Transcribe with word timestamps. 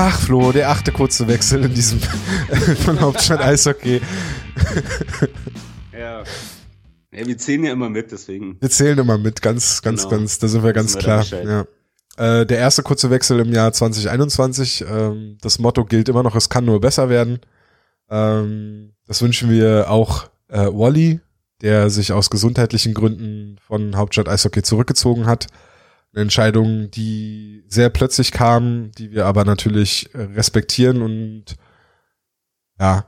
Ach, 0.00 0.16
Flo, 0.16 0.52
der 0.52 0.70
achte 0.70 0.92
kurze 0.92 1.26
Wechsel 1.26 1.64
in 1.64 1.74
diesem 1.74 1.98
von 2.84 3.00
Hauptstadt 3.00 3.40
Eishockey. 3.40 4.00
ja. 5.92 6.22
ja. 7.10 7.26
Wir 7.26 7.36
zählen 7.36 7.64
ja 7.64 7.72
immer 7.72 7.90
mit, 7.90 8.12
deswegen. 8.12 8.56
Wir 8.60 8.70
zählen 8.70 8.96
immer 8.96 9.18
mit, 9.18 9.42
ganz, 9.42 9.82
ganz, 9.82 10.04
genau. 10.04 10.18
ganz, 10.18 10.38
da 10.38 10.46
sind 10.46 10.62
wir 10.62 10.72
ganz 10.72 10.96
klar. 10.98 11.24
Ja. 11.24 11.66
Äh, 12.16 12.46
der 12.46 12.58
erste 12.58 12.84
kurze 12.84 13.10
Wechsel 13.10 13.40
im 13.40 13.52
Jahr 13.52 13.72
2021. 13.72 14.84
Ähm, 14.88 15.36
das 15.40 15.58
Motto 15.58 15.84
gilt 15.84 16.08
immer 16.08 16.22
noch, 16.22 16.36
es 16.36 16.48
kann 16.48 16.64
nur 16.64 16.80
besser 16.80 17.08
werden. 17.08 17.40
Ähm, 18.08 18.92
das 19.04 19.20
wünschen 19.20 19.50
wir 19.50 19.90
auch 19.90 20.30
äh, 20.46 20.66
Wally, 20.66 21.18
der 21.60 21.90
sich 21.90 22.12
aus 22.12 22.30
gesundheitlichen 22.30 22.94
Gründen 22.94 23.56
von 23.66 23.96
Hauptstadt 23.96 24.28
Eishockey 24.28 24.62
zurückgezogen 24.62 25.26
hat. 25.26 25.48
Eine 26.12 26.22
Entscheidung, 26.22 26.90
die 26.90 27.64
sehr 27.68 27.90
plötzlich 27.90 28.32
kam, 28.32 28.90
die 28.92 29.10
wir 29.10 29.26
aber 29.26 29.44
natürlich 29.44 30.14
äh, 30.14 30.22
respektieren 30.22 31.02
und 31.02 31.56
ja, 32.80 33.04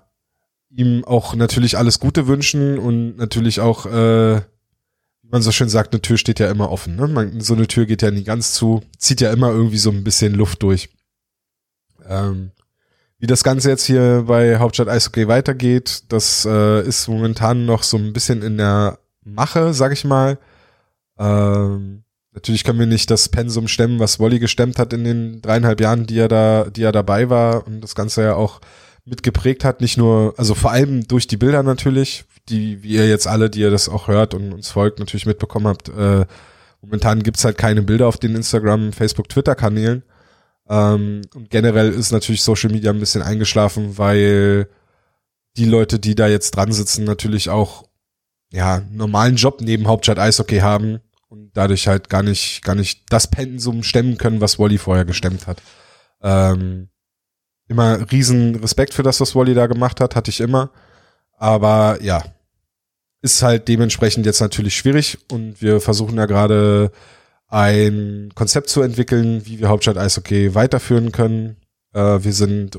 ihm 0.70 1.04
auch 1.04 1.34
natürlich 1.34 1.76
alles 1.76 1.98
Gute 1.98 2.26
wünschen 2.26 2.78
und 2.78 3.16
natürlich 3.16 3.60
auch, 3.60 3.86
äh, 3.86 4.36
wie 4.36 5.28
man 5.30 5.42
so 5.42 5.50
schön 5.52 5.68
sagt, 5.68 5.92
eine 5.92 6.02
Tür 6.02 6.18
steht 6.18 6.38
ja 6.38 6.50
immer 6.50 6.70
offen. 6.70 6.96
Ne? 6.96 7.08
Man, 7.08 7.40
so 7.40 7.54
eine 7.54 7.66
Tür 7.66 7.86
geht 7.86 8.02
ja 8.02 8.10
nie 8.10 8.24
ganz 8.24 8.52
zu, 8.52 8.82
zieht 8.98 9.20
ja 9.20 9.32
immer 9.32 9.50
irgendwie 9.50 9.78
so 9.78 9.90
ein 9.90 10.04
bisschen 10.04 10.34
Luft 10.34 10.62
durch. 10.62 10.90
Ähm, 12.06 12.52
wie 13.18 13.26
das 13.26 13.44
Ganze 13.44 13.68
jetzt 13.68 13.84
hier 13.84 14.24
bei 14.26 14.58
Hauptstadt 14.58 14.88
Eishockey 14.88 15.28
weitergeht, 15.28 16.04
das 16.08 16.46
äh, 16.46 16.82
ist 16.86 17.06
momentan 17.08 17.66
noch 17.66 17.82
so 17.82 17.98
ein 17.98 18.12
bisschen 18.12 18.42
in 18.42 18.56
der 18.56 18.98
Mache, 19.22 19.74
sag 19.74 19.92
ich 19.92 20.04
mal. 20.04 20.38
Ähm, 21.18 22.02
Natürlich 22.40 22.64
können 22.64 22.78
wir 22.78 22.86
nicht 22.86 23.10
das 23.10 23.28
Pensum 23.28 23.68
stemmen, 23.68 23.98
was 23.98 24.18
Wolli 24.18 24.38
gestemmt 24.38 24.78
hat 24.78 24.94
in 24.94 25.04
den 25.04 25.42
dreieinhalb 25.42 25.78
Jahren, 25.78 26.06
die 26.06 26.18
er 26.18 26.28
da, 26.28 26.64
die 26.64 26.82
er 26.82 26.90
dabei 26.90 27.28
war 27.28 27.66
und 27.66 27.82
das 27.82 27.94
Ganze 27.94 28.22
ja 28.22 28.34
auch 28.34 28.62
mitgeprägt 29.04 29.62
hat. 29.62 29.82
Nicht 29.82 29.98
nur, 29.98 30.32
also 30.38 30.54
vor 30.54 30.70
allem 30.70 31.06
durch 31.06 31.26
die 31.26 31.36
Bilder 31.36 31.62
natürlich, 31.62 32.24
die, 32.48 32.82
wie 32.82 32.94
ihr 32.94 33.06
jetzt 33.06 33.26
alle, 33.26 33.50
die 33.50 33.60
ihr 33.60 33.70
das 33.70 33.90
auch 33.90 34.08
hört 34.08 34.32
und 34.32 34.54
uns 34.54 34.70
folgt, 34.70 35.00
natürlich 35.00 35.26
mitbekommen 35.26 35.66
habt. 35.66 35.90
Äh, 35.90 36.24
momentan 36.80 37.22
gibt's 37.22 37.44
halt 37.44 37.58
keine 37.58 37.82
Bilder 37.82 38.08
auf 38.08 38.16
den 38.16 38.34
Instagram, 38.34 38.94
Facebook, 38.94 39.28
Twitter-Kanälen. 39.28 40.02
Ähm, 40.70 41.20
und 41.34 41.50
generell 41.50 41.92
ist 41.92 42.10
natürlich 42.10 42.42
Social 42.42 42.70
Media 42.70 42.90
ein 42.90 43.00
bisschen 43.00 43.20
eingeschlafen, 43.20 43.98
weil 43.98 44.66
die 45.58 45.66
Leute, 45.66 45.98
die 45.98 46.14
da 46.14 46.26
jetzt 46.26 46.52
dran 46.52 46.72
sitzen, 46.72 47.04
natürlich 47.04 47.50
auch 47.50 47.84
ja 48.50 48.80
normalen 48.90 49.36
Job 49.36 49.60
neben 49.60 49.86
Hauptstadt 49.88 50.18
Eishockey 50.18 50.60
haben 50.60 51.00
und 51.30 51.52
dadurch 51.54 51.86
halt 51.86 52.10
gar 52.10 52.22
nicht, 52.22 52.62
gar 52.62 52.74
nicht 52.74 53.04
das 53.08 53.28
Pensum 53.28 53.82
stemmen 53.82 54.18
können, 54.18 54.40
was 54.40 54.58
Wally 54.58 54.78
vorher 54.78 55.04
gestemmt 55.04 55.46
hat. 55.46 55.62
Ähm, 56.22 56.88
immer 57.68 58.10
riesen 58.10 58.56
Respekt 58.56 58.92
für 58.92 59.04
das, 59.04 59.20
was 59.20 59.34
Wally 59.34 59.54
da 59.54 59.68
gemacht 59.68 60.00
hat, 60.00 60.16
hatte 60.16 60.30
ich 60.30 60.40
immer. 60.40 60.70
Aber 61.38 61.98
ja, 62.02 62.24
ist 63.22 63.42
halt 63.42 63.68
dementsprechend 63.68 64.26
jetzt 64.26 64.40
natürlich 64.40 64.76
schwierig 64.76 65.18
und 65.30 65.62
wir 65.62 65.80
versuchen 65.80 66.16
ja 66.16 66.26
gerade 66.26 66.90
ein 67.46 68.30
Konzept 68.34 68.68
zu 68.68 68.82
entwickeln, 68.82 69.46
wie 69.46 69.60
wir 69.60 69.68
Hauptstadt 69.68 69.98
Eishockey 69.98 70.54
weiterführen 70.54 71.12
können. 71.12 71.56
Äh, 71.92 72.24
wir 72.24 72.32
sind 72.32 72.78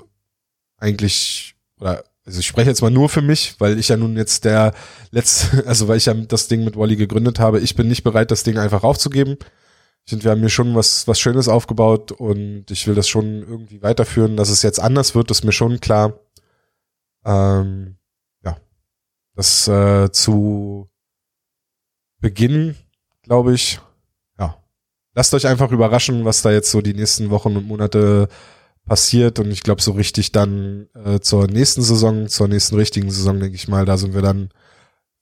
eigentlich, 0.77 1.55
oder 1.79 2.03
also 2.31 2.39
ich 2.39 2.47
spreche 2.47 2.69
jetzt 2.69 2.81
mal 2.81 2.89
nur 2.89 3.09
für 3.09 3.21
mich, 3.21 3.55
weil 3.59 3.77
ich 3.77 3.89
ja 3.89 3.97
nun 3.97 4.15
jetzt 4.15 4.45
der 4.45 4.73
letzte, 5.11 5.65
also 5.67 5.89
weil 5.89 5.97
ich 5.97 6.05
ja 6.05 6.13
das 6.13 6.47
Ding 6.47 6.63
mit 6.63 6.77
Wally 6.77 6.95
gegründet 6.95 7.39
habe, 7.39 7.59
ich 7.59 7.75
bin 7.75 7.89
nicht 7.89 8.03
bereit, 8.03 8.31
das 8.31 8.43
Ding 8.43 8.57
einfach 8.57 8.83
aufzugeben. 8.83 9.37
Ich 10.05 10.11
finde, 10.11 10.23
wir 10.23 10.31
haben 10.31 10.39
hier 10.39 10.49
schon 10.49 10.73
was, 10.73 11.07
was 11.09 11.19
Schönes 11.19 11.49
aufgebaut 11.49 12.13
und 12.13 12.71
ich 12.71 12.87
will 12.87 12.95
das 12.95 13.09
schon 13.09 13.43
irgendwie 13.43 13.81
weiterführen. 13.81 14.37
Dass 14.37 14.49
es 14.49 14.61
jetzt 14.61 14.79
anders 14.79 15.13
wird, 15.13 15.29
ist 15.29 15.43
mir 15.43 15.51
schon 15.51 15.81
klar. 15.81 16.19
Ähm, 17.25 17.97
ja. 18.43 18.57
Das 19.35 19.67
äh, 19.67 20.09
zu 20.11 20.89
Beginn, 22.19 22.75
glaube 23.23 23.53
ich, 23.53 23.81
ja. 24.39 24.57
Lasst 25.13 25.33
euch 25.33 25.47
einfach 25.47 25.71
überraschen, 25.71 26.23
was 26.23 26.41
da 26.41 26.51
jetzt 26.51 26.71
so 26.71 26.81
die 26.81 26.93
nächsten 26.93 27.29
Wochen 27.29 27.57
und 27.57 27.67
Monate 27.67 28.29
passiert 28.91 29.39
und 29.39 29.49
ich 29.51 29.63
glaube 29.63 29.81
so 29.81 29.93
richtig 29.93 30.33
dann 30.33 30.89
äh, 31.05 31.21
zur 31.21 31.47
nächsten 31.47 31.81
Saison, 31.81 32.27
zur 32.27 32.49
nächsten 32.49 32.75
richtigen 32.75 33.09
Saison, 33.09 33.39
denke 33.39 33.55
ich 33.55 33.69
mal, 33.69 33.85
da 33.85 33.97
sind 33.97 34.13
wir 34.13 34.21
dann 34.21 34.49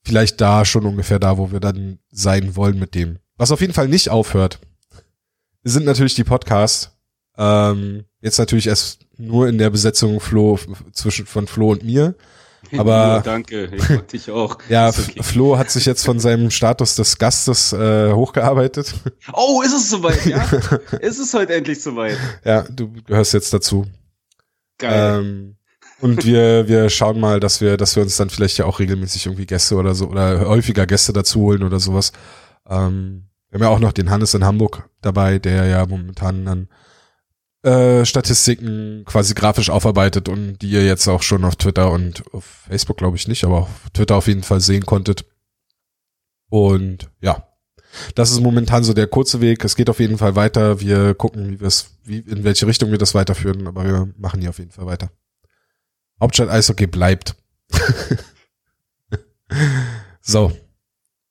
vielleicht 0.03 0.41
da 0.41 0.66
schon 0.66 0.88
ungefähr 0.88 1.19
da, 1.19 1.38
wo 1.38 1.52
wir 1.52 1.59
dann 1.59 2.00
sein 2.09 2.56
wollen 2.56 2.80
mit 2.80 2.96
dem. 2.96 3.19
Was 3.38 3.52
auf 3.52 3.62
jeden 3.62 3.74
Fall 3.74 3.88
nicht 3.88 4.09
aufhört, 4.09 4.57
sind 5.62 5.85
natürlich 5.85 6.16
die 6.16 6.24
Podcasts. 6.24 6.97
Ähm, 7.38 8.06
jetzt 8.22 8.40
natürlich 8.40 8.66
erst 8.66 9.06
nur 9.18 9.47
in 9.47 9.59
der 9.59 9.69
Besetzung 9.69 10.19
Flo 10.19 10.57
zwischen 10.91 11.28
von 11.28 11.46
Flo 11.46 11.69
und 11.69 11.84
mir. 11.84 12.16
Aber 12.78 12.92
ja, 12.92 13.20
danke, 13.22 13.66
ich 13.66 13.90
mag 13.90 14.08
dich 14.08 14.31
auch. 14.31 14.58
ja, 14.70 14.90
okay. 14.90 15.24
Flo 15.24 15.58
hat 15.58 15.72
sich 15.72 15.86
jetzt 15.86 16.06
von 16.06 16.20
seinem 16.20 16.52
Status 16.52 16.96
des 16.96 17.18
Gastes 17.18 17.74
äh, 17.74 18.12
hochgearbeitet. 18.14 18.94
Oh, 19.34 19.62
ist 19.62 19.74
es 19.74 19.90
soweit, 19.90 20.25
ja? 20.25 20.44
ist 21.00 21.19
es 21.19 21.34
heute 21.34 21.53
endlich 21.53 21.81
soweit? 21.81 22.18
Ja, 22.44 22.64
du 22.64 22.92
gehörst 23.06 23.34
jetzt 23.34 23.53
dazu. 23.53 23.86
Geil. 24.78 25.19
Ähm, 25.19 25.56
und 26.02 26.25
wir, 26.25 26.68
wir 26.68 26.90
schauen 26.90 27.19
mal, 27.19 27.40
dass 27.40 27.62
wir, 27.62 27.78
dass 27.78 27.96
wir 27.96 28.03
uns 28.03 28.18
dann 28.18 28.30
vielleicht 28.30 28.58
ja 28.58 28.66
auch 28.66 28.80
regelmäßig 28.80 29.25
irgendwie 29.25 29.46
Gäste 29.46 29.75
oder 29.75 29.94
so 29.94 30.08
oder 30.08 30.48
häufiger 30.48 30.86
Gäste 30.86 31.14
dazu 31.14 31.42
holen 31.42 31.64
oder 31.64 31.80
sowas. 31.80 32.12
Ähm, 32.68 33.30
wir 33.50 33.59
haben 33.59 33.64
ja 33.64 33.69
auch 33.69 33.80
noch 33.80 33.94
den 33.94 34.09
Hannes 34.09 34.34
in 34.34 34.46
Hamburg 34.46 34.90
dabei, 35.02 35.40
der 35.40 35.66
ja 35.66 35.86
momentan 35.86 36.46
dann 36.46 36.69
äh, 37.64 38.06
Statistiken 38.06 39.03
quasi 39.06 39.34
grafisch 39.34 39.70
aufarbeitet 39.70 40.30
und 40.30 40.59
die 40.59 40.70
ihr 40.70 40.86
jetzt 40.86 41.08
auch 41.08 41.22
schon 41.22 41.44
auf 41.44 41.58
Twitter 41.58 41.92
und 41.92 42.24
auf 42.34 42.46
Facebook 42.46 42.97
glaube 42.97 43.18
ich 43.18 43.28
nicht, 43.28 43.44
aber 43.44 43.59
auf 43.59 43.90
Twitter 43.94 44.16
auf 44.16 44.28
jeden 44.28 44.44
Fall 44.44 44.62
sehen 44.62 44.86
konntet. 44.86 45.25
Und 46.50 47.09
ja, 47.22 47.50
das 48.16 48.31
ist 48.31 48.40
momentan 48.40 48.84
so 48.84 48.94
der 48.94 49.08
kurze 49.08 49.42
Weg. 49.42 49.64
Es 49.64 49.75
geht 49.75 49.90
auf 49.90 50.00
jeden 50.00 50.18
Fall 50.18 50.36
weiter. 50.36 50.80
Wir 50.80 51.14
gucken, 51.16 51.50
wie 51.52 51.59
wir 51.59 51.68
es, 51.68 51.98
wie, 52.03 52.19
in 52.19 52.44
welche 52.44 52.66
Richtung 52.68 52.92
wir 52.92 52.98
das 52.98 53.16
weiterführen, 53.16 53.68
aber 53.68 53.84
wir 53.84 54.14
machen 54.18 54.42
hier 54.42 54.52
auf 54.52 54.59
jeden 54.59 54.72
Fall 54.72 54.86
weiter. 54.86 55.12
Hauptstadt 56.22 56.50
Eishockey 56.50 56.88
bleibt. 56.88 57.36
so. 60.22 60.52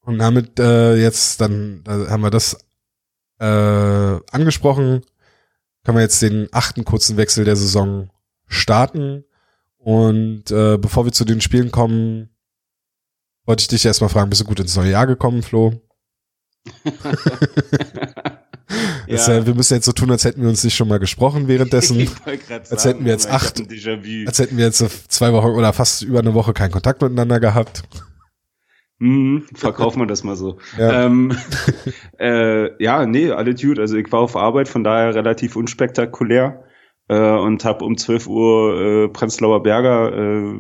Und 0.01 0.19
damit 0.19 0.59
äh, 0.59 0.97
jetzt 0.97 1.41
dann 1.41 1.83
da 1.85 2.09
haben 2.09 2.23
wir 2.23 2.31
das 2.31 2.59
äh, 3.39 3.45
angesprochen 3.45 5.03
können 5.89 5.97
wir 5.97 6.03
jetzt 6.03 6.21
den 6.21 6.49
achten 6.53 6.85
kurzen 6.85 7.17
Wechsel 7.17 7.47
der 7.47 7.57
Saison 7.57 8.11
starten. 8.47 9.25
Und 9.79 10.51
äh, 10.51 10.77
bevor 10.77 11.07
wir 11.07 11.13
zu 11.13 11.25
den 11.25 11.41
Spielen 11.41 11.71
kommen, 11.71 12.29
wollte 13.47 13.63
ich 13.63 13.69
dich 13.69 13.87
erstmal 13.87 14.11
fragen, 14.11 14.29
bist 14.29 14.43
du 14.43 14.45
gut 14.45 14.61
ins 14.61 14.77
neue 14.77 14.91
Jahr 14.91 15.07
gekommen, 15.07 15.43
Flo? 15.43 15.81
Das, 19.09 19.27
ja. 19.29 19.37
äh, 19.37 19.47
wir 19.47 19.55
müssen 19.55 19.73
jetzt 19.73 19.87
so 19.87 19.93
tun, 19.93 20.11
als 20.11 20.27
hätten 20.27 20.43
wir 20.43 20.51
uns 20.51 20.63
nicht 20.63 20.77
schon 20.77 20.89
mal 20.89 20.99
gesprochen 20.99 21.49
währenddessen. 21.49 22.07
als 22.71 22.85
hätten 22.85 23.07
wir 23.07 23.13
jetzt 23.13 23.27
acht, 23.27 23.59
als 23.59 24.39
hätten 24.39 24.59
wir 24.59 24.67
jetzt 24.67 25.11
zwei 25.11 25.33
Wochen 25.33 25.47
oder 25.47 25.73
fast 25.73 26.03
über 26.03 26.19
eine 26.19 26.35
Woche 26.35 26.53
keinen 26.53 26.73
Kontakt 26.73 27.01
miteinander 27.01 27.41
gehabt. 27.41 27.85
Mhm, 28.99 29.45
verkaufen 29.55 30.01
wir 30.01 30.07
das 30.07 30.25
mal 30.25 30.37
so. 30.37 30.59
Ja. 30.79 31.05
Ähm, 31.05 31.37
äh, 32.19 32.83
ja, 32.83 33.07
nee, 33.07 33.31
alle 33.31 33.55
gut. 33.55 33.79
Also 33.79 33.97
ich 33.97 34.11
war 34.13 34.21
auf 34.21 34.37
Arbeit, 34.37 34.69
von 34.69 34.85
daher 34.85 35.15
relativ 35.15 35.57
unspektakulär 35.57 36.65
äh, 37.09 37.37
und 37.37 37.65
habe 37.65 37.85
um 37.85 37.97
12 37.97 38.27
Uhr 38.27 38.81
äh, 38.81 39.09
Prenzlauer 39.09 39.63
Berger 39.63 40.13
äh, 40.13 40.55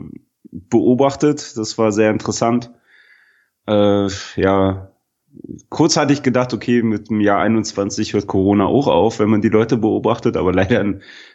beobachtet. 0.50 1.56
Das 1.56 1.78
war 1.78 1.92
sehr 1.92 2.10
interessant. 2.10 2.70
Äh, 3.66 4.08
ja, 4.36 4.92
kurz 5.68 5.96
hatte 5.96 6.12
ich 6.12 6.22
gedacht, 6.22 6.54
okay, 6.54 6.82
mit 6.82 7.10
dem 7.10 7.20
Jahr 7.20 7.40
21 7.40 8.14
hört 8.14 8.26
Corona 8.26 8.66
auch 8.66 8.86
auf, 8.86 9.18
wenn 9.18 9.28
man 9.28 9.42
die 9.42 9.48
Leute 9.48 9.76
beobachtet, 9.76 10.36
aber 10.36 10.52
leider 10.54 10.84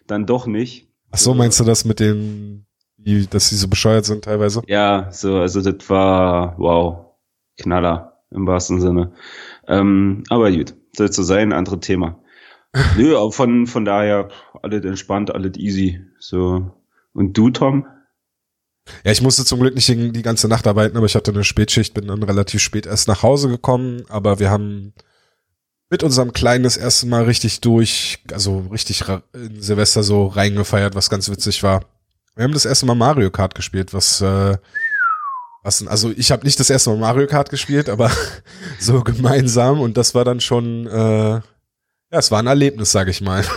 dann 0.07 0.25
doch 0.25 0.47
nicht. 0.47 0.89
Ach 1.11 1.19
so, 1.19 1.33
meinst 1.33 1.59
du 1.59 1.63
das 1.63 1.85
mit 1.85 1.99
den 1.99 2.65
wie, 3.03 3.27
dass 3.27 3.49
sie 3.49 3.55
so 3.55 3.67
bescheuert 3.67 4.05
sind 4.05 4.25
teilweise. 4.25 4.61
Ja, 4.67 5.09
so, 5.11 5.37
also 5.37 5.61
das 5.61 5.89
war, 5.89 6.55
wow, 6.57 7.05
Knaller 7.57 8.19
im 8.31 8.47
wahrsten 8.47 8.81
Sinne. 8.81 9.13
Ähm, 9.67 10.23
aber 10.29 10.51
gut, 10.51 10.73
soll 10.95 11.11
so 11.11 11.23
sein, 11.23 11.53
andere 11.53 11.79
Thema. 11.79 12.19
Nö, 12.97 13.15
aber 13.15 13.31
von, 13.31 13.67
von 13.67 13.85
daher, 13.85 14.29
alles 14.61 14.83
entspannt, 14.83 15.33
alles 15.33 15.57
easy. 15.57 16.01
So. 16.19 16.71
Und 17.13 17.37
du, 17.37 17.51
Tom? 17.51 17.85
Ja, 19.05 19.11
ich 19.11 19.21
musste 19.21 19.45
zum 19.45 19.59
Glück 19.59 19.75
nicht 19.75 19.87
die 19.87 20.21
ganze 20.21 20.47
Nacht 20.47 20.67
arbeiten, 20.67 20.97
aber 20.97 21.05
ich 21.05 21.15
hatte 21.15 21.31
eine 21.31 21.43
Spätschicht, 21.43 21.93
bin 21.93 22.07
dann 22.07 22.23
relativ 22.23 22.61
spät 22.61 22.85
erst 22.85 23.07
nach 23.07 23.23
Hause 23.23 23.47
gekommen, 23.47 24.03
aber 24.09 24.39
wir 24.39 24.49
haben 24.49 24.93
mit 25.89 26.03
unserem 26.03 26.33
Kleinen 26.33 26.63
das 26.63 26.75
erste 26.75 27.05
Mal 27.05 27.23
richtig 27.23 27.61
durch, 27.61 28.23
also 28.31 28.65
richtig 28.71 29.03
in 29.33 29.61
Silvester 29.61 30.03
so 30.03 30.25
reingefeiert, 30.25 30.95
was 30.95 31.09
ganz 31.09 31.29
witzig 31.29 31.63
war. 31.63 31.85
Wir 32.35 32.45
haben 32.45 32.53
das 32.53 32.65
erste 32.65 32.87
Mal 32.87 32.95
Mario 32.95 33.29
Kart 33.29 33.53
gespielt, 33.53 33.93
was 33.93 34.19
äh, 34.21 34.57
was 35.61 35.85
also 35.87 36.11
ich 36.11 36.31
habe 36.31 36.45
nicht 36.45 36.59
das 36.59 36.69
erste 36.69 36.89
Mal 36.89 36.97
Mario 36.97 37.27
Kart 37.27 37.49
gespielt, 37.51 37.89
aber 37.89 38.11
so 38.79 39.01
gemeinsam 39.01 39.79
und 39.79 39.97
das 39.97 40.15
war 40.15 40.25
dann 40.25 40.41
schon 40.41 40.87
äh, 40.87 41.33
Ja, 41.39 41.43
es 42.09 42.31
war 42.31 42.39
ein 42.39 42.47
Erlebnis, 42.47 42.91
sage 42.91 43.11
ich 43.11 43.21
mal. 43.21 43.45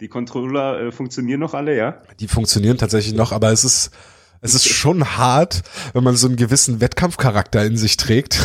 Die 0.00 0.08
Controller 0.08 0.80
äh, 0.80 0.92
funktionieren 0.92 1.40
noch 1.40 1.52
alle, 1.54 1.76
ja? 1.76 2.02
Die 2.18 2.28
funktionieren 2.28 2.78
tatsächlich 2.78 3.14
noch, 3.14 3.32
aber 3.32 3.52
es 3.52 3.64
ist, 3.64 3.90
es 4.40 4.54
ist 4.54 4.68
schon 4.68 5.16
hart, 5.16 5.62
wenn 5.92 6.04
man 6.04 6.16
so 6.16 6.26
einen 6.28 6.36
gewissen 6.36 6.80
Wettkampfcharakter 6.80 7.64
in 7.64 7.76
sich 7.76 7.96
trägt. 7.96 8.38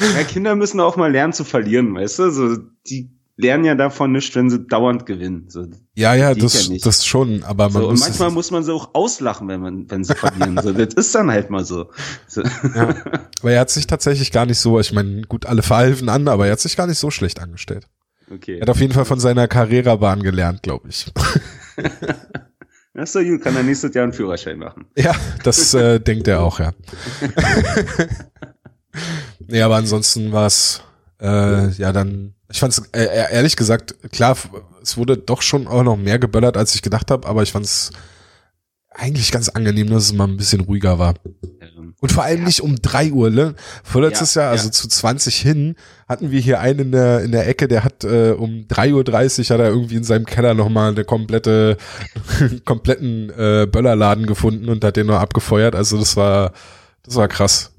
ja, 0.00 0.24
Kinder 0.24 0.54
müssen 0.54 0.80
auch 0.80 0.96
mal 0.96 1.10
lernen 1.10 1.32
zu 1.32 1.44
verlieren, 1.44 1.94
weißt 1.94 2.18
du? 2.20 2.30
So, 2.30 2.56
die 2.86 3.19
lernen 3.40 3.64
ja 3.64 3.74
davon 3.74 4.12
nicht, 4.12 4.34
wenn 4.36 4.50
sie 4.50 4.66
dauernd 4.66 5.06
gewinnen. 5.06 5.46
So, 5.48 5.66
ja, 5.94 6.14
ja, 6.14 6.34
das, 6.34 6.68
ja 6.68 6.76
das 6.82 7.06
schon, 7.06 7.42
aber 7.44 7.70
man 7.70 7.82
so, 7.82 7.90
muss 7.90 8.00
manchmal 8.00 8.30
muss 8.30 8.50
man 8.50 8.62
sie 8.62 8.72
auch 8.72 8.94
auslachen, 8.94 9.48
wenn 9.48 9.60
man, 9.60 9.90
wenn 9.90 10.04
sie 10.04 10.14
verlieren. 10.14 10.58
so, 10.62 10.72
das 10.72 10.94
ist 10.94 11.14
dann 11.14 11.30
halt 11.30 11.50
mal 11.50 11.64
so. 11.64 11.90
so. 12.26 12.42
Ja. 12.42 12.94
Aber 13.40 13.52
er 13.52 13.60
hat 13.60 13.70
sich 13.70 13.86
tatsächlich 13.86 14.32
gar 14.32 14.46
nicht 14.46 14.58
so, 14.58 14.78
ich 14.78 14.92
meine, 14.92 15.22
gut, 15.22 15.46
alle 15.46 15.62
verhalfen 15.62 16.08
an, 16.08 16.28
aber 16.28 16.46
er 16.46 16.52
hat 16.52 16.60
sich 16.60 16.76
gar 16.76 16.86
nicht 16.86 16.98
so 16.98 17.10
schlecht 17.10 17.40
angestellt. 17.40 17.86
Okay. 18.32 18.56
Er 18.56 18.62
hat 18.62 18.70
auf 18.70 18.80
jeden 18.80 18.92
Fall 18.92 19.04
von 19.04 19.18
seiner 19.18 19.48
Carrera-Bahn 19.48 20.22
gelernt, 20.22 20.62
glaube 20.62 20.88
ich. 20.88 21.06
Das 22.92 23.10
ist 23.10 23.12
so 23.12 23.22
gut, 23.22 23.42
kann 23.42 23.56
er 23.56 23.62
nächstes 23.62 23.94
Jahr 23.94 24.04
einen 24.04 24.12
Führerschein 24.12 24.58
machen. 24.58 24.86
Ja, 24.96 25.14
das 25.44 25.72
äh, 25.74 26.00
denkt 26.00 26.26
er 26.26 26.42
auch, 26.42 26.58
ja. 26.58 26.72
nee, 29.46 29.62
aber 29.62 29.76
ansonsten 29.76 30.32
war 30.32 30.46
es 30.46 30.82
äh, 31.20 31.70
ja 31.70 31.92
dann 31.92 32.34
ich 32.50 32.58
fand 32.58 32.72
es 32.72 32.78
äh, 32.92 33.04
äh, 33.04 33.32
ehrlich 33.32 33.56
gesagt, 33.56 33.94
klar, 34.10 34.36
es 34.82 34.96
wurde 34.96 35.16
doch 35.16 35.40
schon 35.40 35.68
auch 35.68 35.84
noch 35.84 35.96
mehr 35.96 36.18
geböllert, 36.18 36.56
als 36.56 36.74
ich 36.74 36.82
gedacht 36.82 37.10
habe, 37.10 37.28
aber 37.28 37.42
ich 37.42 37.52
fand 37.52 37.64
es 37.64 37.92
eigentlich 38.92 39.30
ganz 39.30 39.48
angenehm, 39.48 39.88
dass 39.88 40.04
es 40.04 40.12
mal 40.12 40.26
ein 40.26 40.36
bisschen 40.36 40.62
ruhiger 40.62 40.98
war. 40.98 41.14
Ähm, 41.60 41.94
Und 42.00 42.10
vor 42.10 42.24
allem 42.24 42.40
ja. 42.40 42.46
nicht 42.46 42.60
um 42.60 42.74
drei 42.82 43.12
Uhr, 43.12 43.30
ne? 43.30 43.54
Vorletztes 43.84 44.34
ja, 44.34 44.42
Jahr, 44.42 44.50
also 44.50 44.66
ja. 44.66 44.72
zu 44.72 44.88
20 44.88 45.36
hin, 45.36 45.76
hatten 46.08 46.32
wir 46.32 46.40
hier 46.40 46.58
einen 46.58 46.80
in 46.80 46.92
der, 46.92 47.22
in 47.22 47.30
der 47.30 47.46
Ecke, 47.48 47.68
der 47.68 47.84
hat 47.84 48.02
äh, 48.02 48.32
um 48.32 48.66
3.30 48.68 48.92
Uhr 48.92 49.54
hat 49.54 49.60
er 49.60 49.70
irgendwie 49.70 49.94
in 49.94 50.04
seinem 50.04 50.26
Keller 50.26 50.54
nochmal 50.54 50.90
eine 50.90 51.04
komplette, 51.04 51.76
kompletten 52.64 53.30
äh, 53.30 53.68
Böllerladen 53.70 54.26
gefunden 54.26 54.68
und 54.68 54.82
hat 54.82 54.96
den 54.96 55.06
noch 55.06 55.20
abgefeuert. 55.20 55.76
Also 55.76 55.98
das 55.98 56.16
war, 56.16 56.52
das 57.04 57.14
war 57.14 57.28
krass. 57.28 57.72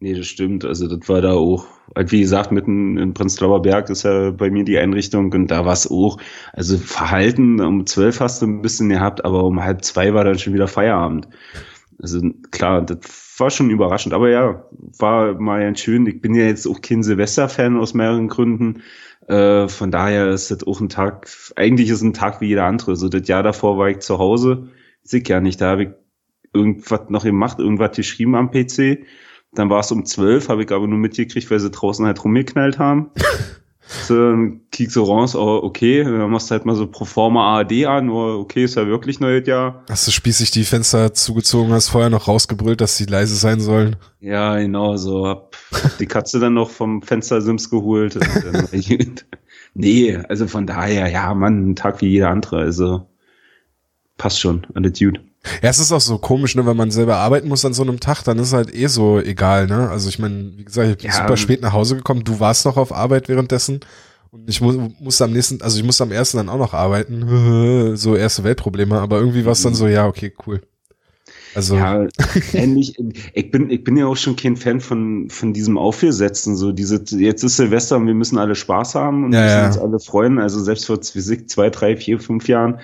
Nee, 0.00 0.14
das 0.14 0.26
stimmt. 0.26 0.64
Also 0.64 0.88
das 0.88 1.08
war 1.08 1.20
da 1.20 1.34
auch 1.34 1.64
halt 1.94 2.12
wie 2.12 2.20
gesagt, 2.20 2.52
mitten 2.52 2.98
in 2.98 3.14
Prenzlauer 3.14 3.62
Berg 3.62 3.90
ist 3.90 4.04
ja 4.04 4.30
bei 4.30 4.50
mir 4.50 4.64
die 4.64 4.78
Einrichtung 4.78 5.32
und 5.32 5.48
da 5.48 5.64
war 5.64 5.72
es 5.72 5.90
auch, 5.90 6.18
also 6.52 6.78
Verhalten, 6.78 7.60
um 7.60 7.86
zwölf 7.86 8.20
hast 8.20 8.42
du 8.42 8.46
ein 8.46 8.62
bisschen 8.62 8.88
gehabt, 8.88 9.24
aber 9.24 9.44
um 9.44 9.62
halb 9.62 9.84
zwei 9.84 10.14
war 10.14 10.24
dann 10.24 10.38
schon 10.38 10.54
wieder 10.54 10.68
Feierabend. 10.68 11.28
Also 12.02 12.20
klar, 12.50 12.82
das 12.82 12.98
war 13.38 13.50
schon 13.50 13.70
überraschend, 13.70 14.14
aber 14.14 14.30
ja, 14.30 14.64
war 14.98 15.38
mal 15.40 15.60
ganz 15.60 15.80
schön. 15.80 16.06
Ich 16.06 16.20
bin 16.20 16.34
ja 16.34 16.44
jetzt 16.44 16.66
auch 16.66 16.80
kein 16.80 17.02
Silvester-Fan 17.02 17.76
aus 17.76 17.94
mehreren 17.94 18.28
Gründen. 18.28 18.82
Äh, 19.28 19.68
von 19.68 19.90
daher 19.90 20.28
ist 20.30 20.50
das 20.50 20.66
auch 20.66 20.80
ein 20.80 20.88
Tag, 20.88 21.28
eigentlich 21.56 21.90
ist 21.90 22.02
ein 22.02 22.14
Tag 22.14 22.40
wie 22.40 22.48
jeder 22.48 22.64
andere. 22.64 22.96
So 22.96 23.08
das 23.08 23.28
Jahr 23.28 23.42
davor 23.42 23.76
war 23.76 23.88
ich 23.88 23.98
zu 23.98 24.18
Hause, 24.18 24.68
ich 25.10 25.28
ja 25.28 25.40
nicht, 25.40 25.60
da 25.60 25.72
habe 25.72 25.82
ich 25.82 25.88
irgendwas 26.52 27.10
noch 27.10 27.24
gemacht, 27.24 27.58
irgendwas 27.58 27.96
geschrieben 27.96 28.34
am 28.34 28.50
PC 28.50 29.04
dann 29.52 29.70
war 29.70 29.80
es 29.80 29.90
um 29.90 30.04
zwölf, 30.04 30.48
habe 30.48 30.62
ich 30.62 30.70
aber 30.70 30.86
nur 30.86 30.98
mitgekriegt, 30.98 31.50
weil 31.50 31.60
sie 31.60 31.70
draußen 31.70 32.06
halt 32.06 32.22
rumgeknallt 32.22 32.78
haben. 32.78 33.10
so, 34.06 34.14
dann 34.14 34.60
kiek 34.70 34.90
so 34.90 35.04
raus, 35.04 35.34
oh, 35.34 35.60
okay, 35.62 36.04
dann 36.04 36.30
machst 36.30 36.50
du 36.50 36.52
halt 36.52 36.64
mal 36.64 36.76
so 36.76 36.86
pro 36.86 37.04
forma 37.04 37.56
ARD 37.56 37.86
an, 37.86 38.08
oh, 38.08 38.38
okay, 38.38 38.64
ist 38.64 38.76
ja 38.76 38.86
wirklich 38.86 39.18
neues 39.18 39.46
Jahr. 39.46 39.84
Hast 39.88 40.06
du 40.06 40.12
spießig 40.12 40.52
die 40.52 40.62
Fenster 40.62 41.12
zugezogen, 41.12 41.72
hast 41.72 41.88
vorher 41.88 42.10
noch 42.10 42.28
rausgebrüllt, 42.28 42.80
dass 42.80 42.96
sie 42.96 43.06
leise 43.06 43.34
sein 43.34 43.60
sollen? 43.60 43.96
Ja, 44.20 44.56
genau, 44.56 44.96
so, 44.96 45.26
hab, 45.26 45.56
die 45.98 46.06
Katze 46.06 46.38
dann 46.38 46.54
noch 46.54 46.70
vom 46.70 47.02
Fenstersims 47.02 47.70
geholt. 47.70 48.18
nee, 49.74 50.16
also 50.28 50.46
von 50.46 50.66
daher, 50.66 51.08
ja, 51.08 51.34
Mann, 51.34 51.70
ein 51.70 51.76
Tag 51.76 52.00
wie 52.00 52.08
jeder 52.08 52.30
andere, 52.30 52.58
also 52.58 53.08
passt 54.16 54.38
schon, 54.38 54.66
an 54.74 54.84
Dude. 54.84 55.20
Ja, 55.62 55.70
es 55.70 55.78
ist 55.78 55.90
auch 55.90 56.00
so 56.00 56.18
komisch, 56.18 56.54
ne, 56.54 56.66
wenn 56.66 56.76
man 56.76 56.90
selber 56.90 57.16
arbeiten 57.16 57.48
muss 57.48 57.64
an 57.64 57.72
so 57.72 57.82
einem 57.82 57.98
Tag, 57.98 58.22
dann 58.24 58.38
ist 58.38 58.48
es 58.48 58.52
halt 58.52 58.74
eh 58.74 58.88
so 58.88 59.18
egal, 59.18 59.66
ne? 59.66 59.88
Also 59.88 60.08
ich 60.10 60.18
meine, 60.18 60.52
wie 60.56 60.64
gesagt, 60.64 60.90
ich 60.90 60.98
bin 60.98 61.10
ja. 61.10 61.16
super 61.16 61.36
spät 61.36 61.62
nach 61.62 61.72
Hause 61.72 61.96
gekommen, 61.96 62.24
du 62.24 62.40
warst 62.40 62.66
noch 62.66 62.76
auf 62.76 62.92
Arbeit 62.92 63.28
währenddessen 63.28 63.80
und 64.32 64.48
ich 64.50 64.60
mu 64.60 64.90
musste 65.00 65.24
am 65.24 65.32
nächsten, 65.32 65.62
also 65.62 65.78
ich 65.78 65.84
musste 65.84 66.04
am 66.04 66.12
ersten 66.12 66.36
dann 66.36 66.50
auch 66.50 66.58
noch 66.58 66.74
arbeiten, 66.74 67.96
so 67.96 68.16
erste 68.16 68.44
Weltprobleme, 68.44 69.00
aber 69.00 69.18
irgendwie 69.18 69.44
war 69.46 69.52
es 69.52 69.62
dann 69.62 69.74
so, 69.74 69.88
ja, 69.88 70.06
okay, 70.06 70.32
cool. 70.46 70.60
Also 71.54 71.76
ja, 71.76 72.06
ähnlich. 72.52 72.94
Ich 73.34 73.50
bin, 73.50 73.70
ich 73.70 73.82
bin 73.82 73.96
ja 73.96 74.06
auch 74.06 74.16
schon 74.16 74.36
kein 74.36 74.56
Fan 74.56 74.80
von 74.80 75.28
von 75.30 75.52
diesem 75.52 75.78
Aufgesetzten. 75.78 76.56
So 76.56 76.70
diese, 76.70 77.02
jetzt 77.18 77.42
ist 77.42 77.56
Silvester 77.56 77.96
und 77.96 78.06
wir 78.06 78.14
müssen 78.14 78.38
alle 78.38 78.54
Spaß 78.54 78.94
haben 78.94 79.24
und 79.24 79.32
ja, 79.32 79.42
müssen 79.42 79.58
ja. 79.58 79.66
uns 79.66 79.78
alle 79.78 79.98
freuen. 79.98 80.38
Also 80.38 80.62
selbst 80.62 80.86
vor 80.86 81.00
zwei, 81.00 81.70
drei, 81.70 81.96
vier, 81.96 82.20
fünf 82.20 82.46
Jahren 82.46 82.78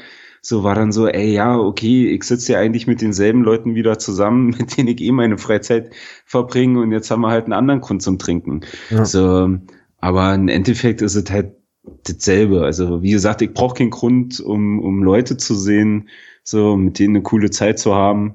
so 0.48 0.62
war 0.62 0.76
dann 0.76 0.92
so, 0.92 1.08
ey, 1.08 1.32
ja, 1.32 1.58
okay, 1.58 2.08
ich 2.08 2.22
sitze 2.22 2.52
ja 2.52 2.60
eigentlich 2.60 2.86
mit 2.86 3.00
denselben 3.00 3.42
Leuten 3.42 3.74
wieder 3.74 3.98
zusammen, 3.98 4.50
mit 4.58 4.76
denen 4.76 4.86
ich 4.86 5.00
eh 5.00 5.10
meine 5.10 5.38
Freizeit 5.38 5.90
verbringe 6.24 6.80
und 6.80 6.92
jetzt 6.92 7.10
haben 7.10 7.22
wir 7.22 7.30
halt 7.30 7.46
einen 7.46 7.52
anderen 7.52 7.80
Grund 7.80 8.00
zum 8.00 8.20
Trinken. 8.20 8.60
Ja. 8.90 9.04
So, 9.04 9.58
aber 9.98 10.34
im 10.36 10.46
Endeffekt 10.46 11.02
ist 11.02 11.16
es 11.16 11.28
halt 11.32 11.56
dasselbe. 12.04 12.62
Also 12.62 13.02
wie 13.02 13.10
gesagt, 13.10 13.42
ich 13.42 13.54
brauche 13.54 13.74
keinen 13.74 13.90
Grund, 13.90 14.38
um, 14.38 14.78
um 14.78 15.02
Leute 15.02 15.36
zu 15.36 15.56
sehen, 15.56 16.10
so 16.44 16.76
mit 16.76 17.00
denen 17.00 17.16
eine 17.16 17.24
coole 17.24 17.50
Zeit 17.50 17.80
zu 17.80 17.96
haben. 17.96 18.34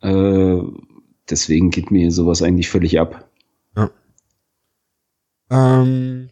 Äh, 0.00 0.60
deswegen 1.28 1.70
geht 1.70 1.90
mir 1.90 2.12
sowas 2.12 2.40
eigentlich 2.40 2.68
völlig 2.68 3.00
ab. 3.00 3.28
Ja. 3.74 3.90
Ähm, 5.50 6.30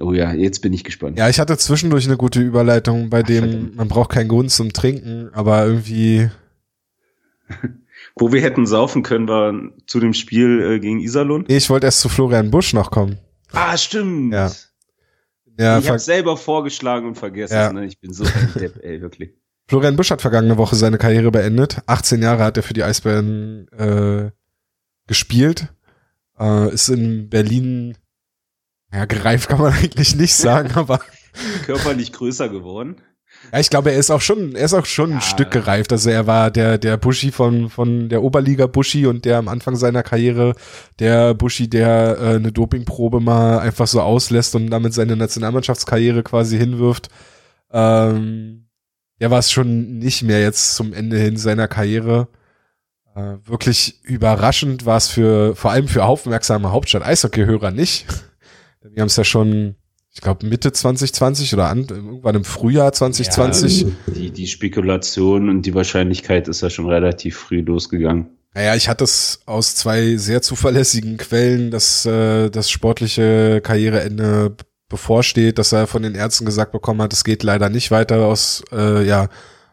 Oh 0.00 0.12
ja, 0.12 0.32
jetzt 0.32 0.60
bin 0.60 0.72
ich 0.72 0.84
gespannt. 0.84 1.18
Ja, 1.18 1.28
ich 1.28 1.38
hatte 1.40 1.56
zwischendurch 1.56 2.06
eine 2.06 2.16
gute 2.16 2.40
Überleitung, 2.40 3.10
bei 3.10 3.22
dem 3.22 3.74
man 3.74 3.88
braucht 3.88 4.10
keinen 4.10 4.28
Grund 4.28 4.50
zum 4.50 4.72
Trinken, 4.72 5.30
aber 5.32 5.66
irgendwie. 5.66 6.30
Wo 8.16 8.32
wir 8.32 8.40
hätten 8.42 8.66
saufen 8.66 9.02
können, 9.02 9.28
war 9.28 9.54
zu 9.86 10.00
dem 10.00 10.12
Spiel 10.12 10.60
äh, 10.60 10.80
gegen 10.80 11.00
Iserlohn. 11.00 11.44
Nee, 11.48 11.56
ich 11.56 11.70
wollte 11.70 11.86
erst 11.86 12.00
zu 12.00 12.08
Florian 12.08 12.50
Busch 12.50 12.72
noch 12.72 12.90
kommen. 12.90 13.18
Ah, 13.52 13.76
stimmt. 13.76 14.32
Ja. 14.32 14.50
ja 15.58 15.78
ich 15.78 15.88
habe 15.88 15.98
selber 15.98 16.36
vorgeschlagen 16.36 17.06
und 17.06 17.14
vergessen. 17.14 17.54
Ja. 17.54 17.72
Ne? 17.72 17.86
Ich 17.86 18.00
bin 18.00 18.12
so 18.12 18.24
ein 18.24 18.52
Depp, 18.54 18.82
ey, 18.82 19.00
wirklich. 19.00 19.30
Florian 19.68 19.96
Busch 19.96 20.10
hat 20.10 20.22
vergangene 20.22 20.56
Woche 20.56 20.76
seine 20.76 20.98
Karriere 20.98 21.30
beendet. 21.30 21.78
18 21.86 22.22
Jahre 22.22 22.44
hat 22.44 22.56
er 22.56 22.62
für 22.62 22.74
die 22.74 22.82
Eisbären 22.82 23.68
äh, 23.68 24.30
gespielt. 25.06 25.68
Äh, 26.38 26.72
ist 26.72 26.88
in 26.88 27.28
Berlin 27.28 27.96
ja, 28.92 29.04
gereift 29.04 29.48
kann 29.48 29.60
man 29.60 29.72
eigentlich 29.82 30.16
nicht 30.16 30.34
sagen, 30.34 30.72
aber. 30.74 31.00
Körperlich 31.66 32.12
größer 32.12 32.48
geworden. 32.48 33.00
Ja, 33.52 33.60
ich 33.60 33.70
glaube, 33.70 33.92
er 33.92 33.98
ist 33.98 34.10
auch 34.10 34.20
schon, 34.20 34.54
er 34.54 34.64
ist 34.64 34.74
auch 34.74 34.86
schon 34.86 35.10
ja. 35.10 35.16
ein 35.16 35.22
Stück 35.22 35.50
gereift. 35.50 35.92
Also 35.92 36.10
er 36.10 36.26
war 36.26 36.50
der, 36.50 36.78
der 36.78 36.96
Buschi 36.96 37.30
von, 37.30 37.70
von 37.70 38.08
der 38.08 38.22
Oberliga 38.22 38.66
Buschi 38.66 39.06
und 39.06 39.24
der 39.24 39.38
am 39.38 39.48
Anfang 39.48 39.76
seiner 39.76 40.02
Karriere, 40.02 40.54
der 40.98 41.34
Buschi, 41.34 41.68
der 41.68 42.18
äh, 42.20 42.36
eine 42.36 42.52
Dopingprobe 42.52 43.20
mal 43.20 43.60
einfach 43.60 43.86
so 43.86 44.00
auslässt 44.00 44.54
und 44.54 44.70
damit 44.70 44.94
seine 44.94 45.16
Nationalmannschaftskarriere 45.16 46.22
quasi 46.22 46.58
hinwirft. 46.58 47.08
Ähm, 47.70 48.68
der 49.20 49.30
war 49.30 49.38
es 49.38 49.50
schon 49.50 49.98
nicht 49.98 50.22
mehr 50.22 50.40
jetzt 50.40 50.74
zum 50.76 50.92
Ende 50.92 51.18
hin 51.18 51.36
seiner 51.36 51.68
Karriere. 51.68 52.28
Äh, 53.14 53.36
wirklich 53.44 54.02
überraschend 54.04 54.86
war 54.86 54.96
es 54.96 55.08
für, 55.08 55.54
vor 55.56 55.70
allem 55.70 55.88
für 55.88 56.04
aufmerksame 56.04 56.72
Hauptstadt-Eishockey-Hörer 56.72 57.70
nicht. 57.70 58.06
Wir 58.82 59.00
haben 59.00 59.08
es 59.08 59.16
ja 59.16 59.24
schon, 59.24 59.74
ich 60.12 60.20
glaube, 60.20 60.46
Mitte 60.46 60.72
2020 60.72 61.54
oder 61.54 61.68
an, 61.68 61.86
irgendwann 61.88 62.36
im 62.36 62.44
Frühjahr 62.44 62.92
2020. 62.92 63.82
Ja, 63.82 63.88
die, 64.14 64.30
die 64.30 64.46
Spekulation 64.46 65.48
und 65.48 65.62
die 65.62 65.74
Wahrscheinlichkeit 65.74 66.48
ist 66.48 66.62
ja 66.62 66.70
schon 66.70 66.88
relativ 66.88 67.36
früh 67.36 67.60
losgegangen. 67.60 68.28
Naja, 68.54 68.74
ich 68.74 68.88
hatte 68.88 69.04
es 69.04 69.40
aus 69.46 69.74
zwei 69.74 70.16
sehr 70.16 70.42
zuverlässigen 70.42 71.16
Quellen, 71.16 71.70
dass 71.70 72.06
äh, 72.06 72.50
das 72.50 72.70
sportliche 72.70 73.60
Karriereende 73.60 74.56
bevorsteht, 74.88 75.58
dass 75.58 75.72
er 75.72 75.86
von 75.86 76.02
den 76.02 76.14
Ärzten 76.14 76.46
gesagt 76.46 76.72
bekommen 76.72 77.02
hat, 77.02 77.12
es 77.12 77.24
geht 77.24 77.42
leider 77.42 77.68
nicht 77.68 77.90
weiter 77.90 78.24
aus, 78.24 78.62
äh, 78.72 79.06
ja, 79.06 79.28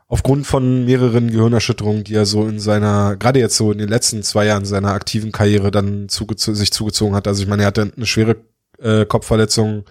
aufgrund 0.08 0.46
von 0.46 0.86
mehreren 0.86 1.32
Gehirnerschütterungen, 1.32 2.04
die 2.04 2.16
er 2.16 2.26
so 2.26 2.46
in 2.46 2.60
seiner, 2.60 3.16
gerade 3.16 3.40
jetzt 3.40 3.56
so 3.56 3.72
in 3.72 3.78
den 3.78 3.90
letzten 3.90 4.24
zwei 4.24 4.46
Jahren 4.46 4.66
seiner 4.66 4.92
aktiven 4.92 5.32
Karriere 5.32 5.72
dann 5.72 6.10
zugezo 6.10 6.54
sich 6.54 6.72
zugezogen 6.72 7.16
hat. 7.16 7.28
Also 7.28 7.42
ich 7.42 7.48
meine, 7.48 7.64
er 7.64 7.68
hatte 7.68 7.92
eine 7.96 8.06
schwere 8.06 8.36
äh, 8.80 9.06
Kopfverletzung 9.06 9.86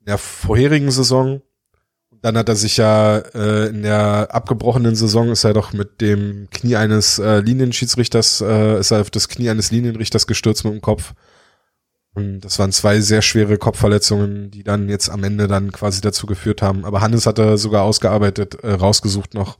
in 0.00 0.06
der 0.06 0.18
vorherigen 0.18 0.90
Saison. 0.90 1.42
Dann 2.10 2.38
hat 2.38 2.48
er 2.48 2.56
sich 2.56 2.78
ja 2.78 3.18
äh, 3.18 3.68
in 3.68 3.82
der 3.82 4.28
abgebrochenen 4.30 4.96
Saison 4.96 5.30
ist 5.30 5.44
er 5.44 5.52
doch 5.52 5.72
mit 5.72 6.00
dem 6.00 6.48
Knie 6.50 6.76
eines 6.76 7.18
äh, 7.18 7.40
Linienschiedsrichters, 7.40 8.40
äh, 8.40 8.80
ist 8.80 8.92
er 8.92 9.02
auf 9.02 9.10
das 9.10 9.28
Knie 9.28 9.50
eines 9.50 9.70
Linienrichters 9.70 10.26
gestürzt 10.26 10.64
mit 10.64 10.72
dem 10.72 10.80
Kopf. 10.80 11.12
Und 12.14 12.40
das 12.40 12.58
waren 12.58 12.72
zwei 12.72 13.00
sehr 13.00 13.22
schwere 13.22 13.58
Kopfverletzungen, 13.58 14.50
die 14.50 14.62
dann 14.62 14.88
jetzt 14.88 15.10
am 15.10 15.24
Ende 15.24 15.48
dann 15.48 15.72
quasi 15.72 16.00
dazu 16.00 16.26
geführt 16.26 16.62
haben. 16.62 16.84
Aber 16.84 17.00
Hannes 17.00 17.26
hatte 17.26 17.58
sogar 17.58 17.82
ausgearbeitet, 17.82 18.62
äh, 18.62 18.72
rausgesucht 18.72 19.34
noch 19.34 19.58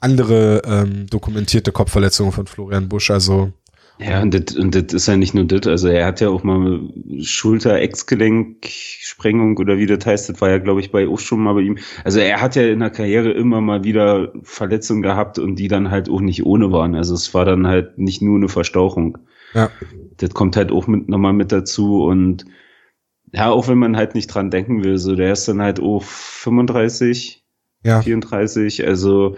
andere 0.00 0.62
ähm, 0.64 1.06
dokumentierte 1.06 1.72
Kopfverletzungen 1.72 2.32
von 2.32 2.46
Florian 2.46 2.88
Busch. 2.88 3.10
Also 3.10 3.52
Ja, 3.98 4.22
und 4.22 4.32
das, 4.34 4.56
und 4.56 4.74
das 4.74 4.92
ist 4.92 5.06
ja 5.06 5.16
nicht 5.16 5.34
nur 5.34 5.44
das, 5.44 5.68
also 5.68 5.86
er 5.86 6.06
hat 6.06 6.20
ja 6.20 6.28
auch 6.28 6.42
mal 6.42 6.80
Schulter-Ex-Gelenksprengung 7.20 9.56
oder 9.56 9.78
wie 9.78 9.86
das 9.86 10.04
heißt, 10.04 10.28
das 10.28 10.40
war 10.40 10.50
ja, 10.50 10.58
glaube 10.58 10.80
ich, 10.80 10.90
bei 10.90 11.06
auch 11.06 11.20
schon 11.20 11.40
mal 11.40 11.54
bei 11.54 11.60
ihm. 11.60 11.78
Also 12.02 12.18
er 12.18 12.40
hat 12.40 12.56
ja 12.56 12.64
in 12.64 12.80
der 12.80 12.90
Karriere 12.90 13.30
immer 13.30 13.60
mal 13.60 13.84
wieder 13.84 14.32
Verletzungen 14.42 15.02
gehabt 15.02 15.38
und 15.38 15.60
die 15.60 15.68
dann 15.68 15.92
halt 15.92 16.08
auch 16.08 16.20
nicht 16.20 16.44
ohne 16.44 16.72
waren. 16.72 16.96
Also 16.96 17.14
es 17.14 17.34
war 17.34 17.44
dann 17.44 17.68
halt 17.68 17.96
nicht 17.96 18.20
nur 18.20 18.36
eine 18.36 18.48
Verstauchung. 18.48 19.18
Ja. 19.54 19.70
Das 20.16 20.30
kommt 20.30 20.56
halt 20.56 20.72
auch 20.72 20.88
mit, 20.88 21.08
nochmal 21.08 21.32
mit 21.32 21.52
dazu 21.52 22.02
und 22.04 22.44
ja, 23.32 23.50
auch 23.50 23.68
wenn 23.68 23.78
man 23.78 23.96
halt 23.96 24.16
nicht 24.16 24.26
dran 24.28 24.50
denken 24.50 24.84
will, 24.84 24.98
so 24.98 25.14
der 25.14 25.32
ist 25.32 25.46
dann 25.48 25.62
halt 25.62 25.80
auch 25.80 26.02
35, 26.02 27.44
ja. 27.84 28.00
34, 28.00 28.86
also 28.86 29.36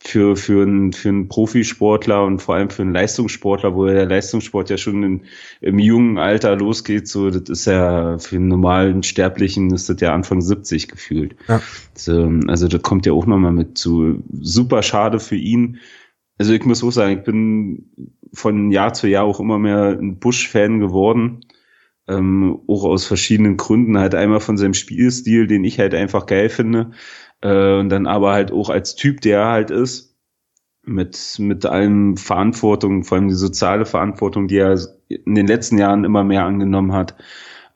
für, 0.00 0.36
für, 0.36 0.62
einen, 0.62 0.92
für 0.92 1.08
einen 1.08 1.28
Profisportler 1.28 2.24
und 2.24 2.40
vor 2.40 2.54
allem 2.54 2.70
für 2.70 2.82
einen 2.82 2.92
Leistungssportler, 2.92 3.74
wo 3.74 3.86
der 3.86 4.06
Leistungssport 4.06 4.70
ja 4.70 4.76
schon 4.78 5.02
in, 5.02 5.22
im 5.60 5.78
jungen 5.78 6.18
Alter 6.18 6.56
losgeht, 6.56 7.08
so, 7.08 7.30
das 7.30 7.48
ist 7.48 7.64
ja 7.66 8.18
für 8.18 8.36
einen 8.36 8.48
normalen 8.48 9.02
Sterblichen 9.02 9.72
ist 9.74 9.88
das 9.88 10.00
ja 10.00 10.14
Anfang 10.14 10.40
70 10.40 10.88
gefühlt. 10.88 11.34
Ja. 11.48 11.60
So, 11.94 12.30
also 12.46 12.68
das 12.68 12.82
kommt 12.82 13.06
ja 13.06 13.12
auch 13.12 13.26
nochmal 13.26 13.52
mit 13.52 13.76
zu. 13.76 14.22
Super 14.40 14.82
schade 14.82 15.18
für 15.18 15.36
ihn. 15.36 15.78
Also 16.38 16.52
ich 16.52 16.64
muss 16.64 16.84
auch 16.84 16.92
sagen, 16.92 17.18
ich 17.18 17.24
bin 17.24 17.90
von 18.32 18.70
Jahr 18.70 18.94
zu 18.94 19.08
Jahr 19.08 19.24
auch 19.24 19.40
immer 19.40 19.58
mehr 19.58 19.98
ein 19.98 20.18
Bush-Fan 20.18 20.78
geworden. 20.78 21.40
Ähm, 22.06 22.60
auch 22.68 22.84
aus 22.84 23.04
verschiedenen 23.04 23.56
Gründen. 23.56 23.98
Halt 23.98 24.14
einmal 24.14 24.40
von 24.40 24.56
seinem 24.56 24.74
Spielstil, 24.74 25.48
den 25.48 25.64
ich 25.64 25.80
halt 25.80 25.94
einfach 25.94 26.26
geil 26.26 26.48
finde. 26.48 26.92
Äh, 27.40 27.78
und 27.78 27.88
dann 27.88 28.06
aber 28.06 28.32
halt 28.32 28.52
auch 28.52 28.70
als 28.70 28.94
Typ, 28.94 29.20
der 29.20 29.40
er 29.40 29.48
halt 29.48 29.70
ist, 29.70 30.16
mit, 30.82 31.36
mit 31.38 31.66
allem 31.66 32.16
Verantwortung, 32.16 33.04
vor 33.04 33.18
allem 33.18 33.28
die 33.28 33.34
soziale 33.34 33.86
Verantwortung, 33.86 34.48
die 34.48 34.56
er 34.56 34.78
in 35.08 35.34
den 35.34 35.46
letzten 35.46 35.78
Jahren 35.78 36.04
immer 36.04 36.24
mehr 36.24 36.44
angenommen 36.44 36.92
hat, 36.92 37.14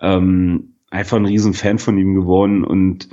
ähm, 0.00 0.76
einfach 0.90 1.18
ein 1.18 1.26
riesen 1.26 1.54
Fan 1.54 1.78
von 1.78 1.98
ihm 1.98 2.14
geworden 2.14 2.64
und 2.64 3.08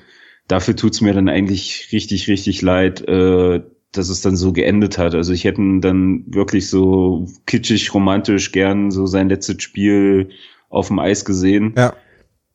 dafür 0.48 0.76
tut's 0.76 1.02
mir 1.02 1.14
dann 1.14 1.30
eigentlich 1.30 1.90
richtig, 1.92 2.28
richtig 2.28 2.62
leid, 2.62 3.08
äh, 3.08 3.62
dass 3.92 4.10
es 4.10 4.22
dann 4.22 4.36
so 4.36 4.54
geendet 4.54 4.98
hat. 4.98 5.16
Also 5.16 5.34
ich 5.34 5.46
hätte 5.46 5.62
dann 5.80 6.24
wirklich 6.28 6.70
so 6.70 7.28
kitschig, 7.46 7.94
romantisch 7.94 8.52
gern 8.52 8.92
so 8.92 9.06
sein 9.06 9.30
letztes 9.30 9.62
Spiel 9.64 10.30
auf 10.70 10.88
dem 10.88 11.00
Eis 11.00 11.26
gesehen. 11.26 11.74
Ja. 11.76 11.94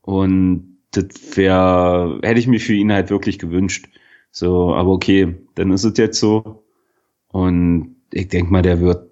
Und 0.03 0.74
das 0.97 1.37
wäre, 1.37 2.21
hätte 2.23 2.41
ich 2.41 2.47
mir 2.47 2.61
für 2.61 2.75
ihn 2.75 2.93
halt 2.93 3.11
wirklich 3.11 3.39
gewünscht. 3.39 3.87
So, 4.31 4.75
aber 4.75 4.91
okay, 4.91 5.37
dann 5.55 5.73
ist 5.73 5.85
es 5.85 5.97
jetzt 5.97 6.19
so. 6.19 6.65
Und 7.29 7.97
ich 8.13 8.29
denk 8.29 8.51
mal, 8.51 8.63
der 8.63 8.81
wird, 8.81 9.11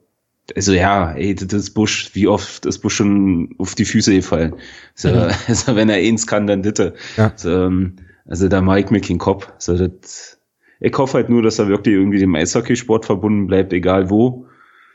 also 0.56 0.72
ja, 0.72 1.12
ey, 1.12 1.34
das 1.34 1.52
ist 1.52 1.70
Bush, 1.70 2.10
wie 2.14 2.26
oft 2.26 2.66
ist 2.66 2.78
Bush 2.78 2.96
schon 2.96 3.54
auf 3.58 3.74
die 3.74 3.84
Füße 3.84 4.12
gefallen. 4.14 4.56
So, 4.94 5.10
mhm. 5.10 5.30
Also 5.46 5.76
wenn 5.76 5.88
er 5.88 5.96
eins 5.96 6.26
kann, 6.26 6.46
dann 6.46 6.62
bitte. 6.62 6.94
Ja. 7.16 7.32
So, 7.36 7.50
ähm, 7.50 7.96
also 8.26 8.48
da 8.48 8.60
mache 8.60 8.80
ich 8.80 8.90
mir 8.90 9.00
keinen 9.00 9.18
Kopf. 9.18 9.48
So, 9.58 9.76
das, 9.76 10.40
ich 10.80 10.96
hoffe 10.98 11.14
halt 11.18 11.28
nur, 11.28 11.42
dass 11.42 11.58
er 11.58 11.68
wirklich 11.68 11.94
irgendwie 11.94 12.18
dem 12.18 12.34
Eishockeysport 12.34 13.06
verbunden 13.06 13.46
bleibt, 13.46 13.72
egal 13.72 14.10
wo, 14.10 14.46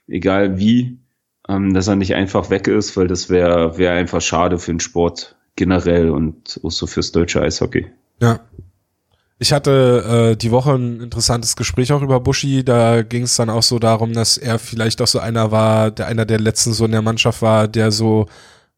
egal 0.08 0.60
wie, 0.60 1.00
ähm, 1.48 1.74
dass 1.74 1.88
er 1.88 1.96
nicht 1.96 2.16
einfach 2.16 2.50
weg 2.50 2.68
ist, 2.68 2.98
weil 2.98 3.08
das 3.08 3.30
wäre 3.30 3.78
wär 3.78 3.94
einfach 3.94 4.22
schade 4.22 4.60
für 4.60 4.72
den 4.72 4.82
Sport 4.82 5.37
generell 5.58 6.10
und 6.10 6.62
auch 6.64 6.72
so 6.72 6.88
fürs 6.88 7.12
deutsche 7.12 7.42
Eishockey. 7.42 7.86
Ja. 8.22 8.40
Ich 9.40 9.54
hatte 9.54 10.32
äh, 10.32 10.36
die 10.36 10.50
Woche 10.50 10.74
ein 10.74 11.02
interessantes 11.02 11.56
Gespräch 11.56 11.92
auch 11.92 12.02
über 12.02 12.20
Buschi. 12.20 12.64
Da 12.64 13.04
ging 13.04 13.24
es 13.24 13.36
dann 13.36 13.52
auch 13.52 13.62
so 13.62 13.78
darum, 13.78 14.14
dass 14.14 14.38
er 14.38 14.58
vielleicht 14.58 15.00
auch 15.02 15.08
so 15.08 15.20
einer 15.20 15.52
war, 15.52 15.92
der 15.92 16.08
einer 16.08 16.26
der 16.26 16.40
letzten 16.40 16.74
so 16.74 16.86
in 16.86 16.92
der 16.92 17.04
Mannschaft 17.04 17.44
war, 17.44 17.68
der 17.68 17.92
so 17.92 18.26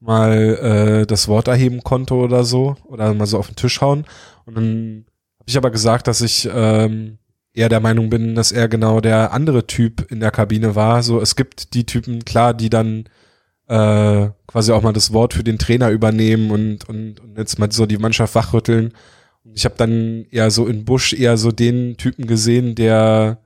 mal 0.01 0.31
äh, 0.33 1.05
das 1.05 1.27
Wort 1.29 1.47
erheben 1.47 1.81
konnte 1.83 2.13
oder 2.13 2.43
so 2.43 2.75
oder 2.85 3.13
mal 3.13 3.25
so 3.25 3.37
auf 3.37 3.47
den 3.47 3.55
Tisch 3.55 3.79
hauen. 3.79 4.05
Und 4.45 4.57
dann 4.57 5.05
habe 5.39 5.45
ich 5.47 5.57
aber 5.57 5.71
gesagt, 5.71 6.07
dass 6.07 6.19
ich 6.19 6.49
ähm, 6.53 7.19
eher 7.53 7.69
der 7.69 7.79
Meinung 7.79 8.09
bin, 8.09 8.35
dass 8.35 8.51
er 8.51 8.67
genau 8.67 8.99
der 8.99 9.31
andere 9.31 9.65
Typ 9.65 10.11
in 10.11 10.19
der 10.19 10.31
Kabine 10.31 10.75
war. 10.75 11.03
So 11.03 11.21
es 11.21 11.37
gibt 11.37 11.73
die 11.73 11.85
Typen 11.85 12.25
klar, 12.25 12.53
die 12.53 12.69
dann 12.69 13.05
äh, 13.67 14.29
quasi 14.49 14.71
auch 14.71 14.81
mal 14.81 14.93
das 14.93 15.13
Wort 15.13 15.35
für 15.35 15.43
den 15.43 15.59
Trainer 15.59 15.91
übernehmen 15.91 16.49
und, 16.49 16.89
und, 16.89 17.19
und 17.19 17.37
jetzt 17.37 17.59
mal 17.59 17.71
so 17.71 17.85
die 17.85 17.99
Mannschaft 17.99 18.33
wachrütteln. 18.33 18.93
Und 19.43 19.55
ich 19.55 19.63
habe 19.63 19.75
dann 19.77 20.25
eher 20.31 20.49
so 20.49 20.65
in 20.65 20.85
Busch 20.85 21.13
eher 21.13 21.37
so 21.37 21.51
den 21.51 21.97
Typen 21.97 22.25
gesehen, 22.25 22.73
der 22.73 23.37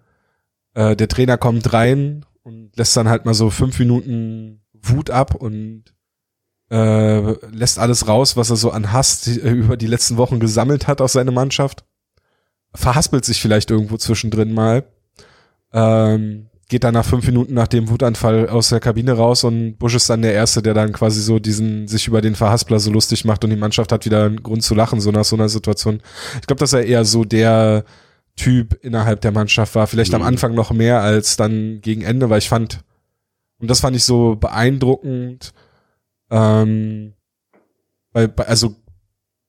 äh, 0.75 0.95
der 0.95 1.09
Trainer 1.09 1.37
kommt 1.37 1.73
rein 1.73 2.25
und 2.43 2.77
lässt 2.77 2.95
dann 2.95 3.09
halt 3.09 3.25
mal 3.25 3.33
so 3.33 3.49
fünf 3.49 3.79
Minuten 3.79 4.61
Wut 4.71 5.09
ab 5.09 5.35
und 5.35 5.83
äh, 6.71 7.33
lässt 7.49 7.79
alles 7.79 8.07
raus, 8.07 8.37
was 8.37 8.49
er 8.49 8.55
so 8.55 8.71
an 8.71 8.93
Hass 8.93 9.27
über 9.43 9.75
die 9.75 9.87
letzten 9.87 10.15
Wochen 10.15 10.39
gesammelt 10.39 10.87
hat 10.87 11.01
aus 11.01 11.11
seiner 11.11 11.33
Mannschaft. 11.33 11.83
Verhaspelt 12.73 13.25
sich 13.25 13.41
vielleicht 13.41 13.71
irgendwo 13.71 13.97
zwischendrin 13.97 14.53
mal. 14.53 14.85
Ähm, 15.73 16.47
geht 16.73 16.83
dann 16.83 16.95
nach 16.95 17.05
fünf 17.05 17.27
Minuten 17.27 17.53
nach 17.53 17.67
dem 17.67 17.87
Wutanfall 17.87 18.49
aus 18.49 18.69
der 18.69 18.79
Kabine 18.79 19.11
raus 19.11 19.43
und 19.43 19.77
Bush 19.77 19.93
ist 19.93 20.09
dann 20.09 20.23
der 20.23 20.33
Erste, 20.33 20.63
der 20.63 20.73
dann 20.73 20.91
quasi 20.91 21.21
so 21.21 21.37
diesen, 21.37 21.87
sich 21.87 22.07
über 22.07 22.19
den 22.19 22.33
Verhaspler 22.33 22.79
so 22.79 22.91
lustig 22.91 23.25
macht 23.25 23.43
und 23.43 23.51
die 23.51 23.55
Mannschaft 23.55 23.91
hat 23.91 24.05
wieder 24.05 24.25
einen 24.25 24.41
Grund 24.41 24.63
zu 24.63 24.73
lachen, 24.73 24.99
so 24.99 25.11
nach 25.11 25.23
so 25.23 25.35
einer 25.35 25.49
Situation. 25.49 26.01
Ich 26.41 26.47
glaube, 26.47 26.61
dass 26.61 26.73
er 26.73 26.83
eher 26.83 27.05
so 27.05 27.25
der 27.25 27.85
Typ 28.35 28.73
innerhalb 28.83 29.21
der 29.21 29.31
Mannschaft 29.31 29.75
war. 29.75 29.85
Vielleicht 29.85 30.13
mhm. 30.13 30.15
am 30.15 30.23
Anfang 30.23 30.55
noch 30.55 30.71
mehr 30.71 31.01
als 31.01 31.37
dann 31.37 31.79
gegen 31.81 32.01
Ende, 32.01 32.31
weil 32.31 32.39
ich 32.39 32.49
fand, 32.49 32.79
und 33.59 33.69
das 33.69 33.81
fand 33.81 33.95
ich 33.95 34.03
so 34.03 34.35
beeindruckend, 34.35 35.53
ähm, 36.31 37.13
bei, 38.13 38.25
bei 38.25 38.47
also 38.47 38.75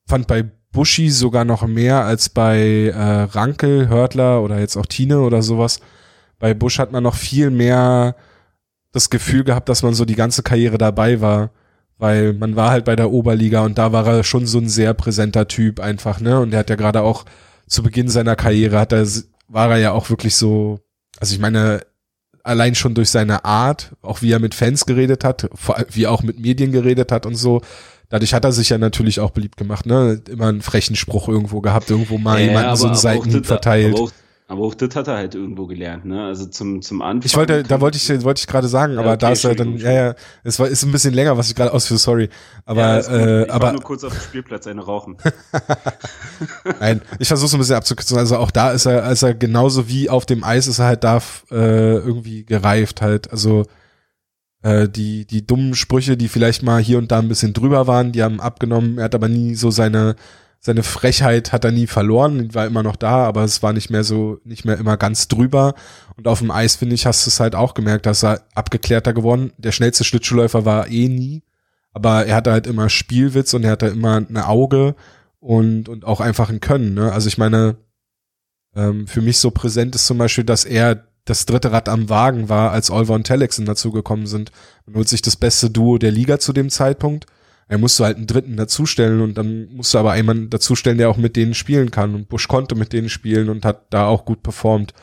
fand 0.07 0.27
bei 0.27 0.45
Buschi 0.71 1.09
sogar 1.09 1.43
noch 1.43 1.65
mehr 1.65 2.05
als 2.05 2.29
bei 2.29 2.93
äh, 2.93 3.23
Rankel, 3.23 3.89
Hörtler 3.89 4.43
oder 4.43 4.59
jetzt 4.59 4.77
auch 4.77 4.85
Tine 4.85 5.21
oder 5.21 5.41
sowas 5.41 5.79
bei 6.39 6.53
Bush 6.53 6.79
hat 6.79 6.91
man 6.91 7.03
noch 7.03 7.15
viel 7.15 7.49
mehr 7.49 8.15
das 8.91 9.09
Gefühl 9.09 9.43
gehabt, 9.43 9.69
dass 9.69 9.83
man 9.83 9.93
so 9.93 10.05
die 10.05 10.15
ganze 10.15 10.41
Karriere 10.41 10.77
dabei 10.77 11.19
war, 11.19 11.51
weil 11.97 12.33
man 12.33 12.55
war 12.55 12.71
halt 12.71 12.85
bei 12.85 12.95
der 12.95 13.11
Oberliga 13.11 13.63
und 13.63 13.77
da 13.77 13.91
war 13.91 14.07
er 14.07 14.23
schon 14.23 14.45
so 14.45 14.57
ein 14.57 14.69
sehr 14.69 14.93
präsenter 14.93 15.47
Typ 15.47 15.79
einfach, 15.79 16.19
ne? 16.19 16.39
Und 16.39 16.53
er 16.53 16.59
hat 16.59 16.69
ja 16.69 16.75
gerade 16.75 17.01
auch 17.01 17.25
zu 17.67 17.83
Beginn 17.83 18.09
seiner 18.09 18.35
Karriere 18.35 18.79
hat 18.79 18.93
er, 18.93 19.05
war 19.47 19.71
er 19.71 19.77
ja 19.77 19.91
auch 19.91 20.09
wirklich 20.09 20.35
so, 20.35 20.79
also 21.19 21.33
ich 21.33 21.41
meine, 21.41 21.81
allein 22.43 22.75
schon 22.75 22.93
durch 22.93 23.09
seine 23.09 23.43
Art, 23.43 23.95
auch 24.01 24.21
wie 24.21 24.31
er 24.31 24.39
mit 24.39 24.53
Fans 24.53 24.85
geredet 24.85 25.23
hat, 25.23 25.49
wie 25.89 26.03
er 26.03 26.11
auch 26.11 26.23
mit 26.23 26.39
Medien 26.39 26.71
geredet 26.71 27.11
hat 27.11 27.25
und 27.25 27.35
so, 27.35 27.61
dadurch 28.09 28.33
hat 28.33 28.45
er 28.45 28.51
sich 28.51 28.69
ja 28.69 28.77
natürlich 28.77 29.19
auch 29.19 29.31
beliebt 29.31 29.57
gemacht, 29.57 29.85
ne? 29.85 30.21
Immer 30.29 30.47
einen 30.47 30.61
frechen 30.61 30.95
Spruch 30.95 31.27
irgendwo 31.27 31.61
gehabt, 31.61 31.89
irgendwo 31.89 32.17
mal 32.17 32.39
ja, 32.39 32.47
jemanden 32.47 32.75
so 32.75 32.87
einen 32.87 32.95
Seitenhieb 32.95 33.45
verteilt. 33.45 33.99
Auch, 33.99 34.11
aber 34.47 34.61
auch 34.61 34.75
das 34.75 34.95
hat 34.95 35.07
er 35.07 35.15
halt 35.15 35.33
irgendwo 35.33 35.65
gelernt, 35.65 36.05
ne? 36.05 36.23
Also 36.23 36.45
zum, 36.45 36.83
zum 36.83 37.01
Anfang. 37.01 37.25
Ich 37.25 37.35
wollte, 37.35 37.63
da 37.63 37.81
wollte 37.81 37.97
ich, 37.97 38.23
wollte 38.23 38.39
ich 38.39 38.47
gerade 38.47 38.67
sagen, 38.67 38.93
aber 38.99 39.07
ja, 39.07 39.13
okay, 39.13 39.21
da 39.21 39.31
ist 39.31 39.43
er 39.43 39.55
dann, 39.55 39.77
ja, 39.77 39.91
ja, 39.91 40.15
es 40.43 40.59
war, 40.59 40.67
ist 40.67 40.83
ein 40.83 40.91
bisschen 40.91 41.15
länger, 41.15 41.35
was 41.35 41.49
ich 41.49 41.55
gerade 41.55 41.73
ausführe, 41.73 41.97
sorry. 41.97 42.29
Aber, 42.63 42.81
ja, 42.81 42.97
äh, 42.99 43.43
ich 43.45 43.51
aber. 43.51 43.71
nur 43.71 43.81
kurz 43.81 44.03
auf 44.03 44.13
dem 44.13 44.21
Spielplatz 44.21 44.67
eine 44.67 44.81
rauchen. 44.81 45.17
Nein, 46.79 47.01
ich 47.17 47.27
versuche 47.27 47.47
es 47.47 47.53
ein 47.53 47.59
bisschen 47.59 47.75
abzukürzen. 47.75 48.17
Also 48.19 48.37
auch 48.37 48.51
da 48.51 48.71
ist 48.71 48.85
er, 48.85 49.11
ist 49.11 49.23
er 49.23 49.33
genauso 49.33 49.87
wie 49.87 50.11
auf 50.11 50.27
dem 50.27 50.43
Eis 50.43 50.67
ist 50.67 50.77
er 50.77 50.85
halt 50.85 51.03
da, 51.03 51.17
äh, 51.49 51.95
irgendwie 51.95 52.45
gereift 52.45 53.01
halt. 53.01 53.31
Also, 53.31 53.65
äh, 54.61 54.87
die, 54.87 55.25
die 55.25 55.45
dummen 55.45 55.73
Sprüche, 55.73 56.17
die 56.17 56.27
vielleicht 56.27 56.61
mal 56.61 56.81
hier 56.81 56.99
und 56.99 57.11
da 57.11 57.17
ein 57.17 57.29
bisschen 57.29 57.53
drüber 57.53 57.87
waren, 57.87 58.11
die 58.11 58.21
haben 58.21 58.39
abgenommen. 58.39 58.99
Er 58.99 59.05
hat 59.05 59.15
aber 59.15 59.27
nie 59.27 59.55
so 59.55 59.71
seine, 59.71 60.15
seine 60.65 60.81
Frechheit 60.81 61.53
hat 61.53 61.63
er 61.63 61.71
nie 61.71 61.85
verloren, 61.85 62.55
war 62.55 62.65
immer 62.65 62.81
noch 62.81 62.95
da, 62.95 63.23
aber 63.27 63.43
es 63.43 63.61
war 63.61 63.71
nicht 63.71 63.91
mehr 63.91 64.03
so, 64.03 64.39
nicht 64.45 64.65
mehr 64.65 64.79
immer 64.79 64.97
ganz 64.97 65.27
drüber. 65.27 65.75
Und 66.17 66.27
auf 66.27 66.39
dem 66.39 66.49
Eis, 66.49 66.75
finde 66.75 66.95
ich, 66.95 67.05
hast 67.05 67.23
du 67.23 67.29
es 67.29 67.39
halt 67.39 67.53
auch 67.53 67.75
gemerkt, 67.75 68.07
dass 68.07 68.23
er 68.23 68.41
abgeklärter 68.55 69.13
geworden. 69.13 69.53
Der 69.59 69.71
schnellste 69.71 70.03
Schlittschuhläufer 70.03 70.65
war 70.65 70.87
eh 70.89 71.07
nie, 71.07 71.43
aber 71.93 72.25
er 72.25 72.35
hatte 72.35 72.51
halt 72.51 72.65
immer 72.65 72.89
Spielwitz 72.89 73.53
und 73.53 73.63
er 73.63 73.69
hatte 73.69 73.85
immer 73.85 74.15
ein 74.15 74.37
Auge 74.37 74.95
und, 75.39 75.87
und 75.87 76.03
auch 76.03 76.19
einfach 76.19 76.49
ein 76.49 76.61
Können. 76.61 76.95
Ne? 76.95 77.11
Also 77.11 77.27
ich 77.27 77.37
meine, 77.37 77.75
ähm, 78.75 79.05
für 79.05 79.21
mich 79.21 79.37
so 79.37 79.51
präsent 79.51 79.93
ist 79.93 80.07
zum 80.07 80.17
Beispiel, 80.17 80.45
dass 80.45 80.65
er 80.65 81.05
das 81.25 81.45
dritte 81.45 81.73
Rad 81.73 81.89
am 81.89 82.09
Wagen 82.09 82.49
war, 82.49 82.71
als 82.71 82.89
Olver 82.89 83.13
und 83.13 83.27
Telexen 83.27 83.67
dazugekommen 83.67 84.25
sind. 84.25 84.51
Man 84.87 84.95
holt 84.95 85.09
sich 85.09 85.21
das 85.21 85.35
beste 85.35 85.69
Duo 85.69 85.99
der 85.99 86.11
Liga 86.11 86.39
zu 86.39 86.53
dem 86.53 86.71
Zeitpunkt 86.71 87.27
er 87.67 87.77
musste 87.77 88.05
halt 88.05 88.17
einen 88.17 88.27
dritten 88.27 88.57
dazustellen 88.57 89.21
und 89.21 89.37
dann 89.37 89.67
musste 89.73 89.99
aber 89.99 90.15
jemand 90.15 90.53
dazustellen, 90.53 90.97
der 90.97 91.09
auch 91.09 91.17
mit 91.17 91.35
denen 91.35 91.55
spielen 91.55 91.89
kann. 91.89 92.13
Und 92.13 92.29
Bush 92.29 92.47
konnte 92.47 92.75
mit 92.75 92.93
denen 92.93 93.09
spielen 93.09 93.49
und 93.49 93.65
hat 93.65 93.87
da 93.89 94.05
auch 94.05 94.25
gut 94.25 94.43
performt. 94.43 94.93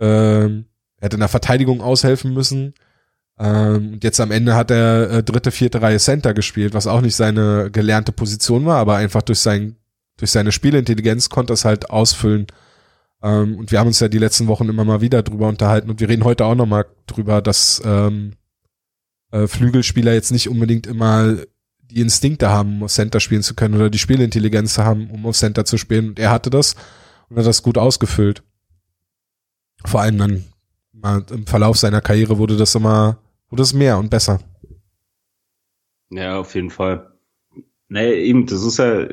Ähm, 0.00 0.66
er 0.96 1.06
hätte 1.06 1.16
in 1.16 1.20
der 1.20 1.28
Verteidigung 1.28 1.80
aushelfen 1.80 2.34
müssen. 2.34 2.74
Ähm, 3.38 3.92
und 3.94 4.04
jetzt 4.04 4.20
am 4.20 4.32
Ende 4.32 4.56
hat 4.56 4.72
er 4.72 5.10
äh, 5.10 5.22
dritte, 5.22 5.52
vierte 5.52 5.80
Reihe 5.80 5.98
Center 5.98 6.34
gespielt, 6.34 6.74
was 6.74 6.88
auch 6.88 7.00
nicht 7.00 7.14
seine 7.14 7.70
gelernte 7.70 8.10
Position 8.10 8.66
war, 8.66 8.78
aber 8.78 8.96
einfach 8.96 9.22
durch 9.22 9.38
sein, 9.38 9.76
durch 10.16 10.32
seine 10.32 10.50
Spielintelligenz 10.50 11.28
konnte 11.28 11.52
es 11.52 11.64
halt 11.64 11.90
ausfüllen. 11.90 12.48
Ähm, 13.22 13.56
und 13.56 13.70
wir 13.70 13.78
haben 13.78 13.86
uns 13.86 14.00
ja 14.00 14.08
die 14.08 14.18
letzten 14.18 14.48
Wochen 14.48 14.68
immer 14.68 14.84
mal 14.84 15.00
wieder 15.00 15.22
drüber 15.22 15.48
unterhalten 15.48 15.88
und 15.88 16.00
wir 16.00 16.08
reden 16.08 16.24
heute 16.24 16.46
auch 16.46 16.56
noch 16.56 16.66
mal 16.66 16.86
drüber, 17.06 17.40
dass 17.40 17.80
ähm, 17.84 18.32
äh, 19.30 19.46
Flügelspieler 19.46 20.14
jetzt 20.14 20.32
nicht 20.32 20.48
unbedingt 20.48 20.88
immer 20.88 21.36
die 21.90 22.00
Instinkte 22.00 22.48
haben, 22.48 22.76
um 22.76 22.84
auf 22.84 22.92
Center 22.92 23.20
spielen 23.20 23.42
zu 23.42 23.54
können 23.54 23.74
oder 23.74 23.90
die 23.90 23.98
Spielintelligenz 23.98 24.78
haben, 24.78 25.10
um 25.10 25.26
auf 25.26 25.36
Center 25.36 25.64
zu 25.64 25.78
spielen. 25.78 26.10
Und 26.10 26.18
er 26.18 26.30
hatte 26.30 26.50
das 26.50 26.74
und 27.28 27.38
hat 27.38 27.46
das 27.46 27.62
gut 27.62 27.78
ausgefüllt. 27.78 28.42
Vor 29.84 30.00
allem 30.00 30.18
dann 30.18 30.44
im 31.30 31.46
Verlauf 31.46 31.78
seiner 31.78 32.00
Karriere 32.00 32.38
wurde 32.38 32.56
das 32.56 32.74
immer, 32.74 33.18
wurde 33.50 33.62
es 33.62 33.72
mehr 33.72 33.98
und 33.98 34.10
besser. 34.10 34.40
Ja, 36.10 36.38
auf 36.38 36.54
jeden 36.54 36.70
Fall. 36.70 37.12
Nee, 37.88 38.12
eben, 38.14 38.46
das 38.46 38.64
ist 38.64 38.78
ja 38.78 39.06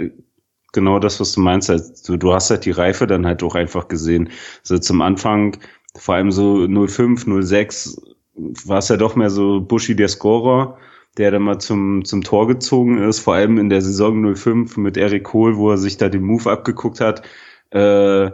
genau 0.74 1.00
das, 1.00 1.20
was 1.20 1.34
du 1.34 1.42
meinst. 1.42 1.70
Halt, 1.70 2.08
du, 2.08 2.18
du 2.18 2.34
hast 2.34 2.50
halt 2.50 2.66
die 2.66 2.72
Reife 2.72 3.08
dann 3.08 3.26
halt 3.26 3.44
auch 3.44 3.56
einfach 3.56 3.88
gesehen. 3.88 4.30
So 4.64 4.78
zum 4.78 5.02
Anfang, 5.02 5.58
vor 5.96 6.16
allem 6.16 6.32
so 6.32 6.68
05, 6.68 7.26
06, 7.42 8.02
war 8.36 8.80
es 8.80 8.90
ja 8.90 8.98
doch 8.98 9.16
mehr 9.16 9.30
so 9.30 9.62
Buschi 9.62 9.96
der 9.96 10.10
Scorer, 10.10 10.78
der 11.18 11.32
dann 11.32 11.44
mal 11.44 11.60
zum, 11.60 12.04
zum 12.06 12.24
Tor 12.24 12.48
gezogen 12.48 12.98
ist, 12.98 13.20
vor 13.20 13.36
allem 13.36 13.58
in 13.58 13.70
der 13.70 13.82
Saison 13.82 14.36
05 14.36 14.78
mit 14.78 14.98
Eric 14.98 15.24
Kohl, 15.24 15.58
wo 15.58 15.72
er 15.72 15.78
sich 15.78 15.98
da 15.98 16.10
den 16.10 16.24
Move 16.24 16.52
abgeguckt 16.52 17.00
hat, 17.00 17.24
äh, 17.72 18.30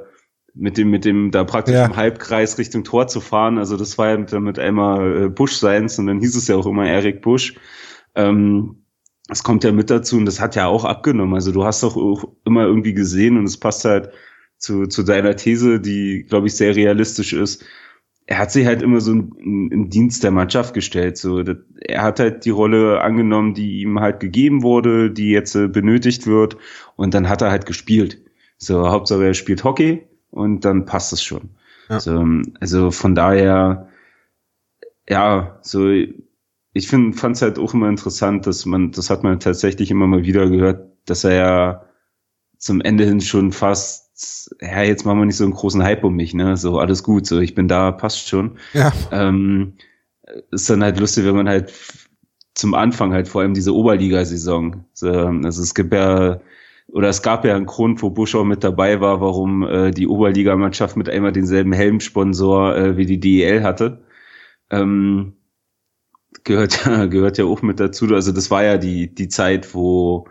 mit 0.53 0.77
dem, 0.77 0.89
mit 0.89 1.05
dem 1.05 1.31
da 1.31 1.43
praktisch 1.43 1.75
ja. 1.75 1.85
im 1.85 1.95
Halbkreis 1.95 2.57
Richtung 2.57 2.83
Tor 2.83 3.07
zu 3.07 3.21
fahren. 3.21 3.57
Also 3.57 3.77
das 3.77 3.97
war 3.97 4.09
ja 4.09 4.17
damit 4.17 4.59
einmal 4.59 5.23
äh, 5.23 5.29
Busch 5.29 5.53
seins 5.53 5.97
und 5.99 6.07
dann 6.07 6.19
hieß 6.19 6.35
es 6.35 6.47
ja 6.47 6.55
auch 6.55 6.65
immer 6.65 6.87
Eric 6.87 7.21
Busch. 7.21 7.55
Ähm, 8.15 8.83
das 9.27 9.43
kommt 9.43 9.63
ja 9.63 9.71
mit 9.71 9.89
dazu 9.89 10.17
und 10.17 10.25
das 10.25 10.41
hat 10.41 10.55
ja 10.55 10.67
auch 10.67 10.83
abgenommen. 10.83 11.35
Also 11.35 11.51
du 11.51 11.63
hast 11.63 11.83
doch 11.83 11.95
auch 11.95 12.25
immer 12.45 12.65
irgendwie 12.65 12.93
gesehen 12.93 13.37
und 13.37 13.45
es 13.45 13.57
passt 13.57 13.85
halt 13.85 14.09
zu, 14.57 14.87
zu 14.87 15.03
deiner 15.03 15.35
These, 15.35 15.79
die, 15.79 16.25
glaube 16.27 16.47
ich, 16.47 16.55
sehr 16.55 16.75
realistisch 16.75 17.31
ist. 17.33 17.63
Er 18.31 18.37
hat 18.37 18.49
sich 18.49 18.65
halt 18.65 18.81
immer 18.81 19.01
so 19.01 19.11
im 19.11 19.89
Dienst 19.89 20.23
der 20.23 20.31
Mannschaft 20.31 20.73
gestellt. 20.73 21.17
So, 21.17 21.43
er 21.81 22.01
hat 22.01 22.21
halt 22.21 22.45
die 22.45 22.49
Rolle 22.49 23.01
angenommen, 23.01 23.53
die 23.53 23.81
ihm 23.81 23.99
halt 23.99 24.21
gegeben 24.21 24.63
wurde, 24.63 25.11
die 25.11 25.31
jetzt 25.31 25.53
äh, 25.55 25.67
benötigt 25.67 26.27
wird, 26.27 26.55
und 26.95 27.13
dann 27.13 27.27
hat 27.27 27.41
er 27.41 27.51
halt 27.51 27.65
gespielt. 27.65 28.21
So, 28.57 28.87
Hauptsache 28.89 29.25
er 29.25 29.33
spielt 29.33 29.65
Hockey 29.65 30.07
und 30.29 30.63
dann 30.63 30.85
passt 30.85 31.11
es 31.11 31.21
schon. 31.21 31.49
Ja. 31.89 31.99
So, 31.99 32.25
also 32.61 32.91
von 32.91 33.15
daher, 33.15 33.89
ja, 35.09 35.59
so 35.61 35.89
ich 35.91 36.87
finde, 36.87 37.17
fand 37.17 37.35
es 37.35 37.41
halt 37.41 37.59
auch 37.59 37.73
immer 37.73 37.89
interessant, 37.89 38.47
dass 38.47 38.65
man, 38.65 38.91
das 38.91 39.09
hat 39.09 39.23
man 39.23 39.41
tatsächlich 39.41 39.91
immer 39.91 40.07
mal 40.07 40.23
wieder 40.23 40.49
gehört, 40.49 40.89
dass 41.05 41.25
er 41.25 41.33
ja 41.33 41.85
zum 42.57 42.79
Ende 42.79 43.03
hin 43.03 43.19
schon 43.19 43.51
fast, 43.51 44.10
ja, 44.61 44.83
jetzt 44.83 45.05
machen 45.05 45.19
wir 45.19 45.25
nicht 45.25 45.37
so 45.37 45.43
einen 45.43 45.53
großen 45.53 45.83
Hype 45.83 46.03
um 46.03 46.15
mich, 46.15 46.33
ne? 46.33 46.57
So, 46.57 46.79
alles 46.79 47.03
gut, 47.03 47.25
so, 47.25 47.39
ich 47.39 47.55
bin 47.55 47.67
da, 47.67 47.91
passt 47.91 48.27
schon. 48.27 48.57
Ja. 48.73 48.91
Ähm, 49.11 49.73
ist 50.51 50.69
dann 50.69 50.83
halt 50.83 50.99
lustig, 50.99 51.25
wenn 51.25 51.35
man 51.35 51.49
halt 51.49 51.73
zum 52.53 52.73
Anfang 52.73 53.13
halt 53.13 53.27
vor 53.27 53.41
allem 53.41 53.53
diese 53.53 53.73
Oberligasaison, 53.73 54.85
so, 54.93 55.09
also 55.09 55.61
es 55.61 55.73
gibt 55.73 55.93
ja, 55.93 56.39
oder 56.91 57.09
es 57.09 57.21
gab 57.21 57.45
ja 57.45 57.55
einen 57.55 57.65
Grund, 57.65 58.01
wo 58.01 58.09
Buschau 58.09 58.43
mit 58.43 58.63
dabei 58.63 58.99
war, 58.99 59.21
warum 59.21 59.63
äh, 59.63 59.91
die 59.91 60.07
Oberligamannschaft 60.07 60.97
mit 60.97 61.09
einmal 61.09 61.31
denselben 61.31 61.71
Helmsponsor 61.71 62.75
äh, 62.75 62.97
wie 62.97 63.05
die 63.05 63.19
DEL 63.19 63.63
hatte. 63.63 64.03
Ähm, 64.69 65.33
gehört, 66.43 66.83
gehört 67.09 67.37
ja 67.37 67.45
auch 67.45 67.61
mit 67.61 67.79
dazu. 67.79 68.05
Also 68.13 68.31
das 68.31 68.51
war 68.51 68.63
ja 68.63 68.77
die, 68.77 69.13
die 69.13 69.29
Zeit, 69.29 69.73
wo, 69.73 70.27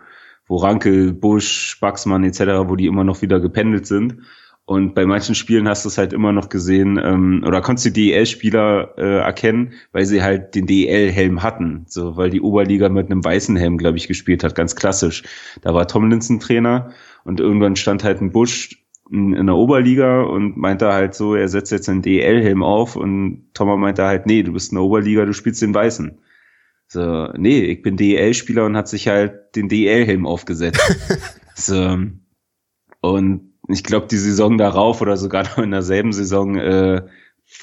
wo 0.51 0.57
Rankel, 0.57 1.13
Busch, 1.13 1.77
Baxmann 1.79 2.25
etc., 2.25 2.67
wo 2.67 2.75
die 2.75 2.87
immer 2.87 3.05
noch 3.05 3.21
wieder 3.21 3.39
gependelt 3.39 3.87
sind. 3.87 4.17
Und 4.65 4.93
bei 4.95 5.05
manchen 5.05 5.33
Spielen 5.33 5.65
hast 5.69 5.85
du 5.85 5.89
es 5.89 5.97
halt 5.97 6.11
immer 6.11 6.33
noch 6.33 6.49
gesehen, 6.49 6.99
ähm, 7.01 7.41
oder 7.47 7.61
konntest 7.61 7.85
du 7.85 7.91
DEL-Spieler 7.91 8.95
äh, 8.97 9.19
erkennen, 9.19 9.71
weil 9.93 10.05
sie 10.05 10.21
halt 10.21 10.53
den 10.53 10.65
DEL-Helm 10.65 11.41
hatten. 11.41 11.85
So, 11.87 12.17
weil 12.17 12.29
die 12.31 12.41
Oberliga 12.41 12.89
mit 12.89 13.09
einem 13.09 13.23
weißen 13.23 13.55
Helm, 13.55 13.77
glaube 13.77 13.95
ich, 13.95 14.09
gespielt 14.09 14.43
hat, 14.43 14.53
ganz 14.53 14.75
klassisch. 14.75 15.23
Da 15.61 15.73
war 15.73 15.87
Tomlinson 15.87 16.41
Trainer 16.41 16.91
und 17.23 17.39
irgendwann 17.39 17.77
stand 17.77 18.03
halt 18.03 18.19
ein 18.19 18.33
Busch 18.33 18.77
in, 19.09 19.33
in 19.33 19.45
der 19.45 19.55
Oberliga 19.55 20.23
und 20.23 20.57
meinte 20.57 20.91
halt 20.91 21.15
so, 21.15 21.33
er 21.33 21.47
setzt 21.47 21.71
jetzt 21.71 21.87
einen 21.87 22.01
DL-Helm 22.01 22.61
auf 22.61 22.97
und 22.97 23.45
Thomas 23.53 23.79
meinte 23.79 24.03
halt, 24.03 24.25
nee, 24.25 24.43
du 24.43 24.51
bist 24.51 24.73
in 24.73 24.75
der 24.75 24.83
Oberliga, 24.83 25.23
du 25.23 25.33
spielst 25.33 25.61
den 25.61 25.73
Weißen. 25.73 26.19
So, 26.93 27.27
nee, 27.37 27.61
ich 27.61 27.83
bin 27.83 27.95
DL-Spieler 27.95 28.65
und 28.65 28.75
hat 28.75 28.89
sich 28.89 29.07
halt 29.07 29.55
den 29.55 29.69
DL-Helm 29.69 30.25
aufgesetzt. 30.25 30.81
so, 31.55 31.97
und 32.99 33.53
ich 33.69 33.83
glaube, 33.85 34.07
die 34.07 34.17
Saison 34.17 34.57
darauf 34.57 34.99
oder 34.99 35.15
sogar 35.15 35.43
noch 35.43 35.59
in 35.59 35.71
derselben 35.71 36.11
Saison 36.11 36.57
äh, 36.57 37.01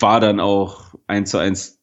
war 0.00 0.20
dann 0.20 0.40
auch 0.40 0.94
eins 1.06 1.30
zu 1.30 1.36
eins 1.36 1.78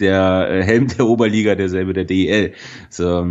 der 0.00 0.50
äh, 0.50 0.62
Helm 0.62 0.88
der 0.88 1.06
Oberliga 1.06 1.54
derselbe 1.54 1.94
der 1.94 2.04
DL. 2.04 2.52
So, 2.90 3.26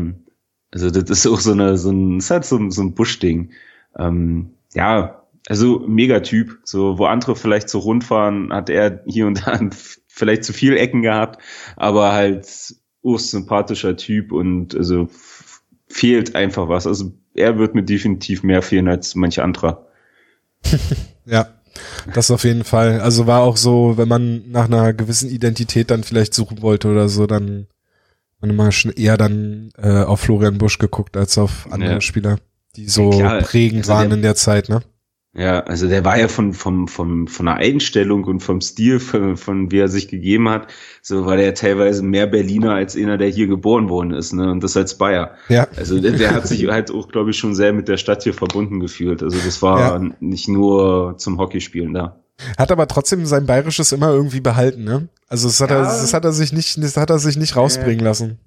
also 0.71 0.89
das 0.89 1.07
ist 1.11 1.27
auch 1.27 1.39
so 1.39 1.51
eine 1.51 1.77
so 1.77 1.91
ein, 1.91 2.17
ist 2.17 2.31
halt 2.31 2.45
so, 2.45 2.71
so 2.71 2.81
ein 2.81 2.95
Buschding. 2.95 3.51
Ähm, 3.95 4.55
ja, 4.73 5.21
also 5.47 5.81
Megatyp. 5.87 6.61
So, 6.63 6.97
wo 6.97 7.05
andere 7.05 7.35
vielleicht 7.35 7.69
so 7.69 7.77
rund 7.77 8.05
fahren, 8.05 8.51
hat 8.51 8.71
er 8.71 9.03
hier 9.05 9.27
und 9.27 9.45
da 9.45 9.59
vielleicht 10.07 10.45
zu 10.45 10.51
viel 10.51 10.77
Ecken 10.77 11.03
gehabt, 11.03 11.39
aber 11.75 12.11
halt 12.11 12.47
sympathischer 13.29 13.95
Typ 13.95 14.31
und 14.31 14.75
also 14.75 15.09
fehlt 15.87 16.35
einfach 16.35 16.67
was. 16.67 16.87
Also 16.87 17.13
er 17.35 17.57
wird 17.57 17.75
mir 17.75 17.83
definitiv 17.83 18.43
mehr 18.43 18.61
fehlen 18.61 18.87
als 18.87 19.15
manche 19.15 19.43
anderer. 19.43 19.87
ja, 21.25 21.47
das 22.13 22.31
auf 22.31 22.43
jeden 22.43 22.63
Fall. 22.63 22.99
Also 23.01 23.27
war 23.27 23.41
auch 23.41 23.57
so, 23.57 23.97
wenn 23.97 24.07
man 24.07 24.49
nach 24.49 24.65
einer 24.65 24.93
gewissen 24.93 25.29
Identität 25.29 25.91
dann 25.91 26.03
vielleicht 26.03 26.33
suchen 26.33 26.61
wollte 26.61 26.87
oder 26.87 27.07
so, 27.09 27.27
dann 27.27 27.67
man 28.41 28.49
immer 28.49 28.71
schon 28.71 28.91
eher 28.91 29.17
dann 29.17 29.71
äh, 29.77 30.03
auf 30.03 30.21
Florian 30.21 30.57
Busch 30.57 30.77
geguckt 30.77 31.15
als 31.17 31.37
auf 31.37 31.71
andere 31.71 31.93
ja. 31.93 32.01
Spieler, 32.01 32.39
die 32.75 32.87
so 32.87 33.11
ja, 33.13 33.41
prägend 33.41 33.81
also 33.81 33.93
waren 33.93 34.09
der, 34.09 34.17
in 34.17 34.23
der 34.23 34.35
Zeit, 34.35 34.69
ne? 34.69 34.81
Ja, 35.37 35.59
also 35.61 35.89
der 35.89 36.05
war 36.05 36.17
ja 36.17 36.29
von, 36.29 36.53
vom, 36.53 36.87
vom, 36.87 37.27
von 37.27 37.45
der 37.45 37.55
Einstellung 37.55 38.23
und 38.23 38.39
vom 38.39 38.61
Stil, 38.61 39.01
von, 39.01 39.35
von 39.35 39.69
wie 39.69 39.79
er 39.79 39.89
sich 39.89 40.07
gegeben 40.07 40.47
hat, 40.47 40.67
so 41.01 41.25
war 41.25 41.35
der 41.35 41.53
teilweise 41.53 42.03
mehr 42.03 42.25
Berliner 42.25 42.73
als 42.73 42.95
einer, 42.95 43.17
der 43.17 43.27
hier 43.27 43.47
geboren 43.47 43.89
worden 43.89 44.11
ist, 44.11 44.31
ne? 44.31 44.49
Und 44.49 44.63
das 44.63 44.77
als 44.77 44.97
Bayer. 44.97 45.35
Ja. 45.49 45.67
Also 45.75 45.99
der, 45.99 46.13
der 46.13 46.33
hat 46.33 46.47
sich 46.47 46.65
halt 46.67 46.89
auch, 46.89 47.09
glaube 47.09 47.31
ich, 47.31 47.37
schon 47.37 47.53
sehr 47.53 47.73
mit 47.73 47.89
der 47.89 47.97
Stadt 47.97 48.23
hier 48.23 48.33
verbunden 48.33 48.79
gefühlt. 48.79 49.21
Also 49.21 49.37
das 49.43 49.61
war 49.61 50.01
ja. 50.01 50.09
nicht 50.21 50.47
nur 50.47 51.17
zum 51.17 51.37
Hockeyspielen 51.37 51.93
da. 51.93 52.21
Hat 52.57 52.71
aber 52.71 52.87
trotzdem 52.87 53.25
sein 53.25 53.45
Bayerisches 53.45 53.91
immer 53.91 54.11
irgendwie 54.11 54.41
behalten, 54.41 54.85
ne? 54.85 55.09
Also 55.27 55.49
das 55.49 55.59
hat 55.59 55.69
ja. 55.69 55.77
er, 55.77 55.83
das 55.83 56.13
hat 56.13 56.23
er 56.23 56.31
sich 56.31 56.53
nicht, 56.53 56.81
das 56.81 56.95
hat 56.95 57.09
er 57.09 57.19
sich 57.19 57.35
nicht 57.35 57.57
rausbringen 57.57 58.03
lassen. 58.05 58.39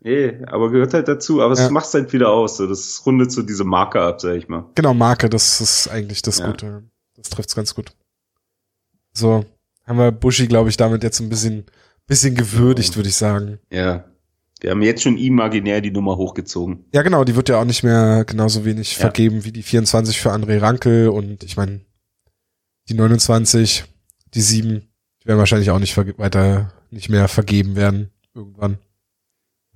Nee, 0.00 0.38
aber 0.46 0.70
gehört 0.70 0.94
halt 0.94 1.08
dazu. 1.08 1.42
Aber 1.42 1.52
es 1.52 1.60
ja. 1.60 1.70
macht 1.70 1.92
halt 1.92 2.12
wieder 2.12 2.30
aus. 2.30 2.56
So. 2.56 2.66
Das 2.66 3.02
rundet 3.04 3.32
so 3.32 3.42
diese 3.42 3.64
Marke 3.64 4.00
ab, 4.00 4.20
sag 4.20 4.36
ich 4.36 4.48
mal. 4.48 4.64
Genau, 4.74 4.94
Marke, 4.94 5.28
das 5.28 5.60
ist 5.60 5.88
eigentlich 5.88 6.22
das 6.22 6.38
ja. 6.38 6.46
Gute. 6.46 6.84
Das 7.16 7.30
trifft's 7.30 7.56
ganz 7.56 7.74
gut. 7.74 7.92
So, 9.12 9.44
haben 9.84 9.98
wir 9.98 10.12
Buschi, 10.12 10.46
glaube 10.46 10.68
ich, 10.68 10.76
damit 10.76 11.02
jetzt 11.02 11.18
ein 11.20 11.28
bisschen, 11.28 11.64
bisschen 12.06 12.36
gewürdigt, 12.36 12.96
würde 12.96 13.08
ich 13.08 13.16
sagen. 13.16 13.58
Ja. 13.72 14.04
Wir 14.60 14.70
haben 14.70 14.82
jetzt 14.82 15.02
schon 15.02 15.18
imaginär 15.18 15.80
die 15.80 15.92
Nummer 15.92 16.16
hochgezogen. 16.16 16.84
Ja, 16.92 17.02
genau, 17.02 17.22
die 17.24 17.36
wird 17.36 17.48
ja 17.48 17.60
auch 17.60 17.64
nicht 17.64 17.84
mehr 17.84 18.24
genauso 18.24 18.64
wenig 18.64 18.94
ja. 18.94 19.00
vergeben 19.00 19.44
wie 19.44 19.52
die 19.52 19.62
24 19.62 20.20
für 20.20 20.32
André 20.32 20.60
Rankel 20.60 21.08
und 21.08 21.44
ich 21.44 21.56
meine, 21.56 21.80
die 22.88 22.94
29, 22.94 23.84
die 24.34 24.40
7, 24.40 24.82
die 25.22 25.28
werden 25.28 25.38
wahrscheinlich 25.38 25.70
auch 25.70 25.78
nicht 25.78 25.96
weiter, 26.18 26.72
nicht 26.90 27.08
mehr 27.08 27.28
vergeben 27.28 27.76
werden 27.76 28.10
irgendwann. 28.34 28.78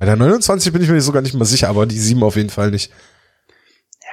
Bei 0.03 0.07
der 0.07 0.17
29 0.17 0.73
bin 0.73 0.83
ich 0.83 0.89
mir 0.89 1.01
sogar 1.01 1.23
nicht 1.23 1.35
mal 1.35 1.45
sicher, 1.45 1.69
aber 1.69 1.87
die 1.87 1.97
7 1.97 2.25
auf 2.25 2.35
jeden 2.35 2.51
Fall 2.51 2.73
nicht. 2.73 2.91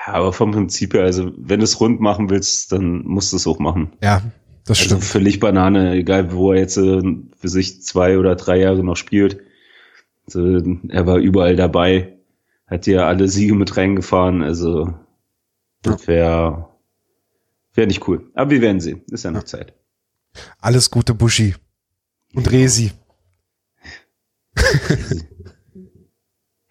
Ja, 0.06 0.14
aber 0.14 0.34
vom 0.34 0.52
Prinzip 0.52 0.94
her, 0.94 1.02
also 1.02 1.32
wenn 1.36 1.62
du 1.62 1.64
es 1.64 1.80
rund 1.80 2.00
machen 2.00 2.30
willst, 2.30 2.72
dann 2.72 3.02
musst 3.06 3.32
du 3.34 3.38
es 3.38 3.48
auch 3.48 3.58
machen. 3.58 3.94
Ja, 4.04 4.22
das 4.66 4.78
also 4.78 4.84
stimmt. 4.84 5.04
Völlig 5.04 5.40
Banane, 5.40 5.94
egal 5.94 6.32
wo 6.32 6.54
er 6.54 6.60
jetzt 6.60 6.78
äh, 6.78 7.02
für 7.36 7.48
sich 7.48 7.82
zwei 7.82 8.20
oder 8.20 8.36
drei 8.36 8.60
Jahre 8.60 8.84
noch 8.84 8.98
spielt. 8.98 9.42
Also, 10.28 10.62
er 10.90 11.08
war 11.08 11.18
überall 11.18 11.56
dabei, 11.56 12.20
hat 12.68 12.86
ja 12.86 13.08
alle 13.08 13.28
Siege 13.28 13.56
mit 13.56 13.76
reingefahren, 13.76 14.44
also 14.44 14.94
das 15.82 16.06
wäre 16.06 16.70
wär 17.74 17.88
nicht 17.88 18.08
cool. 18.08 18.30
Aber 18.36 18.52
wir 18.52 18.62
werden 18.62 18.80
sehen, 18.80 19.02
ist 19.10 19.24
ja 19.24 19.32
noch 19.32 19.42
ja. 19.42 19.46
Zeit. 19.48 19.74
Alles 20.60 20.92
Gute, 20.92 21.16
Buschi. 21.16 21.56
Und 22.36 22.52
Resi. 22.52 22.92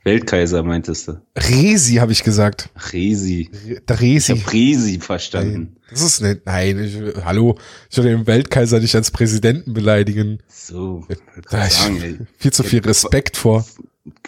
Weltkaiser 0.09 0.63
meintest 0.63 1.09
du? 1.09 1.21
Resi 1.37 1.97
habe 1.97 2.13
ich 2.13 2.25
gesagt. 2.25 2.71
Resi. 2.95 3.51
Der 3.87 4.01
Resi. 4.01 4.33
Ich 4.33 4.41
habe 4.41 4.53
Resi 4.55 5.01
verstanden. 5.01 5.77
Nein, 5.77 5.77
das 5.91 6.01
ist 6.01 6.23
nicht, 6.23 6.47
nein, 6.47 6.79
ich, 6.79 7.25
hallo, 7.27 7.59
ich 7.91 7.97
würde 7.99 8.09
den 8.09 8.27
Weltkaiser 8.27 8.81
nicht 8.81 8.95
als 8.95 9.11
Präsidenten 9.11 9.75
beleidigen. 9.75 10.39
So, 10.49 11.07
da 11.51 11.67
ich 11.67 11.75
sagen, 11.75 12.01
ey. 12.01 12.19
viel 12.39 12.53
zu 12.55 12.63
viel 12.63 12.81
Respekt 12.81 13.37
vor. 13.37 13.67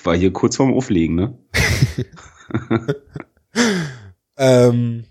War 0.05 0.15
hier 0.15 0.35
kurz 0.35 0.57
vorm 0.57 0.75
Auflegen, 0.75 1.15
ne? 1.15 1.39
ähm, 4.37 5.05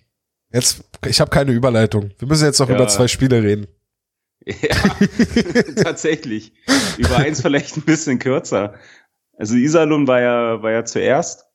jetzt, 0.53 0.83
ich 1.07 1.19
habe 1.19 1.31
keine 1.31 1.51
Überleitung. 1.51 2.11
Wir 2.19 2.27
müssen 2.27 2.45
jetzt 2.45 2.59
noch 2.59 2.69
ja. 2.69 2.75
über 2.75 2.87
zwei 2.87 3.07
Spiele 3.07 3.41
reden. 3.41 3.65
Ja, 4.45 4.75
tatsächlich. 5.83 6.53
Über 6.97 7.17
eins 7.17 7.41
vielleicht 7.41 7.75
ein 7.77 7.81
bisschen 7.81 8.19
kürzer. 8.19 8.75
Also 9.39 9.55
Iserlohn 9.55 10.05
war 10.05 10.19
ja, 10.19 10.61
war 10.61 10.71
ja 10.71 10.83
zuerst. 10.83 11.45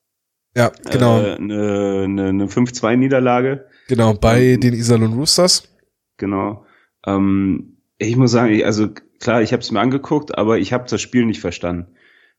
Ja, 0.57 0.73
genau. 0.91 1.21
Äh, 1.21 1.35
eine, 1.35 2.03
eine, 2.05 2.29
eine 2.29 2.47
5-2-Niederlage. 2.47 3.67
Genau, 3.89 4.15
bei 4.15 4.43
ähm, 4.43 4.61
den 4.61 4.75
Iserlohn 4.75 5.13
Roosters. 5.13 5.69
Genau. 6.17 6.65
Ähm, 7.07 7.77
ich 7.99 8.17
muss 8.17 8.31
sagen, 8.31 8.55
ich, 8.55 8.65
also 8.65 8.89
klar, 9.21 9.43
ich 9.43 9.53
habe 9.53 9.61
es 9.61 9.71
mir 9.71 9.81
angeguckt, 9.81 10.37
aber 10.39 10.59
ich 10.59 10.73
habe 10.73 10.89
das 10.89 11.03
Spiel 11.03 11.27
nicht 11.27 11.43
verstanden. 11.43 11.95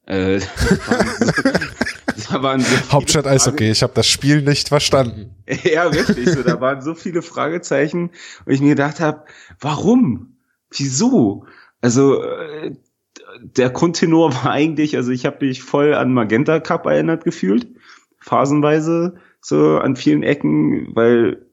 Äh, 0.07 0.39
da 2.29 2.41
waren 2.41 2.61
so 2.61 2.91
Hauptstadt 2.91 3.27
Eishockey, 3.27 3.69
ich 3.69 3.83
habe 3.83 3.93
das 3.93 4.07
Spiel 4.07 4.41
nicht 4.41 4.69
verstanden. 4.69 5.35
ja, 5.63 5.93
wirklich. 5.93 6.27
So, 6.29 6.41
da 6.41 6.59
waren 6.59 6.81
so 6.81 6.95
viele 6.95 7.21
Fragezeichen 7.21 8.09
und 8.45 8.53
ich 8.53 8.61
mir 8.61 8.69
gedacht 8.69 8.99
habe, 8.99 9.25
warum? 9.59 10.37
Wieso? 10.71 11.45
Also 11.81 12.23
äh, 12.23 12.75
der 13.41 13.69
Grundtenor 13.69 14.33
war 14.33 14.51
eigentlich, 14.51 14.95
also 14.95 15.11
ich 15.11 15.25
habe 15.25 15.45
mich 15.45 15.63
voll 15.63 15.93
an 15.93 16.13
Magenta 16.13 16.59
Cup 16.59 16.85
erinnert 16.85 17.23
gefühlt, 17.23 17.67
phasenweise 18.19 19.15
so 19.41 19.77
an 19.77 19.95
vielen 19.95 20.23
Ecken, 20.23 20.95
weil 20.95 21.45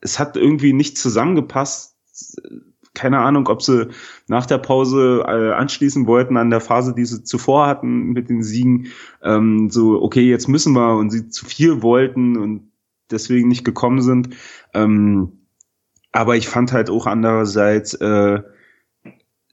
es 0.00 0.18
hat 0.18 0.36
irgendwie 0.36 0.72
nicht 0.72 0.98
zusammengepasst. 0.98 1.96
Keine 2.94 3.18
Ahnung, 3.18 3.48
ob 3.48 3.62
sie 3.62 3.90
nach 4.26 4.46
der 4.46 4.58
Pause 4.58 5.24
äh, 5.26 5.52
anschließen 5.52 6.06
wollten 6.06 6.36
an 6.36 6.50
der 6.50 6.60
Phase, 6.60 6.94
die 6.94 7.04
sie 7.04 7.22
zuvor 7.22 7.66
hatten 7.66 8.12
mit 8.12 8.30
den 8.30 8.42
Siegen. 8.42 8.88
Ähm, 9.22 9.68
so, 9.70 10.02
okay, 10.02 10.28
jetzt 10.28 10.48
müssen 10.48 10.72
wir 10.72 10.96
und 10.96 11.10
sie 11.10 11.28
zu 11.28 11.44
viel 11.44 11.82
wollten 11.82 12.36
und 12.36 12.72
deswegen 13.10 13.48
nicht 13.48 13.64
gekommen 13.64 14.00
sind. 14.00 14.30
Ähm, 14.72 15.46
aber 16.10 16.36
ich 16.36 16.48
fand 16.48 16.72
halt 16.72 16.88
auch 16.88 17.06
andererseits, 17.06 17.94
äh, 17.94 18.40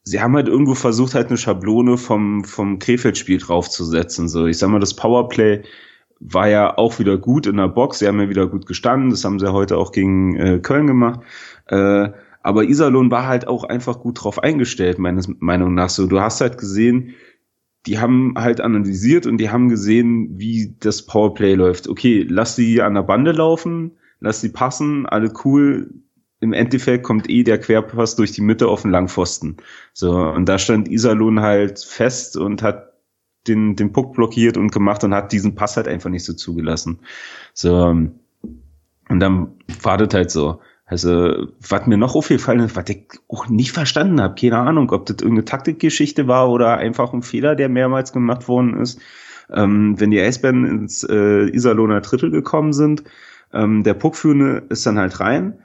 sie 0.04 0.22
haben 0.22 0.36
halt 0.36 0.48
irgendwo 0.48 0.76
versucht, 0.76 1.16
halt 1.16 1.28
eine 1.28 1.38
Schablone 1.38 1.98
vom, 1.98 2.44
vom 2.44 2.80
Krefeld-Spiel 2.80 3.40
draufzusetzen. 3.40 4.28
So, 4.30 4.46
ich 4.46 4.58
sag 4.58 4.70
mal, 4.70 4.80
das 4.80 4.96
Powerplay 4.96 5.64
war 6.20 6.48
ja 6.48 6.78
auch 6.78 7.00
wieder 7.00 7.18
gut 7.18 7.48
in 7.48 7.58
der 7.58 7.68
Box. 7.68 8.00
Sie 8.00 8.08
haben 8.08 8.20
ja 8.20 8.30
wieder 8.30 8.48
gut 8.48 8.66
gestanden. 8.66 9.10
Das 9.10 9.26
haben 9.26 9.40
sie 9.40 9.52
heute 9.52 9.78
auch 9.78 9.92
gegen 9.92 10.36
äh, 10.36 10.60
Köln 10.60 10.88
gemacht. 10.88 11.22
Äh, 11.68 12.10
aber 12.42 12.64
Iserlohn 12.66 13.10
war 13.10 13.28
halt 13.28 13.48
auch 13.48 13.64
einfach 13.64 14.00
gut 14.00 14.24
drauf 14.24 14.40
eingestellt, 14.40 15.00
meines 15.00 15.30
Meinung 15.40 15.74
nach. 15.74 15.90
So, 15.90 16.08
du 16.08 16.20
hast 16.20 16.42
halt 16.42 16.58
gesehen, 16.58 17.16
die 17.86 18.00
haben 18.00 18.34
halt 18.38 18.62
analysiert 18.62 19.26
und 19.26 19.38
die 19.38 19.50
haben 19.50 19.70
gesehen, 19.70 20.38
wie 20.38 20.76
das 20.80 21.06
Powerplay 21.06 21.56
läuft. 21.56 21.88
Okay, 21.88 22.26
lass 22.30 22.56
sie 22.56 22.82
an 22.82 22.96
der 22.96 23.04
Bande 23.04 23.32
laufen, 23.32 23.92
lass 24.20 24.42
sie 24.42 24.50
passen, 24.50 25.06
alle 25.06 25.32
cool. 25.44 25.90
Im 26.44 26.52
Endeffekt 26.52 27.04
kommt 27.04 27.30
eh 27.30 27.44
der 27.44 27.58
Querpass 27.58 28.18
durch 28.18 28.34
die 28.34 28.42
Mitte 28.42 28.68
auf 28.68 28.82
den 28.82 28.92
Langpfosten. 28.92 29.58
So, 29.94 30.12
und 30.12 30.48
da 30.50 30.60
stand 30.60 30.90
Iserlohn 30.90 31.40
halt 31.40 31.80
fest 31.80 32.36
und 32.36 32.62
hat 32.62 32.92
den, 33.48 33.78
den 33.78 33.94
Puck 33.94 34.14
blockiert 34.14 34.58
und 34.58 34.74
gemacht 34.74 35.06
und 35.06 35.16
hat 35.16 35.32
diesen 35.32 35.56
Pass 35.56 35.78
halt 35.78 35.88
einfach 35.88 36.10
nicht 36.10 36.26
so 36.26 36.34
zugelassen. 36.34 37.00
So, 37.54 37.86
und 37.88 39.20
dann 39.20 39.54
war 39.82 39.98
das 39.98 40.14
halt 40.14 40.32
so. 40.32 40.60
Also, 40.86 41.48
was 41.66 41.88
mir 41.88 41.98
noch 41.98 42.14
aufgefallen 42.14 42.60
ist, 42.60 42.76
was 42.76 42.90
ich 42.90 43.08
auch 43.30 43.48
nicht 43.48 43.72
verstanden 43.72 44.22
habe, 44.22 44.36
keine 44.36 44.58
Ahnung, 44.58 44.92
ob 44.92 45.06
das 45.06 45.18
irgendeine 45.22 45.46
Taktikgeschichte 45.46 46.28
war 46.28 46.50
oder 46.50 46.78
einfach 46.78 47.14
ein 47.14 47.24
Fehler, 47.24 47.56
der 47.56 47.70
mehrmals 47.70 48.12
gemacht 48.12 48.50
worden 48.50 48.78
ist. 48.82 49.00
Ähm, 49.50 49.98
wenn 49.98 50.12
die 50.12 50.20
Eisbären 50.20 50.66
ins 50.66 51.04
äh, 51.04 51.46
Iserlohner 51.50 52.02
Drittel 52.02 52.32
gekommen 52.32 52.74
sind, 52.74 53.04
ähm, 53.54 53.84
der 53.84 53.94
Puckführende 53.94 54.64
ist 54.70 54.86
dann 54.86 55.00
halt 55.00 55.20
rein, 55.20 55.60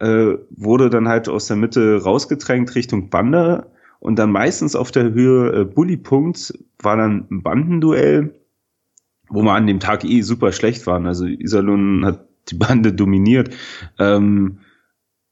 äh, 0.00 0.34
wurde 0.50 0.90
dann 0.90 1.08
halt 1.08 1.28
aus 1.28 1.46
der 1.46 1.56
Mitte 1.56 2.02
rausgedrängt 2.02 2.74
Richtung 2.74 3.10
Bande 3.10 3.70
und 4.00 4.18
dann 4.18 4.32
meistens 4.32 4.76
auf 4.76 4.90
der 4.90 5.12
Höhe 5.12 5.60
äh, 5.60 5.64
Bullypunkt 5.64 6.52
war 6.78 6.96
dann 6.96 7.26
ein 7.30 7.42
Bandenduell, 7.42 8.34
wo 9.28 9.42
wir 9.42 9.52
an 9.52 9.66
dem 9.66 9.80
Tag 9.80 10.04
eh 10.04 10.20
super 10.20 10.52
schlecht 10.52 10.86
waren. 10.86 11.06
Also 11.06 11.24
Iserlohn 11.26 12.04
hat 12.04 12.28
die 12.50 12.56
Bande 12.56 12.92
dominiert. 12.92 13.54
Ähm, 13.98 14.58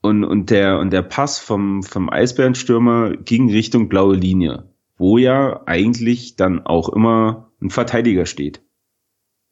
und, 0.00 0.24
und, 0.24 0.50
der, 0.50 0.78
und 0.78 0.90
der 0.90 1.02
Pass 1.02 1.38
vom, 1.38 1.82
vom 1.82 2.10
Eisbärenstürmer 2.10 3.16
ging 3.16 3.50
Richtung 3.50 3.88
blaue 3.88 4.16
Linie, 4.16 4.64
wo 4.96 5.18
ja 5.18 5.62
eigentlich 5.66 6.36
dann 6.36 6.64
auch 6.66 6.88
immer 6.88 7.52
ein 7.60 7.70
Verteidiger 7.70 8.26
steht. 8.26 8.62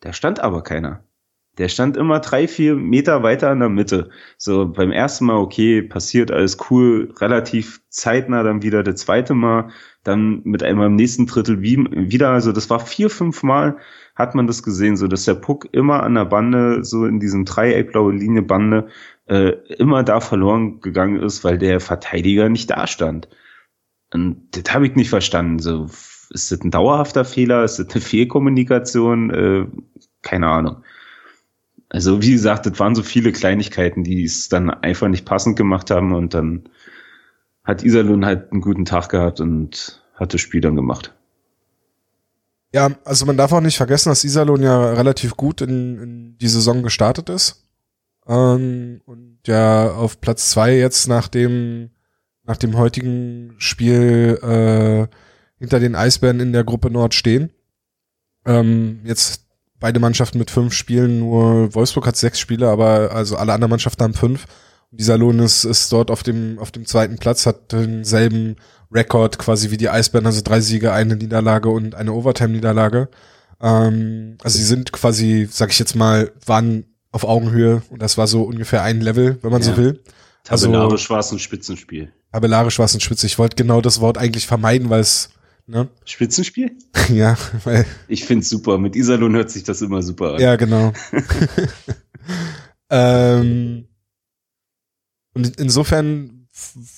Da 0.00 0.12
stand 0.12 0.40
aber 0.40 0.62
keiner. 0.62 1.04
Der 1.60 1.68
stand 1.68 1.98
immer 1.98 2.20
drei, 2.20 2.48
vier 2.48 2.74
Meter 2.74 3.22
weiter 3.22 3.52
in 3.52 3.60
der 3.60 3.68
Mitte. 3.68 4.08
So 4.38 4.66
beim 4.66 4.92
ersten 4.92 5.26
Mal, 5.26 5.36
okay, 5.36 5.82
passiert 5.82 6.30
alles 6.30 6.56
cool, 6.70 7.12
relativ 7.20 7.82
zeitnah 7.90 8.42
dann 8.42 8.62
wieder 8.62 8.82
das 8.82 9.02
zweite 9.02 9.34
Mal, 9.34 9.68
dann 10.02 10.40
mit 10.44 10.62
einmal 10.62 10.86
im 10.86 10.96
nächsten 10.96 11.26
Drittel 11.26 11.60
wie, 11.60 11.76
wieder. 11.76 12.30
Also 12.30 12.52
das 12.52 12.70
war 12.70 12.80
vier, 12.80 13.10
fünf 13.10 13.42
Mal 13.42 13.76
hat 14.14 14.34
man 14.34 14.46
das 14.46 14.62
gesehen, 14.62 14.96
so 14.96 15.06
dass 15.06 15.26
der 15.26 15.34
Puck 15.34 15.68
immer 15.72 16.02
an 16.02 16.14
der 16.14 16.24
Bande, 16.24 16.82
so 16.82 17.04
in 17.04 17.20
diesem 17.20 17.44
Dreieck 17.44 17.92
blaue 17.92 18.14
Linie 18.14 18.40
Bande, 18.40 18.88
äh, 19.26 19.50
immer 19.76 20.02
da 20.02 20.20
verloren 20.20 20.80
gegangen 20.80 21.22
ist, 21.22 21.44
weil 21.44 21.58
der 21.58 21.80
Verteidiger 21.80 22.48
nicht 22.48 22.70
da 22.70 22.86
stand. 22.86 23.28
Und 24.14 24.48
das 24.52 24.72
habe 24.72 24.86
ich 24.86 24.94
nicht 24.94 25.10
verstanden. 25.10 25.58
So, 25.58 25.90
ist 26.30 26.52
das 26.52 26.62
ein 26.62 26.70
dauerhafter 26.70 27.26
Fehler? 27.26 27.64
Ist 27.64 27.78
das 27.78 27.90
eine 27.90 28.00
Fehlkommunikation? 28.00 29.30
Äh, 29.30 29.66
keine 30.22 30.46
Ahnung. 30.46 30.84
Also 31.90 32.22
wie 32.22 32.32
gesagt, 32.32 32.66
das 32.66 32.78
waren 32.78 32.94
so 32.94 33.02
viele 33.02 33.32
Kleinigkeiten, 33.32 34.04
die 34.04 34.24
es 34.24 34.48
dann 34.48 34.70
einfach 34.70 35.08
nicht 35.08 35.26
passend 35.26 35.56
gemacht 35.56 35.90
haben 35.90 36.14
und 36.14 36.34
dann 36.34 36.68
hat 37.64 37.82
Iserlohn 37.82 38.24
halt 38.24 38.52
einen 38.52 38.60
guten 38.60 38.84
Tag 38.84 39.08
gehabt 39.08 39.40
und 39.40 40.02
hat 40.14 40.32
das 40.32 40.40
Spiel 40.40 40.60
dann 40.60 40.76
gemacht. 40.76 41.12
Ja, 42.72 42.90
also 43.04 43.26
man 43.26 43.36
darf 43.36 43.52
auch 43.52 43.60
nicht 43.60 43.76
vergessen, 43.76 44.10
dass 44.10 44.22
Iserlohn 44.22 44.62
ja 44.62 44.92
relativ 44.92 45.36
gut 45.36 45.60
in, 45.60 45.98
in 45.98 46.38
die 46.38 46.48
Saison 46.48 46.84
gestartet 46.84 47.28
ist. 47.28 47.66
Ähm, 48.26 49.00
und 49.04 49.40
ja 49.46 49.90
auf 49.90 50.20
Platz 50.20 50.50
zwei 50.50 50.76
jetzt 50.76 51.08
nach 51.08 51.26
dem, 51.26 51.90
nach 52.44 52.56
dem 52.56 52.76
heutigen 52.78 53.56
Spiel 53.58 54.38
äh, 54.42 55.08
hinter 55.58 55.80
den 55.80 55.96
Eisbären 55.96 56.38
in 56.38 56.52
der 56.52 56.62
Gruppe 56.62 56.90
Nord 56.90 57.14
stehen. 57.14 57.50
Ähm, 58.46 59.00
jetzt 59.02 59.49
beide 59.80 59.98
Mannschaften 59.98 60.38
mit 60.38 60.50
fünf 60.50 60.74
Spielen, 60.74 61.20
nur 61.20 61.74
Wolfsburg 61.74 62.06
hat 62.06 62.16
sechs 62.16 62.38
Spiele, 62.38 62.68
aber 62.68 63.10
also 63.12 63.36
alle 63.36 63.52
anderen 63.52 63.70
Mannschaften 63.70 64.04
haben 64.04 64.14
fünf. 64.14 64.44
Und 64.92 65.00
dieser 65.00 65.18
Lohn 65.18 65.38
ist, 65.38 65.64
ist 65.64 65.90
dort 65.92 66.10
auf 66.10 66.22
dem, 66.22 66.58
auf 66.58 66.70
dem 66.70 66.86
zweiten 66.86 67.16
Platz, 67.18 67.46
hat 67.46 67.72
denselben 67.72 68.56
Rekord 68.92 69.38
quasi 69.38 69.70
wie 69.70 69.76
die 69.76 69.88
Eisbären, 69.88 70.26
also 70.26 70.42
drei 70.42 70.60
Siege, 70.60 70.92
eine 70.92 71.16
Niederlage 71.16 71.70
und 71.70 71.94
eine 71.94 72.12
Overtime-Niederlage. 72.12 73.08
Ähm, 73.60 74.36
also 74.42 74.58
sie 74.58 74.64
sind 74.64 74.92
quasi, 74.92 75.48
sag 75.50 75.70
ich 75.70 75.78
jetzt 75.78 75.94
mal, 75.94 76.32
waren 76.44 76.84
auf 77.12 77.24
Augenhöhe 77.24 77.82
und 77.90 78.02
das 78.02 78.18
war 78.18 78.26
so 78.26 78.42
ungefähr 78.42 78.82
ein 78.82 79.00
Level, 79.00 79.38
wenn 79.42 79.50
man 79.50 79.62
ja. 79.62 79.68
so 79.68 79.76
will. 79.76 80.02
Tabellarisch 80.44 81.02
also, 81.02 81.14
war 81.14 81.20
es 81.20 81.32
ein 81.32 81.38
Spitzenspiel. 81.38 82.12
Tabellarisch 82.32 82.78
war 82.78 82.86
es 82.86 82.94
ein 82.94 83.00
Spitzenspiel. 83.00 83.34
Ich 83.34 83.38
wollte 83.38 83.56
genau 83.56 83.80
das 83.80 84.00
Wort 84.00 84.18
eigentlich 84.18 84.46
vermeiden, 84.46 84.90
weil 84.90 85.00
es 85.00 85.30
Ne? 85.70 85.88
Spitzenspiel? 86.04 86.72
ja, 87.08 87.38
weil. 87.62 87.86
Ich 88.08 88.24
find's 88.24 88.48
super. 88.48 88.76
Mit 88.76 88.96
Iserlohn 88.96 89.36
hört 89.36 89.50
sich 89.50 89.62
das 89.62 89.80
immer 89.82 90.02
super 90.02 90.34
an. 90.34 90.40
Ja, 90.40 90.56
genau. 90.56 90.92
ähm, 92.90 93.86
und 95.32 95.60
insofern 95.60 96.48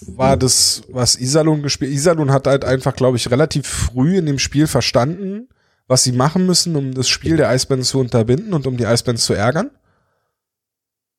war 0.06 0.38
das, 0.38 0.84
was 0.88 1.20
Iserlohn 1.20 1.62
gespielt. 1.62 1.92
Iserlohn 1.92 2.32
hat 2.32 2.46
halt 2.46 2.64
einfach, 2.64 2.96
glaube 2.96 3.18
ich, 3.18 3.30
relativ 3.30 3.66
früh 3.66 4.16
in 4.16 4.24
dem 4.24 4.38
Spiel 4.38 4.66
verstanden, 4.66 5.50
was 5.86 6.04
sie 6.04 6.12
machen 6.12 6.46
müssen, 6.46 6.74
um 6.74 6.94
das 6.94 7.10
Spiel 7.10 7.36
der 7.36 7.50
Eisbären 7.50 7.84
zu 7.84 8.00
unterbinden 8.00 8.54
und 8.54 8.66
um 8.66 8.78
die 8.78 8.86
Eisbären 8.86 9.18
zu 9.18 9.34
ärgern. 9.34 9.70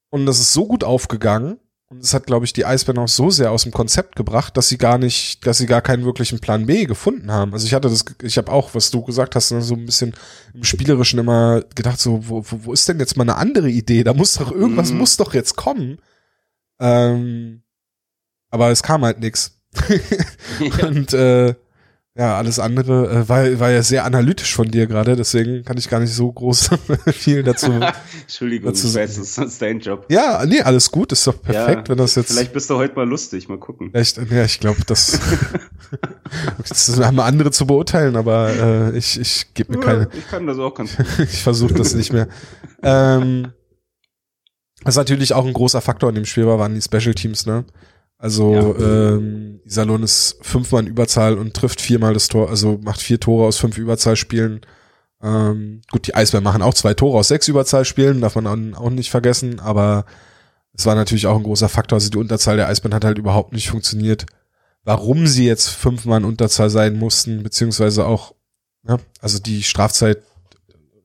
Und 0.09 0.25
das 0.25 0.39
ist 0.39 0.53
so 0.53 0.65
gut 0.65 0.83
aufgegangen, 0.83 1.59
und 1.93 2.03
es 2.03 2.15
hat, 2.15 2.25
glaube 2.25 2.45
ich, 2.45 2.53
die 2.53 2.65
Eisbären 2.65 2.97
auch 2.97 3.07
so 3.07 3.29
sehr 3.29 3.51
aus 3.51 3.63
dem 3.63 3.71
Konzept 3.71 4.15
gebracht, 4.15 4.57
dass 4.57 4.67
sie 4.67 4.79
gar 4.79 4.97
nicht, 4.97 5.45
dass 5.45 5.59
sie 5.59 5.67
gar 5.67 5.81
keinen 5.81 6.05
wirklichen 6.05 6.39
Plan 6.39 6.65
B 6.65 6.85
gefunden 6.85 7.31
haben. 7.31 7.53
Also 7.53 7.67
ich 7.67 7.75
hatte 7.75 7.87
das, 7.87 8.03
ich 8.23 8.39
habe 8.39 8.51
auch, 8.51 8.73
was 8.73 8.89
du 8.89 9.03
gesagt 9.03 9.35
hast, 9.35 9.51
ne, 9.51 9.61
so 9.61 9.75
ein 9.75 9.85
bisschen 9.85 10.15
im 10.55 10.63
Spielerischen 10.63 11.19
immer 11.19 11.61
gedacht, 11.75 11.99
so, 11.99 12.27
wo, 12.27 12.43
wo, 12.49 12.65
wo 12.65 12.73
ist 12.73 12.89
denn 12.89 12.99
jetzt 12.99 13.15
mal 13.15 13.25
eine 13.25 13.35
andere 13.35 13.69
Idee? 13.69 14.03
Da 14.03 14.15
muss 14.15 14.33
doch 14.33 14.51
irgendwas 14.51 14.91
mhm. 14.91 14.97
muss 14.97 15.17
doch 15.17 15.35
jetzt 15.35 15.55
kommen. 15.55 15.99
Ähm, 16.79 17.61
aber 18.49 18.71
es 18.71 18.81
kam 18.81 19.05
halt 19.05 19.19
nix. 19.19 19.59
Und 20.81 21.13
äh, 21.13 21.53
ja, 22.15 22.37
alles 22.37 22.59
andere 22.59 23.09
äh, 23.09 23.29
war, 23.29 23.59
war 23.59 23.71
ja 23.71 23.81
sehr 23.81 24.05
analytisch 24.05 24.53
von 24.53 24.69
dir 24.69 24.85
gerade, 24.85 25.15
deswegen 25.15 25.63
kann 25.63 25.77
ich 25.77 25.89
gar 25.89 25.99
nicht 25.99 26.13
so 26.13 26.31
groß 26.31 26.69
viel 27.11 27.41
dazu. 27.41 27.71
Entschuldigung, 28.21 28.71
dazu 28.71 28.87
ich 28.87 28.93
weiß, 28.93 29.15
das 29.17 29.37
ist 29.39 29.61
dein 29.61 29.79
Job. 29.79 30.05
Ja, 30.09 30.45
nee, 30.45 30.61
alles 30.61 30.91
gut, 30.91 31.11
ist 31.11 31.25
doch 31.25 31.41
perfekt, 31.41 31.87
ja, 31.87 31.89
wenn 31.89 31.97
das 31.97 32.13
jetzt. 32.13 32.31
Vielleicht 32.31 32.53
bist 32.53 32.69
du 32.69 32.75
heute 32.75 32.95
mal 32.95 33.07
lustig, 33.07 33.49
mal 33.49 33.57
gucken. 33.57 33.91
Echt, 33.95 34.19
ja, 34.29 34.43
ich 34.43 34.59
glaube, 34.59 34.81
das, 34.85 35.19
das 36.69 36.99
haben 36.99 37.19
andere 37.19 37.49
zu 37.49 37.65
beurteilen, 37.65 38.15
aber 38.15 38.49
äh, 38.93 38.97
ich, 38.97 39.19
ich 39.19 39.53
gebe 39.55 39.73
mir 39.73 39.79
ja, 39.79 39.85
keine. 39.85 40.09
Ich 40.15 40.27
kann 40.27 40.45
das 40.45 40.59
auch 40.59 40.75
ganz 40.75 40.95
gut. 40.95 41.07
ich 41.17 41.41
versuche 41.41 41.73
das 41.73 41.95
nicht 41.95 42.13
mehr. 42.13 42.27
ähm, 42.83 43.53
was 44.83 44.97
natürlich 44.97 45.33
auch 45.33 45.45
ein 45.45 45.53
großer 45.53 45.81
Faktor 45.81 46.09
in 46.09 46.15
dem 46.15 46.25
Spiel 46.25 46.45
war, 46.45 46.59
waren 46.59 46.75
die 46.75 46.81
Special 46.81 47.15
Teams, 47.15 47.47
ne? 47.47 47.65
Also 48.23 48.53
ja. 48.53 49.15
ähm, 49.15 49.59
Iserlohn 49.65 50.01
ist 50.01 50.37
fünfmal 50.39 50.83
in 50.83 50.87
Überzahl 50.87 51.37
und 51.37 51.53
trifft 51.53 51.81
viermal 51.81 52.13
das 52.13 52.29
Tor, 52.29 52.49
also 52.49 52.79
macht 52.81 53.01
vier 53.01 53.19
Tore 53.19 53.45
aus 53.45 53.57
fünf 53.57 53.77
Überzahlspielen. 53.77 54.61
Ähm, 55.21 55.81
gut, 55.91 56.07
die 56.07 56.15
Eisbären 56.15 56.45
machen 56.45 56.61
auch 56.61 56.73
zwei 56.73 56.93
Tore 56.93 57.19
aus 57.19 57.27
sechs 57.27 57.49
Überzahlspielen, 57.49 58.21
darf 58.21 58.35
man 58.35 58.75
auch 58.75 58.89
nicht 58.91 59.11
vergessen, 59.11 59.59
aber 59.59 60.05
es 60.71 60.85
war 60.85 60.95
natürlich 60.95 61.27
auch 61.27 61.35
ein 61.35 61.43
großer 61.43 61.67
Faktor. 61.67 61.97
Also 61.97 62.11
die 62.11 62.17
Unterzahl 62.17 62.55
der 62.55 62.69
Eisbären 62.69 62.95
hat 62.95 63.03
halt 63.03 63.17
überhaupt 63.17 63.51
nicht 63.51 63.69
funktioniert. 63.69 64.25
Warum 64.85 65.27
sie 65.27 65.45
jetzt 65.45 65.67
fünfmal 65.67 66.21
in 66.21 66.25
Unterzahl 66.25 66.69
sein 66.69 66.97
mussten, 66.97 67.43
beziehungsweise 67.43 68.05
auch, 68.05 68.35
ja, 68.87 68.99
also 69.19 69.37
die 69.37 69.63
Strafzeit, 69.63 70.23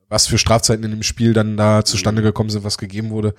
was 0.08 0.28
für 0.28 0.38
Strafzeiten 0.38 0.84
in 0.84 0.92
dem 0.92 1.02
Spiel 1.02 1.32
dann 1.32 1.56
da 1.56 1.84
zustande 1.84 2.22
gekommen 2.22 2.50
sind, 2.50 2.62
was 2.62 2.78
gegeben 2.78 3.10
wurde, 3.10 3.34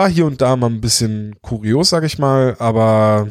war 0.00 0.08
hier 0.08 0.24
und 0.24 0.40
da 0.40 0.56
mal 0.56 0.70
ein 0.70 0.80
bisschen 0.80 1.36
kurios, 1.42 1.90
sag 1.90 2.04
ich 2.04 2.18
mal, 2.18 2.56
aber 2.58 3.28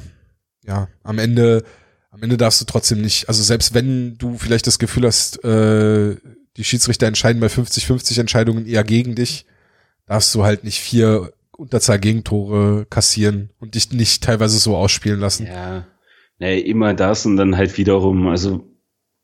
ja, 0.68 0.88
am 1.02 1.18
Ende, 1.18 1.64
am 2.12 2.22
Ende 2.22 2.38
darfst 2.38 2.62
du 2.62 2.66
trotzdem 2.66 3.02
nicht, 3.02 3.28
also 3.28 3.42
selbst 3.42 3.74
wenn 3.74 4.20
du 4.20 4.38
vielleicht 4.38 4.68
das 4.68 4.78
Gefühl 4.78 5.08
hast, 5.08 5.44
äh, 5.44 6.16
die 6.58 6.64
Schiedsrichter 6.64 7.08
entscheiden 7.08 7.40
bei 7.40 7.48
50-50 7.48 8.20
Entscheidungen 8.20 8.68
eher 8.68 8.84
gegen 8.84 9.16
dich, 9.16 9.48
darfst 10.06 10.36
du 10.36 10.44
halt 10.44 10.64
nicht 10.64 10.80
vier 10.80 11.34
Unterzahl-Gegentore 11.58 12.86
kassieren 12.88 13.50
und 13.60 13.74
dich 13.74 13.92
nicht 13.92 14.24
teilweise 14.24 14.60
so 14.60 14.76
ausspielen 14.76 15.20
lassen. 15.20 15.48
Ja, 15.48 15.88
naja, 16.38 16.64
immer 16.64 16.94
das 16.94 17.26
und 17.26 17.36
dann 17.38 17.58
halt 17.58 17.80
wiederum, 17.80 18.28
also 18.28 18.64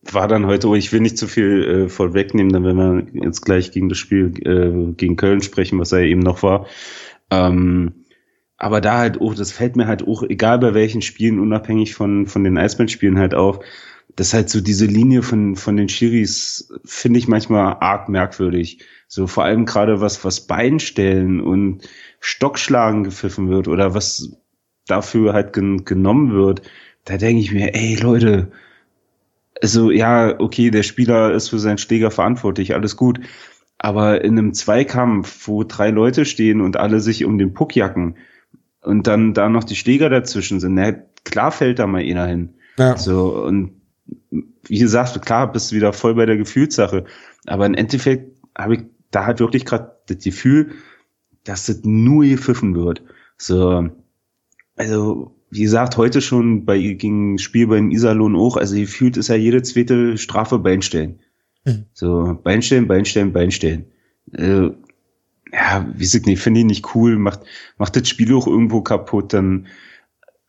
war 0.01 0.27
dann 0.27 0.47
heute, 0.47 0.67
oh, 0.67 0.73
ich 0.73 0.91
will 0.91 1.01
nicht 1.01 1.19
zu 1.19 1.27
viel 1.27 1.63
äh, 1.63 1.89
vorwegnehmen, 1.89 2.51
dann 2.51 2.63
wenn 2.63 2.75
wir 2.75 3.23
jetzt 3.23 3.41
gleich 3.41 3.71
gegen 3.71 3.89
das 3.89 3.99
Spiel 3.99 4.33
äh, 4.45 4.93
gegen 4.93 5.15
Köln 5.15 5.41
sprechen, 5.41 5.79
was 5.79 5.91
er 5.91 5.99
eben 5.99 6.21
noch 6.21 6.41
war. 6.41 6.65
Ähm, 7.31 8.05
aber 8.57 8.81
da 8.81 8.97
halt 8.97 9.19
auch, 9.19 9.35
das 9.35 9.51
fällt 9.51 9.75
mir 9.75 9.87
halt 9.87 10.07
auch, 10.07 10.23
egal 10.23 10.59
bei 10.59 10.73
welchen 10.73 11.01
Spielen, 11.01 11.39
unabhängig 11.39 11.93
von, 11.93 12.25
von 12.27 12.43
den 12.43 12.57
Eisbandspielen 12.57 13.19
halt 13.19 13.35
auf, 13.35 13.59
das 14.15 14.33
halt 14.33 14.49
so 14.49 14.61
diese 14.61 14.85
Linie 14.85 15.23
von, 15.23 15.55
von 15.55 15.75
den 15.75 15.89
Schiris 15.89 16.71
finde 16.85 17.19
ich 17.19 17.27
manchmal 17.27 17.77
arg 17.81 18.07
merkwürdig. 18.07 18.79
So 19.07 19.27
vor 19.27 19.43
allem 19.43 19.65
gerade 19.65 19.99
was, 20.01 20.23
was 20.23 20.47
Beinstellen 20.47 21.41
und 21.41 21.87
Stockschlagen 22.21 23.03
gepfiffen 23.03 23.49
wird 23.49 23.67
oder 23.67 23.93
was 23.93 24.37
dafür 24.87 25.33
halt 25.33 25.53
gen 25.53 25.83
genommen 25.83 26.33
wird, 26.33 26.61
da 27.03 27.17
denke 27.17 27.41
ich 27.41 27.51
mir, 27.51 27.75
ey 27.75 27.95
Leute, 27.95 28.51
also 29.61 29.91
ja, 29.91 30.39
okay, 30.39 30.69
der 30.71 30.83
Spieler 30.83 31.31
ist 31.33 31.49
für 31.49 31.59
seinen 31.59 31.77
Schläger 31.77 32.11
verantwortlich, 32.11 32.73
alles 32.73 32.97
gut. 32.97 33.19
Aber 33.77 34.23
in 34.23 34.37
einem 34.37 34.53
Zweikampf, 34.53 35.47
wo 35.47 35.63
drei 35.63 35.91
Leute 35.91 36.25
stehen 36.25 36.61
und 36.61 36.77
alle 36.77 36.99
sich 36.99 37.25
um 37.25 37.37
den 37.37 37.53
Puck 37.53 37.75
jacken 37.75 38.17
und 38.81 39.07
dann 39.07 39.33
da 39.33 39.49
noch 39.49 39.63
die 39.63 39.75
Schläger 39.75 40.09
dazwischen 40.09 40.59
sind, 40.59 40.75
na, 40.75 40.93
klar 41.23 41.51
fällt 41.51 41.79
da 41.79 41.87
mal 41.87 42.01
einer 42.01 42.25
hin. 42.25 42.55
Ja. 42.77 42.97
So, 42.97 43.43
und 43.43 43.81
wie 44.67 44.79
gesagt, 44.79 45.21
klar, 45.25 45.51
bist 45.51 45.71
du 45.71 45.75
wieder 45.75 45.93
voll 45.93 46.15
bei 46.15 46.25
der 46.25 46.37
Gefühlssache. 46.37 47.05
Aber 47.45 47.65
im 47.65 47.73
Endeffekt 47.73 48.31
habe 48.57 48.75
ich 48.75 48.81
da 49.11 49.25
halt 49.25 49.39
wirklich 49.39 49.65
gerade 49.65 49.91
das 50.07 50.23
Gefühl, 50.23 50.71
dass 51.43 51.67
das 51.67 51.81
nur 51.83 52.25
gepfiffen 52.25 52.75
wird. 52.75 53.03
So, 53.37 53.89
also, 54.75 55.35
wie 55.49 55.61
gesagt, 55.61 55.97
heute 55.97 56.21
schon 56.21 56.65
bei 56.65 56.77
gegen 56.77 57.37
Spiel 57.37 57.67
beim 57.67 57.91
Iserlohn 57.91 58.35
auch, 58.35 58.57
also 58.57 58.75
gefühlt 58.75 59.17
ist 59.17 59.29
ja 59.29 59.35
jede 59.35 59.61
zweite 59.61 60.17
Strafe 60.17 60.59
Beinstellen. 60.59 61.19
Mhm. 61.65 61.85
So, 61.93 62.39
Beinstellen, 62.43 62.87
Beinstellen, 62.87 63.33
Beinstellen. 63.33 63.85
Äh, 64.33 64.69
ja, 65.53 65.87
wie 65.93 65.99
gesagt, 65.99 66.25
nee, 66.25 66.35
finde 66.35 66.61
ich 66.61 66.65
nicht 66.65 66.95
cool, 66.95 67.17
macht, 67.17 67.41
macht 67.77 67.95
das 67.95 68.07
Spiel 68.09 68.33
auch 68.35 68.47
irgendwo 68.47 68.81
kaputt, 68.81 69.33
dann 69.33 69.67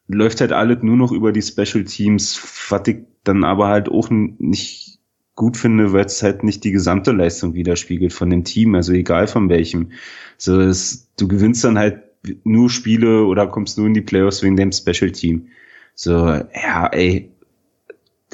läuft 0.08 0.40
halt 0.40 0.52
alles 0.52 0.82
nur 0.82 0.96
noch 0.96 1.12
über 1.12 1.32
die 1.32 1.42
Special 1.42 1.84
Teams, 1.84 2.40
was 2.70 2.88
ich 2.88 2.98
dann 3.24 3.44
aber 3.44 3.68
halt 3.68 3.88
auch 3.88 4.10
nicht 4.10 4.98
gut 5.34 5.56
finde, 5.56 5.92
weil 5.92 6.06
es 6.06 6.22
halt 6.22 6.44
nicht 6.44 6.64
die 6.64 6.72
gesamte 6.72 7.12
Leistung 7.12 7.54
widerspiegelt 7.54 8.12
von 8.12 8.30
dem 8.30 8.44
Team, 8.44 8.74
also 8.74 8.92
egal 8.92 9.26
von 9.26 9.48
welchem. 9.48 9.92
So, 10.38 10.60
es, 10.60 11.10
du 11.18 11.28
gewinnst 11.28 11.64
dann 11.64 11.78
halt 11.78 12.02
nur 12.44 12.70
Spiele 12.70 13.24
oder 13.26 13.46
kommst 13.46 13.78
nur 13.78 13.86
in 13.86 13.94
die 13.94 14.00
Playoffs 14.00 14.42
wegen 14.42 14.56
dem 14.56 14.72
Special 14.72 15.10
Team. 15.12 15.48
So, 15.94 16.12
ja, 16.26 16.86
ey, 16.92 17.30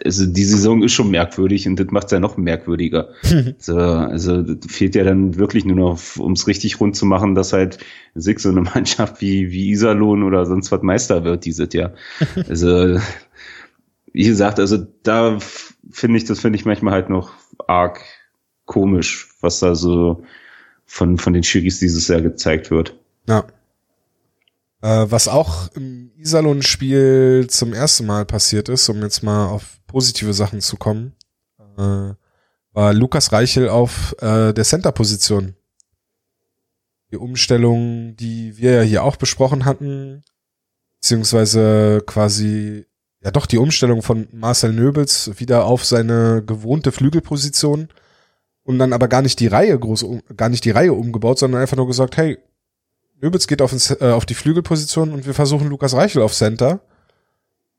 also 0.05 0.27
die 0.27 0.45
Saison 0.45 0.83
ist 0.83 0.93
schon 0.93 1.11
merkwürdig 1.11 1.69
und 1.69 1.79
das 1.79 1.89
macht 1.91 2.07
es 2.07 2.13
ja 2.13 2.21
noch 2.21 2.37
merkwürdiger. 2.37 3.11
so, 3.59 3.77
also 3.77 4.45
fehlt 4.67 4.95
ja 4.95 5.05
dann 5.05 5.37
wirklich 5.37 5.65
nur 5.65 5.77
noch, 5.77 6.01
um 6.19 6.33
es 6.33 6.47
richtig 6.47 6.81
rund 6.81 6.97
zu 6.97 7.07
machen, 7.07 7.35
dass 7.35 7.53
halt 7.53 7.79
Sig 8.15 8.41
so 8.41 8.49
eine 8.49 8.61
Mannschaft 8.75 9.21
wie, 9.21 9.51
wie 9.51 9.71
Iserlohn 9.71 10.23
oder 10.23 10.47
sonst 10.47 10.73
was 10.73 10.83
Meister 10.83 11.25
wird 11.25 11.45
dieses 11.45 11.73
Jahr. 11.73 11.93
Also, 12.49 12.99
wie 14.13 14.25
gesagt, 14.25 14.59
also 14.59 14.79
da 15.03 15.39
finde 15.91 16.19
ich, 16.19 16.25
das 16.25 16.41
finde 16.41 16.59
ich 16.59 16.65
manchmal 16.65 16.95
halt 16.95 17.09
noch 17.09 17.33
arg 17.67 18.01
komisch, 18.67 19.29
was 19.41 19.61
da 19.61 19.75
so 19.75 20.25
von, 20.85 21.19
von 21.19 21.33
den 21.33 21.43
Schiris 21.43 21.79
dieses 21.79 22.09
Jahr 22.09 22.21
gezeigt 22.21 22.71
wird. 22.71 22.99
Ja. 23.27 23.45
Äh, 24.83 25.11
was 25.11 25.29
auch 25.29 25.71
im 25.75 26.02
Iserlohn-Spiel 26.23 27.47
zum 27.49 27.73
ersten 27.73 28.07
Mal 28.07 28.25
passiert 28.25 28.69
ist, 28.69 28.89
um 28.89 29.03
jetzt 29.03 29.23
mal 29.23 29.47
auf 29.47 29.81
positive 29.87 30.33
Sachen 30.33 30.61
zu 30.61 30.77
kommen, 30.77 31.15
äh, 31.77 32.15
war 32.73 32.95
Lukas 32.95 33.33
Reichel 33.33 33.69
auf 33.69 34.15
äh, 34.21 34.53
der 34.53 34.65
Center-Position. 34.65 35.55
Die 37.11 37.19
Umstellung, 37.19 38.17
die 38.17 38.57
wir 38.57 38.77
ja 38.77 38.83
hier 38.83 39.05
auch 39.05 39.17
besprochen 39.17 39.65
hatten, 39.65 40.25
beziehungsweise 40.95 42.03
quasi, 42.07 42.87
ja 43.23 43.31
doch, 43.31 43.47
die 43.47 43.59
Umstellung 43.59 44.03
von 44.03 44.29
Marcel 44.33 44.73
Nöbels 44.73 45.31
wieder 45.39 45.67
auf 45.67 45.85
seine 45.85 46.43
gewohnte 46.47 46.93
Flügelposition 46.93 47.89
und 48.63 48.79
dann 48.79 48.93
aber 48.93 49.09
gar 49.09 49.21
nicht 49.21 49.41
die 49.41 49.49
Reihe 49.49 49.79
groß, 49.79 50.07
gar 50.37 50.49
nicht 50.49 50.65
die 50.65 50.71
Reihe 50.71 50.95
umgebaut, 50.95 51.39
sondern 51.39 51.61
einfach 51.61 51.77
nur 51.77 51.87
gesagt, 51.87 52.17
hey, 52.17 52.39
Nöbels 53.23 53.47
geht 53.47 53.63
auf, 53.63 53.73
ins, 53.73 53.91
äh, 53.91 54.13
auf 54.13 54.27
die 54.27 54.35
Flügelposition 54.35 55.13
und 55.13 55.27
wir 55.27 55.35
versuchen 55.35 55.69
Lukas 55.69 55.95
Reichel 55.95 56.23
auf 56.23 56.35
Center. 56.35 56.81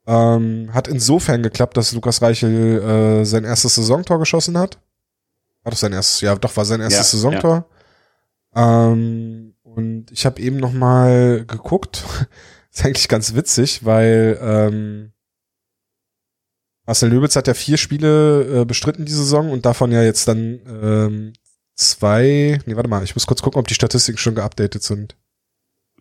Ähm, 0.08 0.70
hat 0.74 0.88
insofern 0.88 1.44
geklappt, 1.44 1.78
dass 1.78 1.92
Lukas 1.94 2.22
Reichel 2.22 2.82
äh, 2.82 3.26
sein 3.26 3.44
erstes 3.44 3.76
Saisontor 3.76 4.20
geschossen 4.20 4.58
hat. 4.58 4.80
War 5.64 5.72
doch 5.72 5.78
sein 5.78 5.94
erstes, 5.94 6.22
ja, 6.22 6.36
doch 6.36 6.56
war 6.58 6.66
sein 6.66 6.82
erstes 6.82 6.98
ja, 6.98 7.04
Saisontor. 7.04 7.68
Ja. 8.56 8.92
Ähm, 8.92 9.54
und 9.64 10.12
ich 10.12 10.26
habe 10.26 10.42
eben 10.42 10.58
noch 10.58 10.74
mal 10.74 11.46
geguckt. 11.46 12.04
ist 12.72 12.86
eigentlich 12.86 13.08
ganz 13.08 13.36
witzig, 13.36 13.86
weil 13.86 14.40
ähm, 14.42 15.14
Marcel 16.86 17.10
Löbitz 17.10 17.36
hat 17.36 17.48
ja 17.48 17.54
vier 17.54 17.78
Spiele 17.78 18.62
äh, 18.62 18.66
bestritten 18.66 19.06
die 19.06 19.12
Saison 19.12 19.52
und 19.52 19.66
davon 19.66 19.92
ja 19.92 20.04
jetzt 20.04 20.28
dann 20.28 20.60
ähm, 20.68 21.34
zwei. 21.76 22.60
Nee, 22.66 22.76
warte 22.76 22.90
mal, 22.90 23.04
ich 23.04 23.16
muss 23.16 23.28
kurz 23.28 23.42
gucken, 23.42 23.60
ob 23.60 23.68
die 23.68 23.74
Statistiken 23.74 24.18
schon 24.18 24.36
geupdatet 24.36 24.84
sind. 24.84 25.16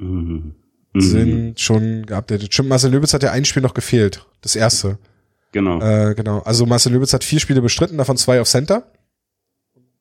Mhm 0.03 0.55
sind 0.95 1.59
schon 1.59 2.07
geupdatet. 2.07 2.53
Stimmt, 2.53 2.69
Marcel 2.69 2.91
Löbitz 2.91 3.15
hat 3.15 3.23
ja 3.23 3.33
ein 3.33 3.45
Spiel 3.45 3.63
noch 3.63 3.75
gefehlt. 3.75 4.27
Das 4.43 4.57
erste. 4.57 4.99
Genau. 5.53 5.81
Äh, 5.81 6.15
genau. 6.15 6.41
Also 6.41 6.67
Marcel 6.67 6.93
Löbitz 6.93 7.13
hat 7.13 7.25
vier 7.25 7.41
Spiele 7.41 7.63
bestritten, 7.63 7.99
davon 7.99 8.17
zwei 8.17 8.41
auf 8.41 8.49
Center. 8.49 8.91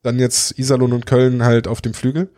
Dann 0.02 0.20
jetzt 0.20 0.58
Iserlohn 0.58 0.94
und 0.94 1.06
Köln 1.06 1.44
halt 1.44 1.68
auf 1.68 1.82
dem 1.82 1.94
Flügel. 1.94 2.30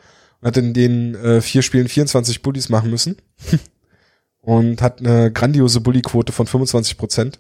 Und 0.42 0.48
hat 0.48 0.58
in 0.58 0.74
den 0.74 1.16
äh, 1.16 1.42
vier 1.42 1.62
Spielen 1.62 1.88
24 1.88 2.42
Bullies 2.42 2.70
machen 2.70 2.90
müssen. 2.90 3.18
und 4.42 4.82
hat 4.82 5.00
eine 5.00 5.32
grandiose 5.32 5.82
Bully-Quote 5.82 6.32
von 6.32 6.46
25 6.46 6.98
Prozent. 6.98 7.40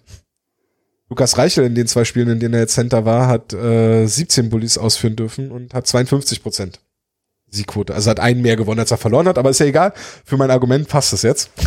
Lukas 1.10 1.38
Reichel 1.38 1.66
in 1.66 1.76
den 1.76 1.86
zwei 1.86 2.06
Spielen, 2.06 2.30
in 2.30 2.40
denen 2.40 2.54
er 2.56 2.62
jetzt 2.62 2.74
Center 2.74 3.06
war, 3.06 3.28
hat 3.28 3.54
äh, 3.54 4.08
17 4.08 4.50
Bullies 4.50 4.78
ausführen 4.78 5.16
dürfen 5.16 5.52
und 5.52 5.74
hat 5.74 5.86
52 5.86 6.42
Prozent. 6.42 6.80
Siegquote. 7.54 7.94
Also 7.94 8.10
hat 8.10 8.20
einen 8.20 8.42
mehr 8.42 8.56
gewonnen, 8.56 8.80
als 8.80 8.92
er 8.92 8.98
verloren 8.98 9.28
hat, 9.28 9.38
aber 9.38 9.50
ist 9.50 9.60
ja 9.60 9.66
egal. 9.66 9.94
Für 10.26 10.38
mein 10.38 10.52
Argument 10.52 10.88
passt 10.88 11.14
es 11.14 11.22
jetzt. 11.22 11.50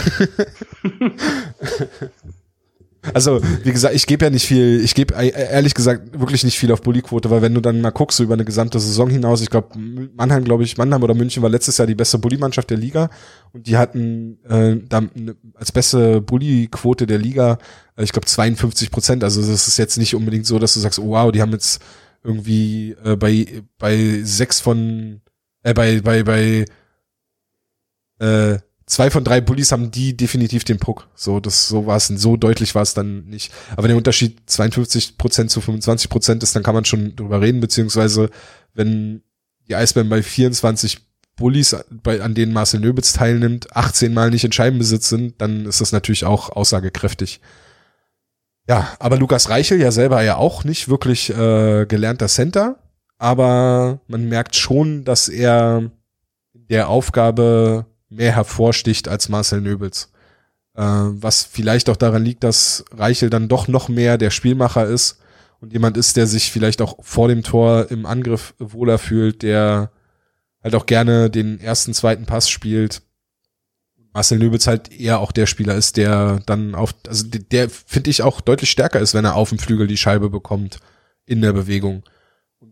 also, 3.15 3.41
wie 3.63 3.73
gesagt, 3.73 3.95
ich 3.95 4.07
gebe 4.07 4.25
ja 4.25 4.31
nicht 4.31 4.47
viel, 4.47 4.81
ich 4.83 4.95
gebe 4.95 5.15
ehrlich 5.15 5.75
gesagt 5.75 6.19
wirklich 6.19 6.45
nicht 6.45 6.59
viel 6.59 6.73
auf 6.73 6.83
Bullyquote, 6.83 7.31
weil 7.31 7.43
wenn 7.43 7.55
du 7.55 7.61
dann 7.61 7.81
mal 7.81 7.91
guckst, 7.91 8.17
so 8.19 8.25
über 8.25 8.35
eine 8.35 8.45
gesamte 8.45 8.81
Saison 8.81 9.09
hinaus, 9.09 9.41
ich 9.43 9.51
glaube, 9.51 9.79
Mannheim, 10.15 10.45
glaube 10.45 10.65
ich, 10.65 10.77
Mannheim 10.77 11.03
oder 11.03 11.15
München 11.15 11.43
war 11.43 11.51
letztes 11.51 11.79
Jahr 11.79 11.87
die 11.87 11.95
beste 11.95 12.19
Bully-Mannschaft 12.19 12.71
der 12.71 12.79
Liga 12.79 13.11
und 13.53 13.67
die 13.67 13.77
hatten 13.77 14.39
äh, 14.49 14.77
da 14.89 15.03
als 15.55 15.73
beste 15.73 16.21
Bullyquote 16.21 17.07
der 17.07 17.19
Liga, 17.19 17.59
äh, 17.97 18.05
ich 18.05 18.13
glaube 18.13 18.27
52 18.27 18.91
Prozent. 18.91 19.25
Also 19.25 19.41
das 19.41 19.69
ist 19.69 19.77
jetzt 19.79 19.99
nicht 19.99 20.15
unbedingt 20.15 20.47
so, 20.47 20.59
dass 20.59 20.75
du 20.75 20.81
sagst, 20.81 20.99
oh 20.99 21.11
wow, 21.11 21.31
die 21.31 21.43
haben 21.43 21.53
jetzt 21.53 21.81
irgendwie 22.25 22.97
äh, 23.05 23.17
bei 23.17 23.63
bei 23.79 24.21
sechs 24.25 24.61
von 24.61 25.21
äh, 25.67 25.75
bei, 25.75 26.01
bei, 26.01 26.23
bei 26.23 26.65
äh, 28.25 28.59
zwei 28.87 29.11
von 29.11 29.25
drei 29.25 29.41
Bullies 29.41 29.73
haben 29.73 29.91
die 29.91 30.17
definitiv 30.17 30.63
den 30.63 30.79
Puck. 30.79 31.09
So, 31.15 31.41
das, 31.41 31.67
so 31.67 31.87
war 31.87 31.97
es, 31.97 32.07
so 32.07 32.37
deutlich 32.37 32.75
war 32.75 32.83
es 32.83 32.95
dann 32.95 33.27
nicht. 33.27 33.53
Aber 33.73 33.83
wenn 33.83 33.89
der 33.89 33.97
Unterschied 33.97 34.39
52 34.47 35.19
Prozent 35.19 35.51
zu 35.51 35.61
25 35.61 36.09
Prozent 36.09 36.43
ist, 36.43 36.55
dann 36.55 36.63
kann 36.63 36.75
man 36.75 36.85
schon 36.85 37.17
drüber 37.17 37.41
reden, 37.41 37.61
beziehungsweise 37.61 38.31
wenn 38.75 39.23
die 39.69 39.75
Eisbären 39.75 40.09
bei 40.09 40.23
24 40.23 40.99
Bullies, 41.35 41.77
bei, 41.91 42.23
an 42.23 42.35
denen 42.35 42.53
Marcel 42.53 42.81
Nöbitz 42.81 43.13
teilnimmt, 43.13 43.75
18 43.77 44.15
Mal 44.15 44.31
nicht 44.31 44.45
in 44.45 44.53
Scheibenbesitz 44.53 45.09
sind, 45.09 45.41
dann 45.41 45.67
ist 45.67 45.81
das 45.81 45.91
natürlich 45.91 46.25
auch 46.25 46.51
aussagekräftig. 46.51 47.41
Ja, 48.69 48.97
aber 49.01 49.19
Lukas 49.19 49.51
Reichel 49.51 49.81
ja 49.81 49.91
selber 49.91 50.23
ja 50.23 50.37
auch 50.37 50.65
nicht 50.65 50.89
wirklich 50.89 51.31
äh, 51.31 51.87
gelernter 51.87 52.29
Center, 52.29 52.79
aber 53.19 54.01
man 54.09 54.29
merkt 54.29 54.57
schon, 54.57 55.05
dass 55.05 55.29
er 55.29 55.91
der 56.53 56.89
Aufgabe 56.89 57.87
mehr 58.09 58.33
hervorsticht 58.33 59.09
als 59.09 59.29
Marcel 59.29 59.61
Nöbels. 59.61 60.11
Äh, 60.75 60.83
was 60.83 61.45
vielleicht 61.45 61.89
auch 61.89 61.97
daran 61.97 62.25
liegt, 62.25 62.45
dass 62.45 62.85
Reichel 62.93 63.31
dann 63.31 63.49
doch 63.49 63.69
noch 63.69 63.89
mehr 63.89 64.19
der 64.19 64.31
Spielmacher 64.31 64.87
ist 64.87 65.19
und 65.61 65.73
jemand 65.73 65.97
ist, 65.97 66.17
der 66.17 66.27
sich 66.27 66.51
vielleicht 66.51 66.83
auch 66.83 66.97
vor 67.01 67.29
dem 67.29 67.43
Tor 67.43 67.91
im 67.91 68.07
Angriff 68.07 68.55
wohler 68.59 68.99
fühlt, 68.99 69.43
der 69.43 69.91
halt 70.63 70.75
auch 70.75 70.87
gerne 70.87 71.31
den 71.31 71.61
ersten, 71.61 71.95
zweiten 71.95 72.27
Pass 72.27 72.51
spielt. 72.51 73.03
Marcel 74.13 74.39
Nöbels 74.39 74.67
halt 74.67 74.93
eher 74.93 75.21
auch 75.21 75.33
der 75.33 75.47
Spieler 75.47 75.75
ist, 75.75 75.97
der 75.97 76.41
dann 76.47 76.75
auf, 76.75 76.95
also 77.07 77.27
der, 77.27 77.41
der 77.41 77.71
finde 77.71 78.11
ich 78.11 78.23
auch 78.23 78.41
deutlich 78.41 78.71
stärker 78.71 79.01
ist, 79.01 79.15
wenn 79.15 79.25
er 79.25 79.35
auf 79.35 79.51
dem 79.51 79.59
Flügel 79.59 79.87
die 79.87 79.99
Scheibe 79.99 80.31
bekommt 80.31 80.79
in 81.27 81.41
der 81.43 81.53
Bewegung 81.53 82.03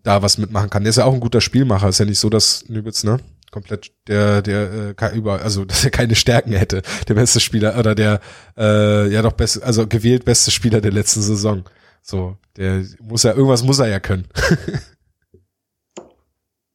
da 0.05 0.23
was 0.23 0.39
mitmachen 0.39 0.71
kann. 0.71 0.85
Der 0.85 0.91
ist 0.91 0.97
ja 0.97 1.05
auch 1.05 1.15
ein 1.15 1.21
guter 1.21 1.41
Spielmacher. 1.41 1.89
Ist 1.89 1.99
ja 1.99 2.05
nicht 2.05 2.21
so, 2.21 2.31
dass 2.31 2.69
Nöbels, 2.69 3.03
ne? 3.03 3.19
komplett 3.55 3.93
der 4.09 4.43
der 4.43 4.97
äh, 5.01 5.17
über 5.17 5.41
also 5.43 5.65
dass 5.71 5.85
er 5.85 5.93
keine 5.93 6.17
Stärken 6.17 6.53
hätte 6.53 6.83
der 7.07 7.15
beste 7.15 7.39
Spieler 7.39 7.79
oder 7.79 7.95
der 7.95 8.21
äh, 8.57 9.09
ja 9.13 9.23
doch 9.23 9.33
best 9.33 9.63
also 9.63 9.87
gewählt 9.87 10.25
beste 10.25 10.51
Spieler 10.51 10.81
der 10.81 10.91
letzten 10.91 11.23
Saison 11.23 11.63
so 12.03 12.37
der 12.57 12.85
muss 13.01 13.23
ja 13.23 13.31
irgendwas 13.31 13.63
muss 13.63 13.79
er 13.79 13.87
ja 13.87 14.01
können 14.01 14.27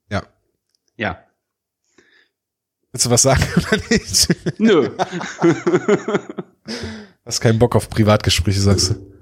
ja 0.09 0.23
ja 0.95 1.19
willst 2.93 3.07
du 3.07 3.09
was 3.09 3.23
sagen 3.23 3.43
oder 3.57 3.77
nicht 3.89 4.29
nö 4.57 4.89
hast 7.25 7.41
keinen 7.41 7.59
Bock 7.59 7.75
auf 7.75 7.89
Privatgespräche 7.89 8.61
sagst 8.61 8.91
du 8.91 9.18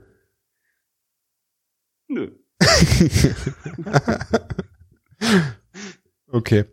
okay 6.31 6.65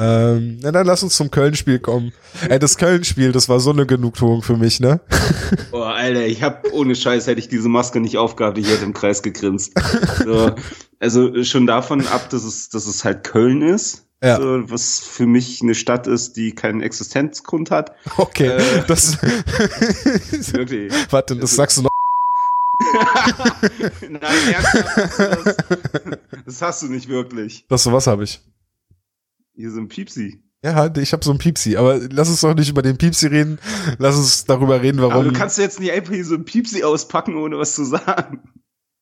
ähm, 0.00 0.60
na 0.62 0.70
dann 0.70 0.86
lass 0.86 1.02
uns 1.02 1.16
zum 1.16 1.32
Köln-Spiel 1.32 1.80
kommen. 1.80 2.12
Ey, 2.48 2.60
das 2.60 2.78
Köln-Spiel, 2.78 3.32
das 3.32 3.48
war 3.48 3.58
so 3.58 3.70
eine 3.70 3.84
Genugtuung 3.84 4.42
für 4.42 4.56
mich, 4.56 4.78
ne? 4.78 5.00
Boah, 5.72 5.92
Alter, 5.92 6.24
ich 6.24 6.40
hab 6.40 6.72
ohne 6.72 6.94
Scheiß 6.94 7.26
hätte 7.26 7.40
ich 7.40 7.48
diese 7.48 7.68
Maske 7.68 7.98
nicht 7.98 8.16
aufgehabt, 8.16 8.58
ich 8.58 8.70
hätte 8.70 8.84
im 8.84 8.94
Kreis 8.94 9.22
gegrinst. 9.22 9.72
So, 10.24 10.52
also 11.00 11.42
schon 11.42 11.66
davon 11.66 12.06
ab, 12.06 12.30
dass 12.30 12.44
es, 12.44 12.68
dass 12.68 12.86
es 12.86 13.04
halt 13.04 13.24
Köln 13.24 13.60
ist. 13.60 14.04
Ja. 14.22 14.36
So, 14.36 14.70
was 14.70 15.00
für 15.00 15.26
mich 15.26 15.62
eine 15.62 15.74
Stadt 15.74 16.06
ist, 16.06 16.36
die 16.36 16.52
keinen 16.52 16.80
Existenzgrund 16.80 17.72
hat. 17.72 17.92
Okay, 18.16 18.48
äh, 18.48 18.84
das 18.86 19.20
wirklich. 20.52 20.92
Warte, 21.10 21.34
das 21.34 21.56
sagst 21.56 21.78
du 21.78 21.82
noch. 21.82 21.97
Nein, 24.08 24.52
ernsthaft. 24.52 25.18
Das, 25.18 25.56
das 26.44 26.62
hast 26.62 26.82
du 26.82 26.86
nicht 26.88 27.08
wirklich. 27.08 27.64
Das 27.68 27.82
so 27.82 27.92
was 27.92 28.06
habe 28.06 28.24
ich. 28.24 28.40
Hier 29.54 29.70
so 29.70 29.80
ein 29.80 29.88
Piepsi. 29.88 30.40
Ja, 30.64 30.92
ich 30.96 31.12
habe 31.12 31.24
so 31.24 31.30
ein 31.30 31.38
Piepsi, 31.38 31.76
aber 31.76 32.00
lass 32.10 32.28
uns 32.28 32.40
doch 32.40 32.54
nicht 32.54 32.68
über 32.68 32.82
den 32.82 32.98
Piepsi 32.98 33.28
reden. 33.28 33.60
Lass 33.98 34.16
uns 34.16 34.44
darüber 34.44 34.82
reden, 34.82 35.00
warum. 35.00 35.12
Aber 35.12 35.24
du 35.24 35.32
kannst 35.32 35.56
jetzt 35.58 35.78
nicht 35.78 35.92
einfach 35.92 36.12
hier 36.12 36.24
so 36.24 36.34
ein 36.34 36.44
Piepsi 36.44 36.82
auspacken, 36.82 37.36
ohne 37.36 37.58
was 37.58 37.74
zu 37.74 37.84
sagen. 37.84 38.42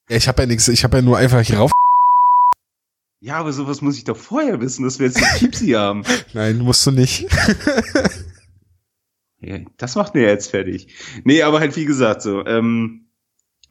Ja, 0.09 0.17
ich 0.17 0.29
habe 0.29 0.43
ja 0.43 0.47
nichts, 0.47 0.69
ich 0.69 0.85
habe 0.85 0.99
ja 0.99 1.03
nur 1.03 1.17
einfach 1.17 1.41
hier 1.41 1.59
rauf. 1.59 1.73
Ja, 3.21 3.39
aber 3.39 3.53
sowas 3.53 3.81
muss 3.81 3.97
ich 3.97 4.05
doch 4.05 4.17
vorher 4.17 4.61
wissen, 4.61 4.85
dass 4.85 4.99
wir 4.99 5.07
jetzt 5.07 5.17
ein 5.17 5.39
Piepsi 5.39 5.69
haben. 5.71 6.05
Nein, 6.35 6.59
musst 6.59 6.87
du 6.87 6.91
nicht. 6.91 7.27
das 9.79 9.95
macht 9.95 10.15
mir 10.15 10.29
jetzt 10.29 10.51
fertig. 10.51 10.89
Nee, 11.25 11.43
aber 11.43 11.61
halt 11.61 11.75
wie 11.77 11.87
gesagt 11.87 12.21
so, 12.21 12.45
ähm, 12.45 13.06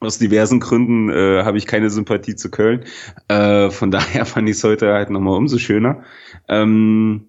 aus 0.00 0.18
diversen 0.18 0.60
Gründen 0.60 1.10
äh, 1.10 1.42
habe 1.42 1.58
ich 1.58 1.66
keine 1.66 1.90
Sympathie 1.90 2.36
zu 2.36 2.50
Köln. 2.50 2.84
Äh, 3.28 3.70
von 3.70 3.90
daher 3.92 4.26
fand 4.26 4.48
ich 4.48 4.56
es 4.56 4.64
heute 4.64 4.92
halt 4.92 5.10
nochmal 5.10 5.36
umso 5.36 5.58
schöner. 5.58 6.02
Ähm, 6.48 7.28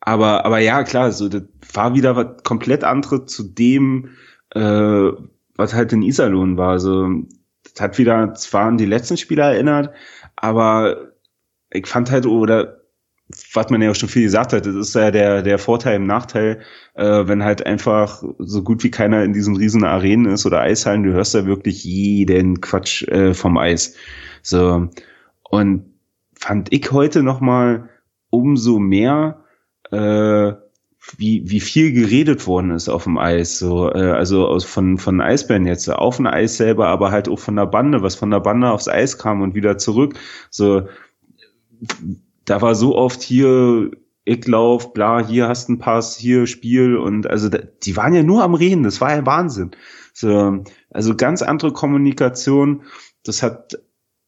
aber, 0.00 0.44
aber 0.44 0.58
ja, 0.58 0.82
klar, 0.84 1.12
so 1.12 1.28
das 1.28 1.44
war 1.72 1.94
wieder 1.94 2.14
was 2.14 2.42
komplett 2.44 2.84
anderes 2.84 3.26
zu 3.26 3.42
dem, 3.42 4.10
äh, 4.54 5.10
was 5.56 5.74
halt 5.74 5.92
in 5.92 6.02
Iserlohn 6.02 6.58
war. 6.58 6.70
Also 6.70 7.08
das 7.62 7.80
hat 7.80 7.98
wieder 7.98 8.34
zwar 8.34 8.66
an 8.66 8.78
die 8.78 8.84
letzten 8.84 9.16
Spieler 9.16 9.52
erinnert, 9.52 9.94
aber 10.36 11.12
ich 11.70 11.86
fand 11.86 12.10
halt, 12.10 12.26
oder 12.26 12.83
was 13.52 13.70
man 13.70 13.80
ja 13.80 13.90
auch 13.90 13.94
schon 13.94 14.08
viel 14.08 14.24
gesagt 14.24 14.52
hat, 14.52 14.66
das 14.66 14.74
ist 14.74 14.94
ja 14.94 15.10
der, 15.10 15.42
der 15.42 15.58
Vorteil 15.58 15.96
im 15.96 16.06
Nachteil, 16.06 16.60
äh, 16.94 17.26
wenn 17.26 17.42
halt 17.42 17.64
einfach 17.64 18.22
so 18.38 18.62
gut 18.62 18.84
wie 18.84 18.90
keiner 18.90 19.24
in 19.24 19.32
diesen 19.32 19.56
riesen 19.56 19.84
Arenen 19.84 20.32
ist 20.32 20.44
oder 20.44 20.60
Eishallen, 20.60 21.04
du 21.04 21.12
hörst 21.12 21.34
ja 21.34 21.46
wirklich 21.46 21.84
jeden 21.84 22.60
Quatsch 22.60 23.02
äh, 23.08 23.32
vom 23.32 23.56
Eis. 23.56 23.96
So. 24.42 24.88
Und 25.48 25.84
fand 26.38 26.72
ich 26.72 26.92
heute 26.92 27.22
nochmal 27.22 27.88
umso 28.28 28.78
mehr, 28.78 29.42
äh, 29.90 30.52
wie, 31.16 31.50
wie 31.50 31.60
viel 31.60 31.92
geredet 31.92 32.46
worden 32.46 32.70
ist 32.70 32.88
auf 32.88 33.04
dem 33.04 33.18
Eis, 33.18 33.58
so, 33.58 33.90
äh, 33.90 34.10
also 34.10 34.46
aus, 34.46 34.64
von, 34.64 34.98
von 34.98 35.20
Eisbären 35.20 35.66
jetzt, 35.66 35.88
auf 35.88 36.16
dem 36.16 36.26
Eis 36.26 36.56
selber, 36.56 36.88
aber 36.88 37.10
halt 37.10 37.28
auch 37.28 37.38
von 37.38 37.56
der 37.56 37.66
Bande, 37.66 38.02
was 38.02 38.14
von 38.14 38.30
der 38.30 38.40
Bande 38.40 38.70
aufs 38.70 38.88
Eis 38.88 39.18
kam 39.18 39.40
und 39.42 39.54
wieder 39.54 39.78
zurück, 39.78 40.14
so, 40.50 40.88
da 42.44 42.62
war 42.62 42.74
so 42.74 42.96
oft 42.96 43.22
hier, 43.22 43.90
ich 44.24 44.46
lauf, 44.46 44.92
bla, 44.94 45.24
hier 45.24 45.48
hast 45.48 45.68
einen 45.68 45.78
Pass, 45.78 46.16
hier 46.16 46.46
Spiel 46.46 46.96
und 46.96 47.26
also 47.26 47.48
die 47.48 47.96
waren 47.96 48.14
ja 48.14 48.22
nur 48.22 48.42
am 48.42 48.54
Reden, 48.54 48.82
das 48.82 49.00
war 49.00 49.14
ja 49.14 49.26
Wahnsinn. 49.26 49.72
So, 50.12 50.64
also 50.90 51.16
ganz 51.16 51.42
andere 51.42 51.72
Kommunikation, 51.72 52.82
das 53.24 53.42
hat 53.42 53.78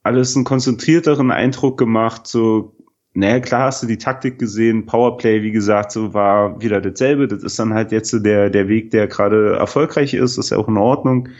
alles 0.02 0.37
einen 0.37 0.44
konzentrierteren 0.44 1.31
Eindruck 1.31 1.79
gemacht, 1.79 2.26
so 2.26 2.76
naja, 3.16 3.40
klar 3.40 3.66
hast 3.68 3.83
du 3.83 3.87
die 3.87 3.96
Taktik 3.96 4.38
gesehen, 4.38 4.85
Powerplay, 4.85 5.42
wie 5.42 5.50
gesagt, 5.50 5.90
so 5.90 6.12
war 6.12 6.61
wieder 6.61 6.83
dasselbe. 6.83 7.26
Das 7.26 7.42
ist 7.42 7.59
dann 7.59 7.72
halt 7.72 7.90
jetzt 7.90 8.11
so 8.11 8.18
der, 8.18 8.50
der 8.50 8.68
Weg, 8.68 8.90
der 8.90 9.07
gerade 9.07 9.57
erfolgreich 9.57 10.12
ist, 10.12 10.37
ist 10.37 10.50
ja 10.50 10.59
auch 10.59 10.68
in 10.68 10.76
Ordnung. 10.76 11.31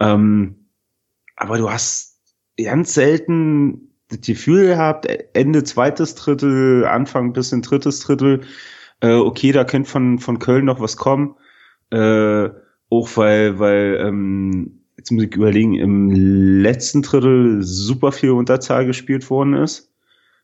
Ähm, 0.00 0.66
aber 1.36 1.58
du 1.58 1.70
hast 1.70 2.18
ganz 2.56 2.94
selten 2.94 3.91
das 4.12 4.26
Gefühl 4.26 4.66
gehabt, 4.66 5.06
Ende 5.32 5.64
zweites 5.64 6.14
Drittel, 6.14 6.84
Anfang 6.86 7.32
bis 7.32 7.52
in 7.52 7.62
drittes 7.62 8.00
Drittel, 8.00 8.42
äh, 9.00 9.14
okay, 9.14 9.52
da 9.52 9.64
könnte 9.64 9.90
von, 9.90 10.18
von 10.18 10.38
Köln 10.38 10.64
noch 10.64 10.80
was 10.80 10.96
kommen. 10.96 11.34
Äh, 11.90 12.48
auch 12.90 13.08
weil, 13.16 13.58
weil, 13.58 13.98
ähm, 14.00 14.82
jetzt 14.96 15.10
muss 15.10 15.24
ich 15.24 15.34
überlegen, 15.34 15.74
im 15.74 16.10
letzten 16.10 17.02
Drittel 17.02 17.62
super 17.62 18.12
viel 18.12 18.30
Unterzahl 18.30 18.86
gespielt 18.86 19.28
worden 19.30 19.54
ist. 19.54 19.90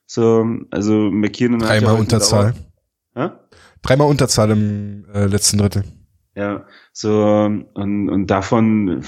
So, 0.06 0.46
also 0.70 1.10
McKinnon 1.10 1.62
hat 1.62 1.70
Dreimal 1.70 1.94
ja 1.94 2.00
Unterzahl. 2.00 2.54
Dreimal 3.82 4.08
Unterzahl 4.08 4.50
im 4.50 5.04
äh, 5.12 5.26
letzten 5.26 5.58
Drittel. 5.58 5.84
Ja, 6.34 6.66
so, 6.92 7.50
und, 7.74 8.08
und 8.08 8.26
davon 8.26 9.02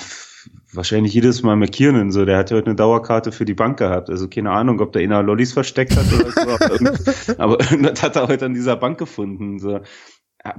wahrscheinlich 0.72 1.14
jedes 1.14 1.42
Mal 1.42 1.57
McKiernan, 1.57 2.12
so, 2.12 2.24
der 2.24 2.38
hat 2.38 2.50
ja 2.50 2.57
heute 2.57 2.66
eine 2.66 2.76
Dauerkarte 2.76 3.33
für 3.33 3.44
die 3.44 3.55
Bank 3.55 3.79
gehabt. 3.79 4.11
Also 4.11 4.29
keine 4.29 4.50
Ahnung, 4.50 4.81
ob 4.81 4.92
der 4.92 5.03
inner 5.03 5.22
Lollis 5.22 5.53
versteckt 5.53 5.96
hat 5.96 6.07
oder 6.12 6.31
so. 6.31 7.35
aber 7.38 7.61
irgendwas 7.61 8.03
hat 8.03 8.16
er 8.16 8.29
heute 8.29 8.46
an 8.46 8.55
dieser 8.55 8.76
Bank 8.76 8.98
gefunden. 8.98 9.59
So. 9.59 9.81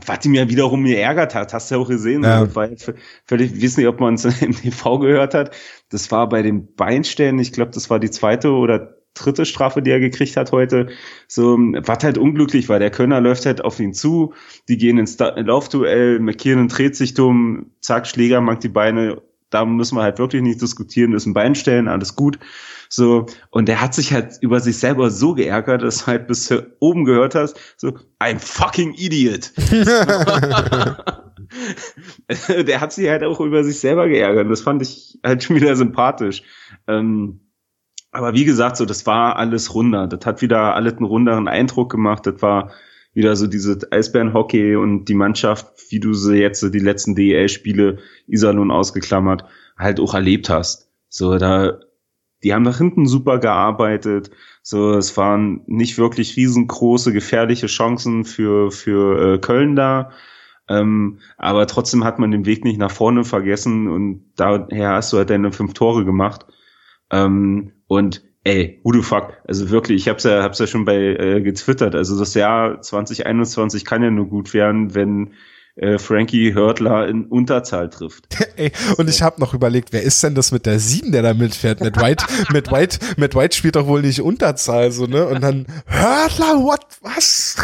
Was 0.06 0.20
die 0.20 0.30
mir 0.30 0.50
wiederum 0.50 0.84
geärgert 0.84 1.34
hat, 1.34 1.54
hast 1.54 1.72
du 1.72 1.76
ja 1.76 1.82
auch 1.82 1.88
gesehen. 1.88 2.24
Ja. 2.24 2.46
So, 2.46 2.56
weil 2.56 2.76
völlig, 3.26 3.54
ich 3.56 3.64
weiß 3.64 3.78
nicht, 3.78 3.88
ob 3.88 4.00
man 4.00 4.16
es 4.16 4.26
im 4.42 4.56
TV 4.56 5.00
gehört 5.00 5.34
hat. 5.34 5.56
Das 5.90 6.12
war 6.12 6.30
bei 6.30 6.42
den 6.42 6.74
Beinstellen, 6.76 7.40
ich 7.40 7.52
glaube, 7.52 7.72
das 7.72 7.90
war 7.90 8.00
die 8.00 8.12
zweite 8.12 8.52
oder 8.52 8.98
dritte 9.14 9.46
Strafe, 9.46 9.82
die 9.82 9.92
er 9.92 10.00
gekriegt 10.00 10.38
hat 10.38 10.52
heute. 10.52 10.88
So, 11.28 11.58
was 11.58 12.04
halt 12.04 12.18
unglücklich 12.18 12.70
war. 12.70 12.80
Der 12.80 12.92
Kölner 12.92 13.20
läuft 13.20 13.46
halt 13.46 13.64
auf 13.64 13.80
ihn 13.80 13.94
zu, 13.94 14.34
die 14.70 14.78
gehen 14.78 14.98
ins 14.98 15.18
Laufduell, 15.20 16.20
McKiernan 16.20 16.70
dreht 16.70 16.96
sich 16.96 17.14
dumm, 17.14 17.72
zack, 17.82 18.08
Schläger 18.08 18.40
macht 18.40 18.64
die 18.64 18.70
Beine 18.70 19.22
da 19.52 19.64
müssen 19.66 19.96
wir 19.98 20.04
halt 20.04 20.18
wirklich 20.18 20.42
nicht 20.42 20.62
diskutieren, 20.62 21.14
ist 21.14 21.28
ein 21.28 21.34
Bein 21.34 21.54
stellen, 21.56 21.88
alles 21.88 22.16
gut. 22.16 22.40
So, 22.90 23.28
und 23.52 23.68
der 23.68 23.80
hat 23.80 23.94
sich 23.94 24.12
halt 24.12 24.34
über 24.42 24.60
sich 24.60 24.78
selber 24.78 25.12
so 25.12 25.34
geärgert, 25.34 25.82
dass 25.84 26.00
du 26.00 26.08
halt 26.08 26.28
bis 26.28 26.54
oben 26.80 27.06
gehört 27.06 27.36
hast, 27.36 27.58
so, 27.78 27.94
I'm 28.20 28.40
fucking 28.40 28.94
idiot. 28.96 29.54
der 32.68 32.82
hat 32.82 32.92
sich 32.94 33.08
halt 33.10 33.24
auch 33.24 33.40
über 33.40 33.64
sich 33.64 33.80
selber 33.80 34.08
geärgert. 34.08 34.50
Das 34.50 34.62
fand 34.62 34.82
ich 34.82 35.20
halt 35.24 35.44
schon 35.44 35.56
wieder 35.56 35.76
sympathisch. 35.76 36.44
Ähm, 36.88 37.42
aber 38.12 38.34
wie 38.34 38.46
gesagt, 38.46 38.78
so, 38.78 38.86
das 38.86 39.06
war 39.06 39.38
alles 39.38 39.74
runder. 39.74 40.08
Das 40.08 40.26
hat 40.26 40.42
wieder 40.42 40.76
alles 40.76 40.94
einen 40.94 41.06
runderen 41.06 41.48
Eindruck 41.48 41.92
gemacht. 41.92 42.26
Das 42.26 42.42
war 42.42 42.72
wieder 43.14 43.36
so 43.36 43.48
diese 43.48 43.80
Eisbärenhockey 43.92 44.76
und 44.76 45.06
die 45.06 45.14
Mannschaft, 45.14 45.68
wie 45.90 46.00
du 46.00 46.14
sie 46.14 46.38
jetzt 46.38 46.62
die 46.74 46.80
letzten 46.80 47.16
DEL-Spiele 47.16 47.98
Iserlohn 48.28 48.72
ausgeklammert, 48.72 49.44
halt 49.78 50.00
auch 50.00 50.14
erlebt 50.14 50.50
hast. 50.50 50.90
So, 51.10 51.38
da 51.38 51.80
die 52.44 52.54
haben 52.54 52.64
nach 52.64 52.78
hinten 52.78 53.06
super 53.06 53.40
gearbeitet. 53.40 54.32
So, 54.64 54.94
es 54.94 55.16
waren 55.18 55.62
nicht 55.68 55.98
wirklich 55.98 56.36
riesengroße, 56.38 57.14
gefährliche 57.14 57.68
Chancen 57.68 58.26
für, 58.26 58.72
für 58.72 59.36
äh, 59.36 59.38
Köln 59.40 59.76
da. 59.76 60.12
Ähm, 60.68 61.20
aber 61.38 61.68
trotzdem 61.68 62.04
hat 62.04 62.20
man 62.20 62.32
den 62.32 62.46
Weg 62.46 62.64
nicht 62.64 62.80
nach 62.80 62.92
vorne 62.92 63.24
vergessen 63.24 63.88
und 63.88 64.32
daher 64.36 64.94
hast 64.94 65.12
du 65.12 65.18
halt 65.18 65.30
deine 65.30 65.52
fünf 65.52 65.74
Tore 65.74 66.06
gemacht. 66.06 66.46
Ähm, 67.12 67.74
und 67.88 68.24
ey, 68.44 68.80
who 68.84 68.94
the 68.94 69.02
fuck? 69.02 69.34
Also 69.48 69.70
wirklich, 69.70 70.04
ich 70.04 70.10
hab's 70.10 70.24
ja, 70.24 70.44
hab's 70.44 70.60
ja 70.60 70.68
schon 70.68 70.86
bei 70.86 70.98
äh, 70.98 71.42
getwittert. 71.42 71.96
Also 71.96 72.18
das 72.18 72.34
Jahr 72.34 72.82
2021 72.82 73.86
kann 73.86 74.04
ja 74.04 74.12
nur 74.12 74.28
gut 74.28 74.54
werden, 74.54 74.96
wenn 74.96 75.34
äh, 75.76 75.98
Frankie 75.98 76.54
Hörtler 76.54 77.08
in 77.08 77.26
Unterzahl 77.26 77.90
trifft. 77.90 78.28
Ey, 78.58 78.72
und 78.98 79.10
ich 79.10 79.22
habe 79.22 79.40
noch 79.40 79.54
überlegt, 79.54 79.94
wer 79.94 80.04
ist 80.04 80.24
denn 80.24 80.36
das 80.36 80.52
mit 80.52 80.66
der 80.66 80.80
sieben, 80.80 81.12
der 81.12 81.22
da 81.22 81.34
mitfährt? 81.34 81.82
Mit 81.82 81.98
White, 81.98 82.26
mit 82.52 82.72
White, 82.72 83.00
mit 83.18 83.36
White 83.36 83.56
spielt 83.56 83.76
doch 83.76 83.88
wohl 83.88 84.02
nicht 84.02 84.22
Unterzahl, 84.22 84.92
so, 84.92 85.06
ne? 85.06 85.26
Und 85.28 85.42
dann, 85.42 85.66
Hörtler, 85.86 86.64
what, 86.64 86.86
was? 87.02 87.56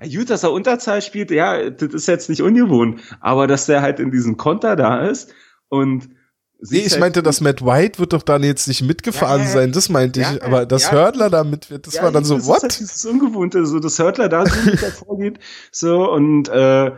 Gut, 0.12 0.28
dass 0.28 0.42
er 0.42 0.52
Unterzahl 0.52 1.00
spielt, 1.00 1.30
ja, 1.30 1.70
das 1.70 1.94
ist 1.94 2.06
jetzt 2.06 2.28
nicht 2.28 2.42
ungewohnt. 2.42 3.00
Aber 3.20 3.46
dass 3.46 3.66
der 3.66 3.80
halt 3.82 3.98
in 3.98 4.10
diesem 4.10 4.36
Konter 4.36 4.76
da 4.76 5.06
ist 5.06 5.32
und 5.68 6.08
Nee, 6.58 6.78
ich 6.78 6.92
halt 6.92 7.00
meinte, 7.00 7.22
dass 7.22 7.40
Matt 7.40 7.64
White 7.64 7.98
wird 7.98 8.12
doch 8.12 8.22
dann 8.22 8.42
jetzt 8.42 8.66
nicht 8.66 8.82
mitgefahren 8.82 9.42
ja, 9.42 9.46
ja, 9.46 9.52
sein, 9.52 9.72
das 9.72 9.88
meinte 9.88 10.20
ich. 10.20 10.42
aber 10.42 10.64
dass 10.64 10.84
ja, 10.84 10.92
Hördler 10.92 11.28
da 11.28 11.44
mit 11.44 11.70
wird, 11.70 11.86
das 11.86 12.00
war 12.02 12.10
dann 12.10 12.24
so, 12.24 12.36
das 12.36 12.46
what? 12.46 12.56
Ist 12.56 12.62
halt 12.62 12.80
dieses 12.80 13.04
Ungewohnte, 13.04 13.66
so, 13.66 13.78
dass 13.78 13.98
Hördler 13.98 14.28
da 14.28 14.46
so 14.46 14.56
mit 14.64 14.78
vorgeht, 14.78 15.38
so, 15.70 16.10
und, 16.10 16.48
äh, 16.48 16.92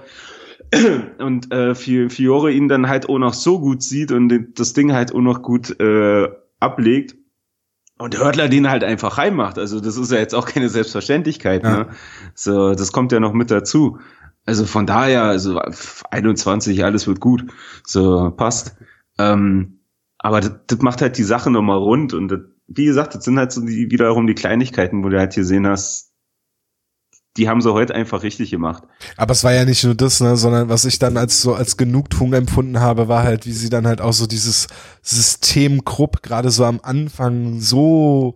und 1.18 1.52
äh, 1.52 1.74
Fiore 1.74 2.52
ihn 2.52 2.68
dann 2.68 2.88
halt 2.88 3.08
auch 3.08 3.18
noch 3.18 3.34
so 3.34 3.58
gut 3.58 3.82
sieht 3.82 4.12
und 4.12 4.32
das 4.54 4.74
Ding 4.74 4.92
halt 4.92 5.12
auch 5.14 5.20
noch 5.20 5.42
gut 5.42 5.78
äh, 5.80 6.28
ablegt 6.60 7.16
und 7.98 8.16
Hörtler 8.16 8.48
den 8.48 8.70
halt 8.70 8.84
einfach 8.84 9.18
reinmacht. 9.18 9.58
Also 9.58 9.80
das 9.80 9.96
ist 9.96 10.12
ja 10.12 10.18
jetzt 10.18 10.34
auch 10.34 10.46
keine 10.46 10.68
Selbstverständlichkeit. 10.68 11.64
Ja. 11.64 11.78
Ne? 11.78 11.86
So, 12.34 12.74
das 12.74 12.92
kommt 12.92 13.12
ja 13.12 13.20
noch 13.20 13.32
mit 13.32 13.50
dazu. 13.50 13.98
Also 14.46 14.64
von 14.64 14.86
daher, 14.86 15.24
also 15.24 15.60
21, 16.10 16.84
alles 16.84 17.06
wird 17.06 17.20
gut. 17.20 17.44
So, 17.84 18.30
passt. 18.30 18.76
Ähm, 19.18 19.80
aber 20.18 20.40
das, 20.40 20.52
das 20.66 20.78
macht 20.80 21.00
halt 21.02 21.18
die 21.18 21.24
Sache 21.24 21.50
nochmal 21.50 21.78
rund. 21.78 22.14
Und 22.14 22.28
das, 22.28 22.40
wie 22.66 22.86
gesagt, 22.86 23.14
das 23.14 23.24
sind 23.24 23.38
halt 23.38 23.52
so 23.52 23.60
die, 23.60 23.90
wiederum 23.90 24.26
die 24.26 24.34
Kleinigkeiten, 24.34 25.04
wo 25.04 25.08
du 25.08 25.18
halt 25.18 25.34
hier 25.34 25.44
sehen 25.44 25.66
hast, 25.66 26.08
die 27.36 27.48
haben 27.48 27.60
sie 27.60 27.72
heute 27.72 27.94
einfach 27.94 28.24
richtig 28.24 28.50
gemacht. 28.50 28.82
Aber 29.16 29.32
es 29.32 29.44
war 29.44 29.52
ja 29.52 29.64
nicht 29.64 29.84
nur 29.84 29.94
das, 29.94 30.20
ne, 30.20 30.36
sondern 30.36 30.68
was 30.68 30.84
ich 30.84 30.98
dann 30.98 31.16
als 31.16 31.40
so 31.40 31.54
als 31.54 31.76
Genugtuung 31.76 32.32
empfunden 32.32 32.80
habe, 32.80 33.06
war 33.06 33.22
halt, 33.22 33.46
wie 33.46 33.52
sie 33.52 33.70
dann 33.70 33.86
halt 33.86 34.00
auch 34.00 34.12
so 34.12 34.26
dieses 34.26 34.66
System 35.02 35.84
Krupp 35.84 36.22
gerade 36.22 36.50
so 36.50 36.64
am 36.64 36.80
Anfang 36.82 37.60
so 37.60 38.34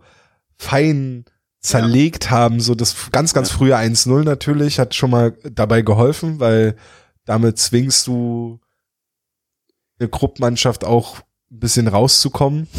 fein 0.57 1.25
zerlegt 1.59 2.25
ja. 2.25 2.31
haben, 2.31 2.61
so 2.61 2.75
das 2.75 3.11
ganz, 3.11 3.33
ganz 3.33 3.51
ja. 3.51 3.57
frühe 3.57 3.77
1-0 3.77 4.23
natürlich, 4.23 4.79
hat 4.79 4.95
schon 4.95 5.11
mal 5.11 5.37
dabei 5.51 5.81
geholfen, 5.81 6.39
weil 6.39 6.75
damit 7.25 7.57
zwingst 7.57 8.07
du 8.07 8.59
eine 10.03 10.09
Krupp-Mannschaft 10.09 10.83
auch 10.83 11.19
ein 11.51 11.59
bisschen 11.59 11.87
rauszukommen. 11.87 12.67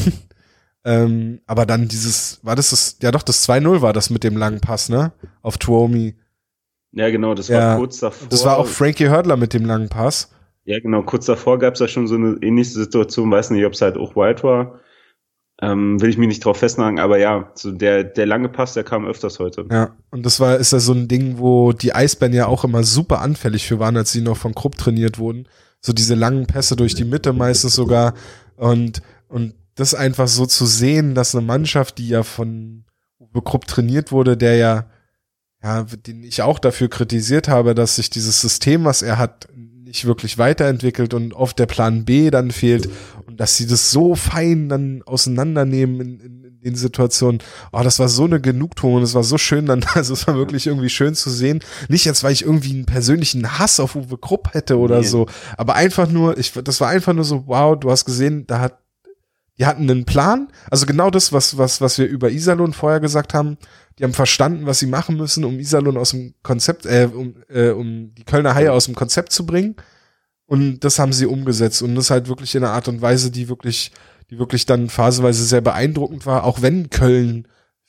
Ähm, 0.87 1.41
aber 1.47 1.65
dann 1.65 1.89
dieses, 1.89 2.41
war 2.43 2.57
das 2.57 2.69
das, 2.71 2.99
ja 3.03 3.11
doch, 3.11 3.23
das 3.23 3.49
2-0 3.49 3.81
war 3.81 3.95
das 3.95 4.11
mit 4.11 4.23
dem 4.23 4.37
langen 4.37 4.61
Pass, 4.61 4.91
ne? 4.91 5.13
Auf 5.41 5.57
Tuomi. 5.57 6.15
Ja, 6.93 7.09
genau, 7.11 7.35
das 7.35 7.49
war 7.49 7.59
ja, 7.59 7.77
kurz 7.77 8.01
davor. 8.01 8.29
Das 8.29 8.45
war 8.45 8.59
auch 8.59 8.67
Frankie 8.67 9.09
Hördler 9.09 9.37
mit 9.37 9.55
dem 9.55 9.65
langen 9.65 9.89
Pass. 9.89 10.31
Ja, 10.65 10.79
genau, 10.81 11.03
kurz 11.03 11.27
davor 11.27 11.59
gab 11.59 11.75
es 11.75 11.81
ja 11.81 11.89
schon 11.89 12.07
so 12.07 12.15
eine 12.17 12.37
ähnliche 12.43 12.73
Situation, 12.73 13.31
weiß 13.31 13.51
nicht, 13.51 13.65
ob 13.65 13.73
es 13.73 13.81
halt 13.81 13.97
auch 13.97 14.15
White 14.15 14.43
war. 14.43 14.81
Ähm, 15.63 16.01
will 16.01 16.11
ich 16.11 16.19
mich 16.19 16.29
nicht 16.29 16.45
drauf 16.45 16.59
festnageln, 16.59 16.99
aber 16.99 17.19
ja, 17.19 17.51
so 17.55 17.71
der, 17.71 18.05
der 18.05 18.27
lange 18.27 18.49
Pass, 18.49 18.75
der 18.75 18.85
kam 18.85 19.07
öfters 19.07 19.39
heute. 19.39 19.67
Ja, 19.71 19.97
und 20.11 20.27
das 20.27 20.41
war, 20.41 20.57
ist 20.57 20.73
ja 20.73 20.81
so 20.81 20.93
ein 20.93 21.09
Ding, 21.09 21.39
wo 21.39 21.73
die 21.73 21.95
Eisbären 21.95 22.35
ja 22.35 22.47
auch 22.47 22.65
immer 22.65 22.83
super 22.83 23.21
anfällig 23.21 23.67
für 23.67 23.79
waren, 23.79 23.97
als 23.97 24.13
sie 24.13 24.21
noch 24.21 24.37
von 24.37 24.55
Krupp 24.55 24.77
trainiert 24.77 25.19
wurden. 25.19 25.49
So 25.85 25.93
diese 25.93 26.15
langen 26.15 26.47
Pässe 26.47 26.77
durch 26.77 26.95
die 26.95 27.05
Mitte 27.05 27.35
meistens 27.35 27.75
sogar. 27.75 28.15
Und, 28.57 29.03
und 29.29 29.53
das 29.75 29.93
einfach 29.93 30.29
so 30.29 30.47
zu 30.47 30.65
sehen, 30.65 31.15
dass 31.15 31.35
eine 31.35 31.45
Mannschaft, 31.45 31.99
die 31.99 32.09
ja 32.09 32.23
von 32.23 32.85
Uwe 33.19 33.43
Krupp 33.43 33.67
trainiert 33.67 34.11
wurde, 34.11 34.39
der 34.39 34.57
ja, 34.57 34.87
ja, 35.63 35.83
den 35.83 36.25
ich 36.25 36.41
auch 36.41 36.59
dafür 36.59 36.89
kritisiert 36.89 37.49
habe, 37.49 37.75
dass 37.75 37.97
sich 37.97 38.09
dieses 38.09 38.41
System, 38.41 38.85
was 38.85 39.03
er 39.03 39.19
hat, 39.19 39.49
nicht 39.55 40.07
wirklich 40.07 40.39
weiterentwickelt 40.39 41.13
und 41.13 41.35
oft 41.35 41.59
der 41.59 41.67
Plan 41.67 42.07
B 42.07 42.31
dann 42.31 42.51
fehlt 42.51 42.89
und 43.27 43.39
dass 43.39 43.59
sie 43.59 43.67
das 43.67 43.91
so 43.91 44.15
fein 44.15 44.71
dann 44.71 45.03
auseinandernehmen 45.03 46.01
in, 46.01 46.21
in, 46.21 46.44
den 46.65 46.75
Situationen. 46.75 47.43
Oh, 47.73 47.83
das 47.83 47.99
war 47.99 48.09
so 48.09 48.25
eine 48.25 48.41
Genugtuung 48.41 48.95
und 48.95 49.03
es 49.03 49.15
war 49.15 49.23
so 49.23 49.39
schön 49.39 49.67
dann, 49.67 49.85
also 49.95 50.15
es 50.15 50.27
war 50.27 50.35
wirklich 50.37 50.67
irgendwie 50.67 50.89
schön 50.89 51.15
zu 51.15 51.31
sehen. 51.31 51.61
Nicht 51.89 52.05
jetzt, 52.05 52.25
weil 52.25 52.33
ich 52.33 52.45
irgendwie 52.45 52.73
einen 52.73 52.87
persönlichen 52.87 53.59
Hass 53.59 53.81
auf 53.81 53.95
Uwe 53.95 54.19
Krupp 54.19 54.55
hätte 54.55 54.79
oder 54.79 55.01
nee. 55.01 55.07
so, 55.07 55.27
aber 55.57 55.75
einfach 55.75 56.09
nur, 56.09 56.39
ich, 56.39 56.53
das 56.53 56.81
war 56.81 56.89
einfach 56.89 57.13
nur 57.13 57.25
so, 57.25 57.45
wow, 57.47 57.79
du 57.79 57.91
hast 57.91 58.05
gesehen, 58.05 58.47
da 58.47 58.61
hat 58.61 58.79
die 59.59 59.67
hatten 59.67 59.89
einen 59.89 60.05
Plan, 60.05 60.49
also 60.69 60.85
genau 60.85 61.11
das, 61.11 61.33
was, 61.33 61.57
was, 61.57 61.81
was 61.81 61.97
wir 61.99 62.07
über 62.07 62.31
Iserlohn 62.31 62.73
vorher 62.73 62.99
gesagt 62.99 63.35
haben. 63.35 63.57
Die 63.99 64.03
haben 64.03 64.13
verstanden, 64.13 64.67
was 64.67 64.81
sie 64.81 64.87
machen 64.87 65.17
müssen, 65.17 65.45
um 65.45 65.61
Iserlohn 65.61 65.97
aus 65.97 66.11
dem 66.11 66.35
Konzept, 66.43 66.87
äh, 66.87 67.09
um, 67.15 67.37
äh, 67.49 67.71
um 67.71 68.13
die 68.17 68.25
Kölner 68.25 68.57
Haie 68.57 68.73
aus 68.73 68.87
dem 68.87 68.97
Konzept 68.97 69.31
zu 69.31 69.47
bringen. 69.47 69.77
Und 70.47 70.81
das 70.81 70.99
haben 70.99 71.13
sie 71.13 71.27
umgesetzt. 71.27 71.83
Und 71.83 71.95
das 71.95 72.11
halt 72.11 72.29
wirklich 72.29 72.55
in 72.57 72.65
einer 72.65 72.73
Art 72.73 72.89
und 72.89 73.01
Weise, 73.01 73.31
die 73.31 73.49
wirklich, 73.49 73.93
die 74.35 74.39
wirklich 74.41 74.67
dann 74.67 74.89
phasenweise 74.89 75.45
sehr 75.45 75.61
beeindruckend 75.61 76.27
war, 76.27 76.45
auch 76.45 76.61
wenn 76.61 76.91
Köln 76.91 77.47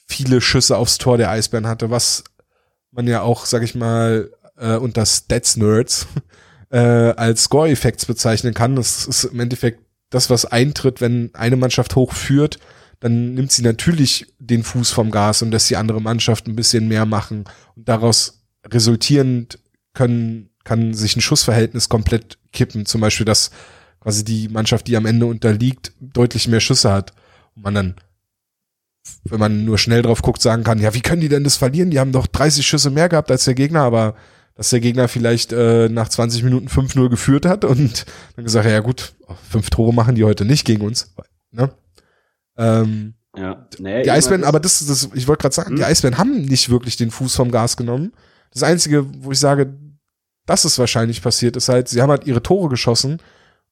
viele 0.07 0.41
Schüsse 0.41 0.77
aufs 0.77 0.99
Tor 0.99 1.17
der 1.17 1.31
Eisbären 1.31 1.67
hatte, 1.67 1.89
was 1.89 2.23
man 2.91 3.07
ja 3.07 3.21
auch, 3.21 3.45
sag 3.45 3.63
ich 3.63 3.73
mal, 3.75 4.31
äh, 4.57 4.75
unter 4.75 5.05
Stats 5.05 5.57
Nerds 5.57 6.07
äh, 6.69 6.77
als 6.77 7.45
Score-Effekts 7.45 8.05
bezeichnen 8.05 8.53
kann. 8.53 8.75
Das 8.75 9.07
ist 9.07 9.25
im 9.25 9.39
Endeffekt 9.39 9.81
das, 10.11 10.29
was 10.29 10.45
eintritt, 10.45 11.01
wenn 11.01 11.31
eine 11.33 11.55
Mannschaft 11.55 11.95
hochführt, 11.95 12.59
dann 12.99 13.33
nimmt 13.33 13.51
sie 13.51 13.63
natürlich 13.63 14.27
den 14.39 14.63
Fuß 14.63 14.91
vom 14.91 15.11
Gas 15.11 15.41
und 15.41 15.51
lässt 15.51 15.69
die 15.69 15.77
andere 15.77 16.01
Mannschaft 16.01 16.47
ein 16.47 16.55
bisschen 16.55 16.87
mehr 16.87 17.05
machen. 17.05 17.45
Und 17.75 17.89
daraus 17.89 18.43
resultierend 18.65 19.59
können, 19.93 20.49
kann 20.63 20.93
sich 20.93 21.15
ein 21.15 21.21
Schussverhältnis 21.21 21.89
komplett 21.89 22.37
kippen. 22.53 22.85
Zum 22.85 23.01
Beispiel, 23.01 23.25
dass 23.25 23.51
quasi 24.05 24.23
die 24.23 24.49
Mannschaft, 24.49 24.85
die 24.85 24.97
am 24.97 25.07
Ende 25.07 25.25
unterliegt, 25.25 25.91
deutlich 25.99 26.47
mehr 26.47 26.59
Schüsse 26.59 26.93
hat. 26.93 27.13
Und 27.55 27.63
man 27.63 27.73
dann, 27.73 27.95
wenn 29.23 29.39
man 29.39 29.65
nur 29.65 29.79
schnell 29.79 30.03
drauf 30.03 30.21
guckt, 30.21 30.43
sagen 30.43 30.63
kann, 30.63 30.79
ja, 30.79 30.93
wie 30.93 31.01
können 31.01 31.21
die 31.21 31.27
denn 31.27 31.43
das 31.43 31.57
verlieren? 31.57 31.89
Die 31.89 31.99
haben 31.99 32.11
doch 32.11 32.27
30 32.27 32.67
Schüsse 32.67 32.91
mehr 32.91 33.09
gehabt 33.09 33.31
als 33.31 33.45
der 33.45 33.55
Gegner, 33.55 33.81
aber 33.81 34.13
dass 34.53 34.69
der 34.69 34.79
Gegner 34.79 35.07
vielleicht 35.07 35.53
äh, 35.53 35.89
nach 35.89 36.07
20 36.07 36.43
Minuten 36.43 36.67
5-0 36.67 37.09
geführt 37.09 37.47
hat 37.47 37.65
und 37.65 38.05
dann 38.35 38.45
gesagt, 38.45 38.67
ja 38.67 38.79
gut, 38.79 39.15
fünf 39.49 39.71
Tore 39.71 39.91
machen 39.91 40.13
die 40.13 40.23
heute 40.23 40.45
nicht 40.45 40.65
gegen 40.65 40.85
uns. 40.85 41.11
Ne? 41.49 41.71
Ähm, 42.57 43.15
ja. 43.35 43.67
Nee, 43.79 44.03
die 44.03 44.11
Eisbären, 44.11 44.43
aber 44.43 44.59
das, 44.59 44.85
das 44.85 45.09
ich 45.15 45.27
wollte 45.27 45.41
gerade 45.41 45.55
sagen, 45.55 45.69
hm. 45.71 45.77
die 45.77 45.83
Eisbären 45.83 46.19
haben 46.19 46.43
nicht 46.43 46.69
wirklich 46.69 46.95
den 46.95 47.09
Fuß 47.09 47.33
vom 47.33 47.49
Gas 47.49 47.75
genommen. 47.75 48.13
Das 48.53 48.61
Einzige, 48.61 49.07
wo 49.23 49.31
ich 49.31 49.39
sage, 49.39 49.75
dass 50.45 50.63
es 50.63 50.77
wahrscheinlich 50.77 51.23
passiert, 51.23 51.57
ist 51.57 51.69
halt, 51.69 51.89
sie 51.89 52.03
haben 52.03 52.11
halt 52.11 52.27
ihre 52.27 52.43
Tore 52.43 52.69
geschossen 52.69 53.19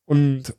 und 0.05 0.55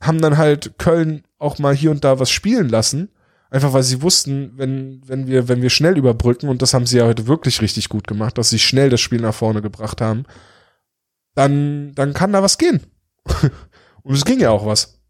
haben 0.00 0.20
dann 0.20 0.36
halt 0.36 0.78
Köln 0.78 1.24
auch 1.38 1.58
mal 1.58 1.74
hier 1.74 1.90
und 1.90 2.04
da 2.04 2.18
was 2.18 2.30
spielen 2.30 2.68
lassen 2.68 3.08
Einfach 3.54 3.72
weil 3.72 3.84
sie 3.84 4.02
wussten, 4.02 4.50
wenn, 4.56 5.00
wenn 5.06 5.28
wir, 5.28 5.46
wenn 5.46 5.62
wir 5.62 5.70
schnell 5.70 5.96
überbrücken, 5.96 6.48
und 6.48 6.60
das 6.60 6.74
haben 6.74 6.86
sie 6.86 6.98
ja 6.98 7.06
heute 7.06 7.28
wirklich 7.28 7.62
richtig 7.62 7.88
gut 7.88 8.08
gemacht, 8.08 8.36
dass 8.36 8.50
sie 8.50 8.58
schnell 8.58 8.90
das 8.90 9.00
Spiel 9.00 9.20
nach 9.20 9.32
vorne 9.32 9.62
gebracht 9.62 10.00
haben, 10.00 10.24
dann, 11.36 11.94
dann 11.94 12.14
kann 12.14 12.32
da 12.32 12.42
was 12.42 12.58
gehen. 12.58 12.80
und 14.02 14.12
es 14.12 14.24
ging 14.24 14.40
ja 14.40 14.50
auch 14.50 14.66
was. 14.66 15.00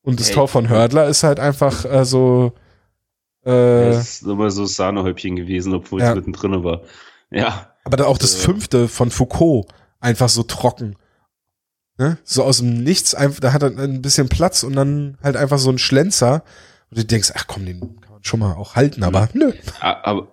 Und 0.00 0.18
das 0.18 0.28
hey. 0.28 0.34
Tor 0.34 0.48
von 0.48 0.70
Hördler 0.70 1.08
ist 1.08 1.24
halt 1.24 1.38
einfach 1.38 1.84
äh, 1.84 2.06
so. 2.06 2.54
Äh, 3.42 3.50
das 3.90 3.98
ist 3.98 4.22
immer 4.22 4.50
so 4.50 4.64
Sahnehäubchen 4.64 5.36
gewesen, 5.36 5.74
obwohl 5.74 6.00
ja. 6.00 6.08
es 6.08 6.14
mittendrin 6.14 6.64
war. 6.64 6.84
Ja. 7.30 7.74
Aber 7.84 7.98
dann 7.98 8.06
auch 8.06 8.16
das 8.16 8.34
also 8.34 8.46
fünfte 8.46 8.88
von 8.88 9.10
Foucault 9.10 9.66
einfach 10.00 10.30
so 10.30 10.42
trocken. 10.42 10.96
Ne? 11.98 12.18
So 12.24 12.42
aus 12.42 12.58
dem 12.58 12.82
Nichts, 12.82 13.14
einfach, 13.14 13.40
da 13.40 13.52
hat 13.52 13.62
er 13.62 13.76
ein 13.78 14.02
bisschen 14.02 14.28
Platz 14.28 14.62
und 14.62 14.74
dann 14.74 15.16
halt 15.22 15.36
einfach 15.36 15.58
so 15.58 15.70
ein 15.70 15.78
Schlenzer, 15.78 16.42
und 16.90 16.98
du 16.98 17.04
denkst, 17.04 17.32
ach 17.34 17.46
komm, 17.46 17.66
den 17.66 17.80
kann 18.00 18.12
man 18.12 18.24
schon 18.24 18.40
mal 18.40 18.54
auch 18.54 18.74
halten, 18.74 19.02
aber 19.02 19.28
nö. 19.32 19.52
Aber 19.80 20.28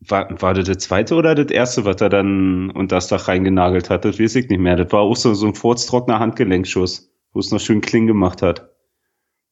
war, 0.00 0.40
war 0.40 0.54
das 0.54 0.64
der 0.64 0.78
zweite 0.78 1.14
oder 1.14 1.34
das 1.34 1.50
erste, 1.50 1.84
was 1.84 2.00
er 2.00 2.08
dann 2.08 2.70
unter 2.70 2.96
das 2.96 3.08
Dach 3.08 3.28
reingenagelt 3.28 3.90
hat? 3.90 4.04
Das 4.04 4.18
weiß 4.18 4.36
ich 4.36 4.48
nicht 4.48 4.58
mehr. 4.58 4.76
Das 4.76 4.92
war 4.92 5.00
auch 5.00 5.16
so, 5.16 5.34
so 5.34 5.46
ein 5.46 5.54
furztrockener 5.54 6.18
Handgelenkschuss, 6.18 7.10
wo 7.32 7.40
es 7.40 7.50
noch 7.50 7.60
schön 7.60 7.80
Kling 7.80 8.06
gemacht 8.06 8.42
hat. 8.42 8.69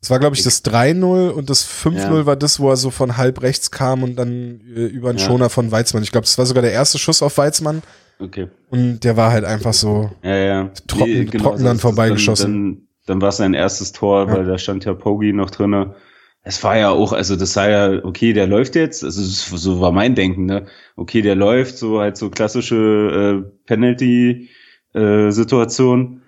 Das 0.01 0.11
war, 0.11 0.21
glaube 0.21 0.37
ich, 0.37 0.45
das 0.45 0.65
3-0 0.65 1.31
und 1.31 1.51
das 1.51 1.67
5-0 1.67 1.97
ja. 1.97 2.27
war 2.27 2.37
das, 2.37 2.61
wo 2.61 2.71
er 2.71 2.77
so 2.77 2.91
von 2.91 3.17
halb 3.17 3.43
rechts 3.43 3.73
kam 3.73 4.05
und 4.05 4.15
dann 4.17 4.61
äh, 4.75 4.85
über 4.85 5.09
einen 5.09 5.19
ja. 5.19 5.25
Schoner 5.25 5.51
von 5.51 5.73
Weizmann. 5.73 6.05
Ich 6.05 6.13
glaube, 6.13 6.25
das 6.25 6.39
war 6.39 6.47
sogar 6.47 6.63
der 6.63 6.71
erste 6.73 6.99
Schuss 6.99 7.21
auf 7.21 7.37
Weizmann. 7.37 7.83
Okay. 8.21 8.47
Und 8.71 9.01
der 9.01 9.17
war 9.17 9.33
halt 9.33 9.45
einfach 9.45 9.73
so 9.73 10.13
ja, 10.23 10.37
ja. 10.37 10.71
trocken, 10.87 11.13
nee, 11.13 11.25
genau, 11.25 11.45
trocken 11.45 11.65
dann 11.65 11.79
vorbeigeschossen. 11.79 12.53
Dann, 12.53 12.75
dann, 12.75 12.83
dann 13.07 13.23
war 13.23 13.31
es 13.31 13.39
sein 13.39 13.55
erstes 13.55 13.91
Tor, 13.93 14.31
weil 14.31 14.45
da 14.45 14.59
stand 14.59 14.85
ja 14.85 14.95
Pogi 14.95 15.33
noch 15.33 15.51
drinnen. 15.51 15.95
es 16.43 16.63
war 16.63 16.79
ja 16.79 16.91
auch, 16.91 17.13
also 17.13 17.35
das 17.35 17.53
sei 17.53 17.73
ja, 17.73 18.05
okay, 18.05 18.33
der 18.33 18.47
läuft 18.47 18.77
jetzt, 18.77 19.03
also 19.03 19.21
so 19.23 19.81
war 19.81 19.91
mein 19.93 20.15
Denken, 20.15 20.47
ne? 20.47 20.67
Okay, 20.95 21.23
der 21.23 21.35
läuft, 21.35 21.77
so 21.77 21.99
halt 22.01 22.17
so 22.17 22.31
klassische 22.31 23.43
äh, 23.45 23.51
Penalty-Situation. 23.67 26.15
Äh, 26.15 26.19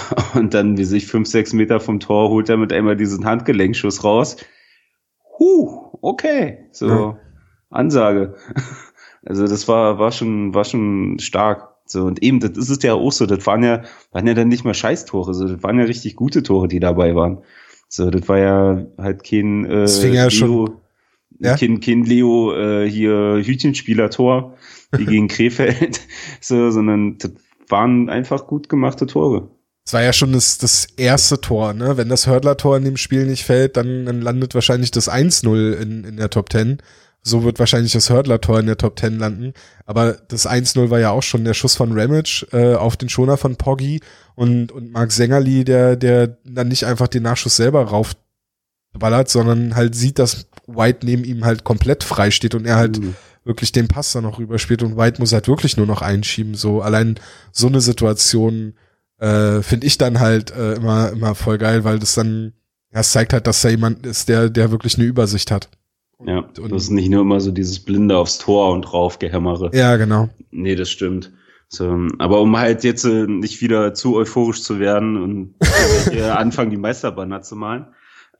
und 0.34 0.54
dann, 0.54 0.76
wie 0.76 0.84
sich 0.84 1.06
fünf, 1.06 1.28
sechs 1.28 1.52
Meter 1.52 1.80
vom 1.80 2.00
Tor 2.00 2.30
holt 2.30 2.48
er 2.48 2.56
mit 2.56 2.72
einmal 2.72 2.96
diesen 2.96 3.24
Handgelenkschuss 3.24 4.04
raus. 4.04 4.36
Huh, 5.38 5.90
okay, 6.00 6.66
so 6.72 6.88
ja. 6.88 7.18
Ansage. 7.70 8.34
Also 9.24 9.46
das 9.46 9.68
war, 9.68 10.00
war 10.00 10.10
schon, 10.10 10.52
war 10.52 10.64
schon 10.64 11.20
stark. 11.20 11.76
So, 11.86 12.06
und 12.06 12.24
eben, 12.24 12.40
das 12.40 12.58
ist 12.58 12.70
es 12.70 12.82
ja 12.82 12.94
auch 12.94 13.12
so, 13.12 13.24
das 13.24 13.46
waren 13.46 13.62
ja, 13.62 13.82
waren 14.10 14.26
ja 14.26 14.34
dann 14.34 14.48
nicht 14.48 14.64
mehr 14.64 14.74
Scheißtore, 14.74 15.32
so, 15.32 15.46
das 15.46 15.62
waren 15.62 15.78
ja 15.78 15.84
richtig 15.84 16.16
gute 16.16 16.42
Tore, 16.42 16.66
die 16.66 16.80
dabei 16.80 17.14
waren. 17.14 17.38
So, 17.88 18.10
das 18.10 18.28
war 18.28 18.38
ja 18.38 18.86
halt 18.98 19.22
kein 19.22 19.64
äh, 19.64 19.82
das 19.82 20.00
fing 20.00 20.14
ja 20.14 20.24
Leo, 20.24 20.30
schon, 20.30 20.70
ja? 21.38 21.56
kein, 21.56 21.78
kein 21.78 22.04
Leo 22.04 22.52
äh, 22.52 22.90
hier 22.90 23.40
Hütchenspieler-Tor 23.44 24.56
wie 24.90 25.04
gegen 25.06 25.28
Krefeld, 25.28 26.00
so, 26.40 26.70
sondern 26.70 27.18
das 27.18 27.32
waren 27.68 28.08
einfach 28.08 28.46
gut 28.46 28.68
gemachte 28.68 29.06
Tore. 29.06 29.50
Es 29.84 29.92
war 29.92 30.02
ja 30.02 30.12
schon 30.12 30.32
das, 30.32 30.58
das 30.58 30.86
erste 30.96 31.40
Tor, 31.40 31.74
ne? 31.74 31.96
Wenn 31.96 32.08
das 32.08 32.26
Hördler-Tor 32.26 32.76
in 32.76 32.84
dem 32.84 32.96
Spiel 32.96 33.26
nicht 33.26 33.44
fällt, 33.44 33.76
dann, 33.76 34.06
dann 34.06 34.20
landet 34.20 34.54
wahrscheinlich 34.54 34.92
das 34.92 35.10
1-0 35.10 35.72
in, 35.72 36.04
in 36.04 36.16
der 36.16 36.30
Top 36.30 36.52
10. 36.52 36.78
So 37.24 37.44
wird 37.44 37.58
wahrscheinlich 37.58 37.92
das 37.92 38.10
Hördler-Tor 38.10 38.60
in 38.60 38.66
der 38.66 38.76
Top 38.76 38.98
10 38.98 39.18
landen. 39.18 39.54
Aber 39.84 40.14
das 40.28 40.48
1-0 40.48 40.90
war 40.90 41.00
ja 41.00 41.10
auch 41.10 41.22
schon 41.22 41.44
der 41.44 41.54
Schuss 41.54 41.74
von 41.74 41.98
Ramage 41.98 42.46
äh, 42.52 42.74
auf 42.74 42.96
den 42.96 43.08
Schoner 43.08 43.36
von 43.36 43.56
Poggi 43.56 44.00
und, 44.34 44.70
und 44.70 44.92
Marc 44.92 45.10
Sängerli, 45.12 45.64
der, 45.64 45.96
der 45.96 46.36
dann 46.44 46.68
nicht 46.68 46.84
einfach 46.84 47.08
den 47.08 47.24
Nachschuss 47.24 47.56
selber 47.56 47.84
raufballert, 47.84 49.28
sondern 49.28 49.74
halt 49.74 49.94
sieht, 49.94 50.18
dass 50.18 50.46
White 50.66 51.04
neben 51.04 51.24
ihm 51.24 51.44
halt 51.44 51.64
komplett 51.64 52.04
frei 52.04 52.30
steht 52.30 52.54
und 52.54 52.66
er 52.66 52.76
halt 52.76 53.00
mhm. 53.00 53.14
wirklich 53.44 53.72
den 53.72 53.88
Pass 53.88 54.12
dann 54.12 54.24
noch 54.24 54.38
rüberspielt 54.38 54.82
und 54.82 54.96
White 54.96 55.20
muss 55.20 55.32
halt 55.32 55.48
wirklich 55.48 55.76
nur 55.76 55.86
noch 55.86 56.02
einschieben. 56.02 56.54
So 56.54 56.82
allein 56.82 57.18
so 57.50 57.66
eine 57.66 57.80
Situation 57.80 58.74
äh, 59.22 59.62
finde 59.62 59.86
ich 59.86 59.98
dann 59.98 60.18
halt 60.18 60.50
äh, 60.50 60.74
immer, 60.74 61.12
immer 61.12 61.34
voll 61.36 61.56
geil, 61.56 61.84
weil 61.84 62.00
das 62.00 62.14
dann, 62.14 62.54
ja, 62.92 63.00
es 63.00 63.12
zeigt 63.12 63.32
halt, 63.32 63.46
dass 63.46 63.64
er 63.64 63.70
jemand 63.70 64.04
ist, 64.04 64.28
der, 64.28 64.50
der 64.50 64.72
wirklich 64.72 64.96
eine 64.98 65.06
Übersicht 65.06 65.52
hat. 65.52 65.68
Ja, 66.26 66.38
und, 66.60 66.72
das 66.72 66.84
ist 66.84 66.90
nicht 66.90 67.08
nur 67.08 67.20
immer 67.20 67.40
so 67.40 67.52
dieses 67.52 67.80
Blinde 67.80 68.16
aufs 68.16 68.38
Tor 68.38 68.72
und 68.72 68.82
drauf 68.82 69.20
gehämmere. 69.20 69.70
Ja, 69.74 69.96
genau. 69.96 70.28
Nee, 70.50 70.74
das 70.74 70.90
stimmt. 70.90 71.32
So, 71.68 72.08
aber 72.18 72.40
um 72.40 72.56
halt 72.58 72.84
jetzt 72.84 73.04
äh, 73.04 73.26
nicht 73.26 73.62
wieder 73.62 73.94
zu 73.94 74.16
euphorisch 74.16 74.62
zu 74.62 74.78
werden 74.78 75.16
und 75.16 75.54
anfangen, 76.20 76.70
die 76.70 76.76
Meisterbanner 76.76 77.42
zu 77.42 77.56
malen. 77.56 77.86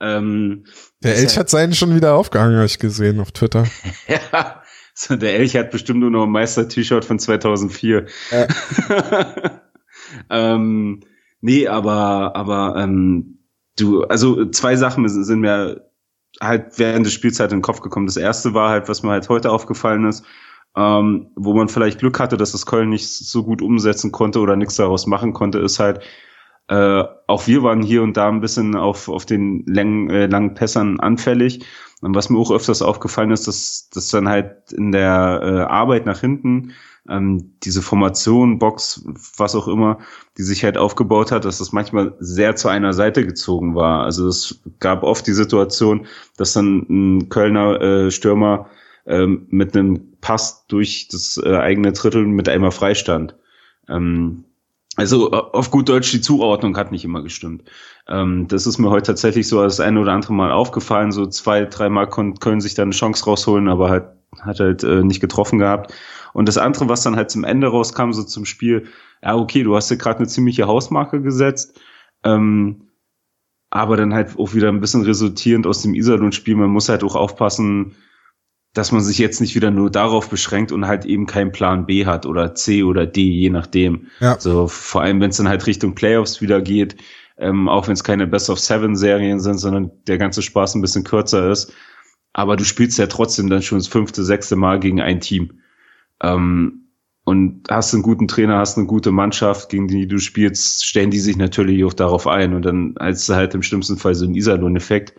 Ähm, 0.01 0.65
der 1.03 1.17
Elch 1.17 1.39
hat 1.39 1.49
seinen 1.49 1.75
schon 1.75 1.95
wieder 1.95 2.15
aufgehangen, 2.15 2.57
habe 2.57 2.67
ich 2.67 2.81
gesehen 2.81 3.21
auf 3.21 3.31
Twitter. 3.31 3.67
ja, 4.09 4.63
so, 4.95 5.15
der 5.17 5.37
Elch 5.37 5.57
hat 5.57 5.71
bestimmt 5.71 6.01
nur 6.01 6.11
noch 6.11 6.25
ein 6.25 6.31
Meister-T-Shirt 6.31 7.05
von 7.05 7.21
2004. 7.21 8.07
Ja. 8.33 8.47
ähm, 10.31 11.01
nee, 11.41 11.67
aber, 11.69 12.37
aber 12.37 12.77
ähm, 12.77 13.39
du, 13.79 14.05
also 14.05 14.47
zwei 14.47 14.77
Sachen 14.77 15.09
sind 15.09 15.41
mir 15.41 15.91
halt 16.41 16.79
während 16.79 17.07
des 17.07 17.13
Spiels 17.13 17.41
halt 17.41 17.53
in 17.53 17.59
den 17.59 17.63
Kopf 17.63 17.81
gekommen. 17.81 18.07
Das 18.07 18.17
erste 18.17 18.55
war 18.55 18.71
halt, 18.71 18.89
was 18.89 19.03
mir 19.03 19.11
halt 19.11 19.29
heute 19.29 19.51
aufgefallen 19.51 20.07
ist, 20.07 20.25
ähm, 20.77 21.31
wo 21.37 21.55
man 21.55 21.69
vielleicht 21.69 21.99
Glück 21.99 22.19
hatte, 22.19 22.37
dass 22.37 22.53
das 22.53 22.67
Köln 22.67 22.89
nicht 22.89 23.09
so 23.09 23.45
gut 23.45 23.63
umsetzen 23.63 24.13
konnte 24.13 24.41
oder 24.41 24.57
nichts 24.57 24.77
daraus 24.77 25.07
machen 25.07 25.33
konnte, 25.33 25.59
ist 25.59 25.79
halt, 25.79 26.01
äh, 26.69 27.05
auch 27.27 27.47
wir 27.47 27.63
waren 27.63 27.83
hier 27.83 28.03
und 28.03 28.17
da 28.17 28.29
ein 28.29 28.41
bisschen 28.41 28.77
auf, 28.77 29.09
auf 29.09 29.27
den 29.27 29.65
Längen, 29.67 30.11
äh, 30.11 30.27
langen 30.27 30.55
Pässern 30.55 31.01
anfällig. 31.01 31.67
Und 32.01 32.15
was 32.15 32.31
mir 32.31 32.39
auch 32.39 32.51
öfters 32.51 32.83
aufgefallen 32.83 33.31
ist, 33.31 33.47
dass, 33.47 33.91
dass 33.91 34.09
dann 34.09 34.29
halt 34.29 34.73
in 34.73 34.91
der 34.93 35.41
äh, 35.43 35.61
Arbeit 35.73 36.07
nach 36.07 36.21
hinten 36.21 36.73
ähm, 37.09 37.55
diese 37.63 37.83
Formation, 37.83 38.59
Box, 38.59 39.05
was 39.37 39.55
auch 39.55 39.69
immer, 39.69 39.99
die 40.39 40.43
sich 40.43 40.65
halt 40.65 40.79
aufgebaut 40.79 41.33
hat, 41.33 41.45
dass 41.45 41.59
das 41.59 41.73
manchmal 41.73 42.15
sehr 42.21 42.57
zu 42.57 42.69
einer 42.69 42.93
Seite 42.93 43.27
gezogen 43.27 43.75
war. 43.75 44.05
Also 44.05 44.29
es 44.29 44.63
gab 44.79 45.03
oft 45.03 45.27
die 45.27 45.33
Situation, 45.33 46.07
dass 46.37 46.53
dann 46.53 46.87
ein 46.89 47.29
Kölner 47.29 47.81
äh, 47.81 48.11
Stürmer 48.11 48.67
ähm, 49.07 49.47
mit 49.51 49.77
einem 49.77 50.13
Pass 50.21 50.67
durch 50.69 51.09
das 51.11 51.41
äh, 51.43 51.57
eigene 51.57 51.93
Drittel 51.93 52.27
mit 52.27 52.49
einmal 52.49 52.71
freistand. 52.71 53.35
Ähm, 53.89 54.45
also 54.97 55.31
auf 55.31 55.71
gut 55.71 55.89
Deutsch, 55.89 56.13
die 56.13 56.21
Zuordnung 56.21 56.77
hat 56.77 56.93
nicht 56.93 57.05
immer 57.05 57.23
gestimmt. 57.23 57.65
Ähm, 58.09 58.47
das 58.49 58.67
ist 58.67 58.79
mir 58.79 58.91
heute 58.91 59.09
tatsächlich 59.09 59.49
so 59.49 59.63
das 59.63 59.81
eine 59.81 60.01
oder 60.01 60.13
andere 60.13 60.35
Mal 60.35 60.53
aufgefallen. 60.53 61.13
So 61.13 61.27
zwei, 61.27 61.65
dreimal 61.65 62.09
können 62.09 62.61
sich 62.61 62.75
dann 62.75 62.89
eine 62.89 62.93
Chance 62.93 63.25
rausholen, 63.25 63.69
aber 63.69 63.89
halt, 63.91 64.05
hat 64.41 64.61
halt 64.61 64.85
äh, 64.85 65.03
nicht 65.03 65.21
getroffen 65.21 65.59
gehabt. 65.59 65.93
Und 66.33 66.49
das 66.49 66.59
andere, 66.59 66.89
was 66.89 67.03
dann 67.03 67.17
halt 67.17 67.31
zum 67.31 67.45
Ende 67.45 67.69
rauskam, 67.69 68.13
so 68.13 68.23
zum 68.23 68.45
Spiel, 68.45 68.87
ja, 69.23 69.37
okay, 69.37 69.63
du 69.63 69.77
hast 69.77 69.91
ja 69.91 69.97
gerade 69.97 70.19
eine 70.19 70.29
ziemliche 70.29 70.67
Hausmarke 70.67 71.21
gesetzt, 71.21 71.81
ähm, 72.25 72.89
aber 73.71 73.97
dann 73.97 74.15
halt 74.15 74.39
auch 74.39 74.55
wieder 74.55 74.69
ein 74.69 74.81
bisschen 74.81 75.03
resultierend 75.03 75.67
aus 75.67 75.83
dem 75.83 75.95
Iserlohn-Spiel. 75.95 76.57
Man 76.57 76.71
muss 76.71 76.89
halt 76.89 77.05
auch 77.05 77.17
aufpassen, 77.17 77.95
dass 78.75 78.93
man 78.93 79.03
sich 79.03 79.19
jetzt 79.19 79.41
nicht 79.41 79.55
wieder 79.55 79.71
nur 79.71 79.91
darauf 79.91 80.31
beschränkt 80.31 80.73
und 80.73 80.87
halt 80.87 81.05
eben 81.05 81.27
keinen 81.27 81.53
Plan 81.53 81.87
B 81.87 82.07
hat 82.07 82.25
oder 82.25 82.55
C 82.55 82.83
oder 82.83 83.07
D, 83.07 83.23
je 83.23 83.51
nachdem. 83.51 84.07
Ja. 84.21 84.39
So, 84.39 84.67
vor 84.67 85.03
allem, 85.03 85.21
wenn 85.21 85.31
es 85.31 85.37
dann 85.37 85.49
halt 85.49 85.67
Richtung 85.67 85.95
Playoffs 85.95 86.41
wieder 86.41 86.61
geht, 86.63 86.97
ähm, 87.39 87.69
auch 87.69 87.87
wenn 87.87 87.95
es 87.95 88.05
keine 88.05 88.27
Best 88.27 88.49
of 88.49 88.59
Seven 88.59 88.97
Serien 88.97 89.41
sind, 89.41 89.59
sondern 89.59 89.91
der 90.07 90.19
ganze 90.19 90.43
Spaß 90.43 90.75
ein 90.75 90.81
bisschen 90.81 91.05
kürzer 91.05 91.51
ist. 91.51 91.73
Aber 92.33 92.57
du 92.57 92.65
spielst 92.65 92.99
ja 92.99 93.07
trotzdem 93.07 93.51
dann 93.51 93.63
schon 93.63 93.79
das 93.79 93.89
fünfte, 93.89 94.25
sechste 94.25 94.57
Mal 94.57 94.81
gegen 94.81 95.01
ein 95.01 95.21
Team. 95.21 95.61
Ähm, 96.23 96.89
und 97.25 97.69
hast 97.71 97.95
einen 97.95 98.03
guten 98.03 98.27
Trainer, 98.27 98.59
hast 98.59 98.77
eine 98.77 98.87
gute 98.87 99.13
Mannschaft, 99.13 99.69
gegen 99.69 99.87
die 99.87 100.09
du 100.09 100.19
spielst, 100.19 100.85
stellen 100.85 101.11
die 101.11 101.21
sich 101.21 101.37
natürlich 101.37 101.85
auch 101.85 101.93
darauf 101.93 102.27
ein. 102.27 102.55
Und 102.55 102.63
dann 102.63 102.95
als 102.97 103.29
halt 103.29 103.55
im 103.55 103.63
schlimmsten 103.63 103.97
Fall 103.97 104.15
so 104.15 104.25
ein 104.25 104.35
Iserlohn-Effekt. 104.35 105.15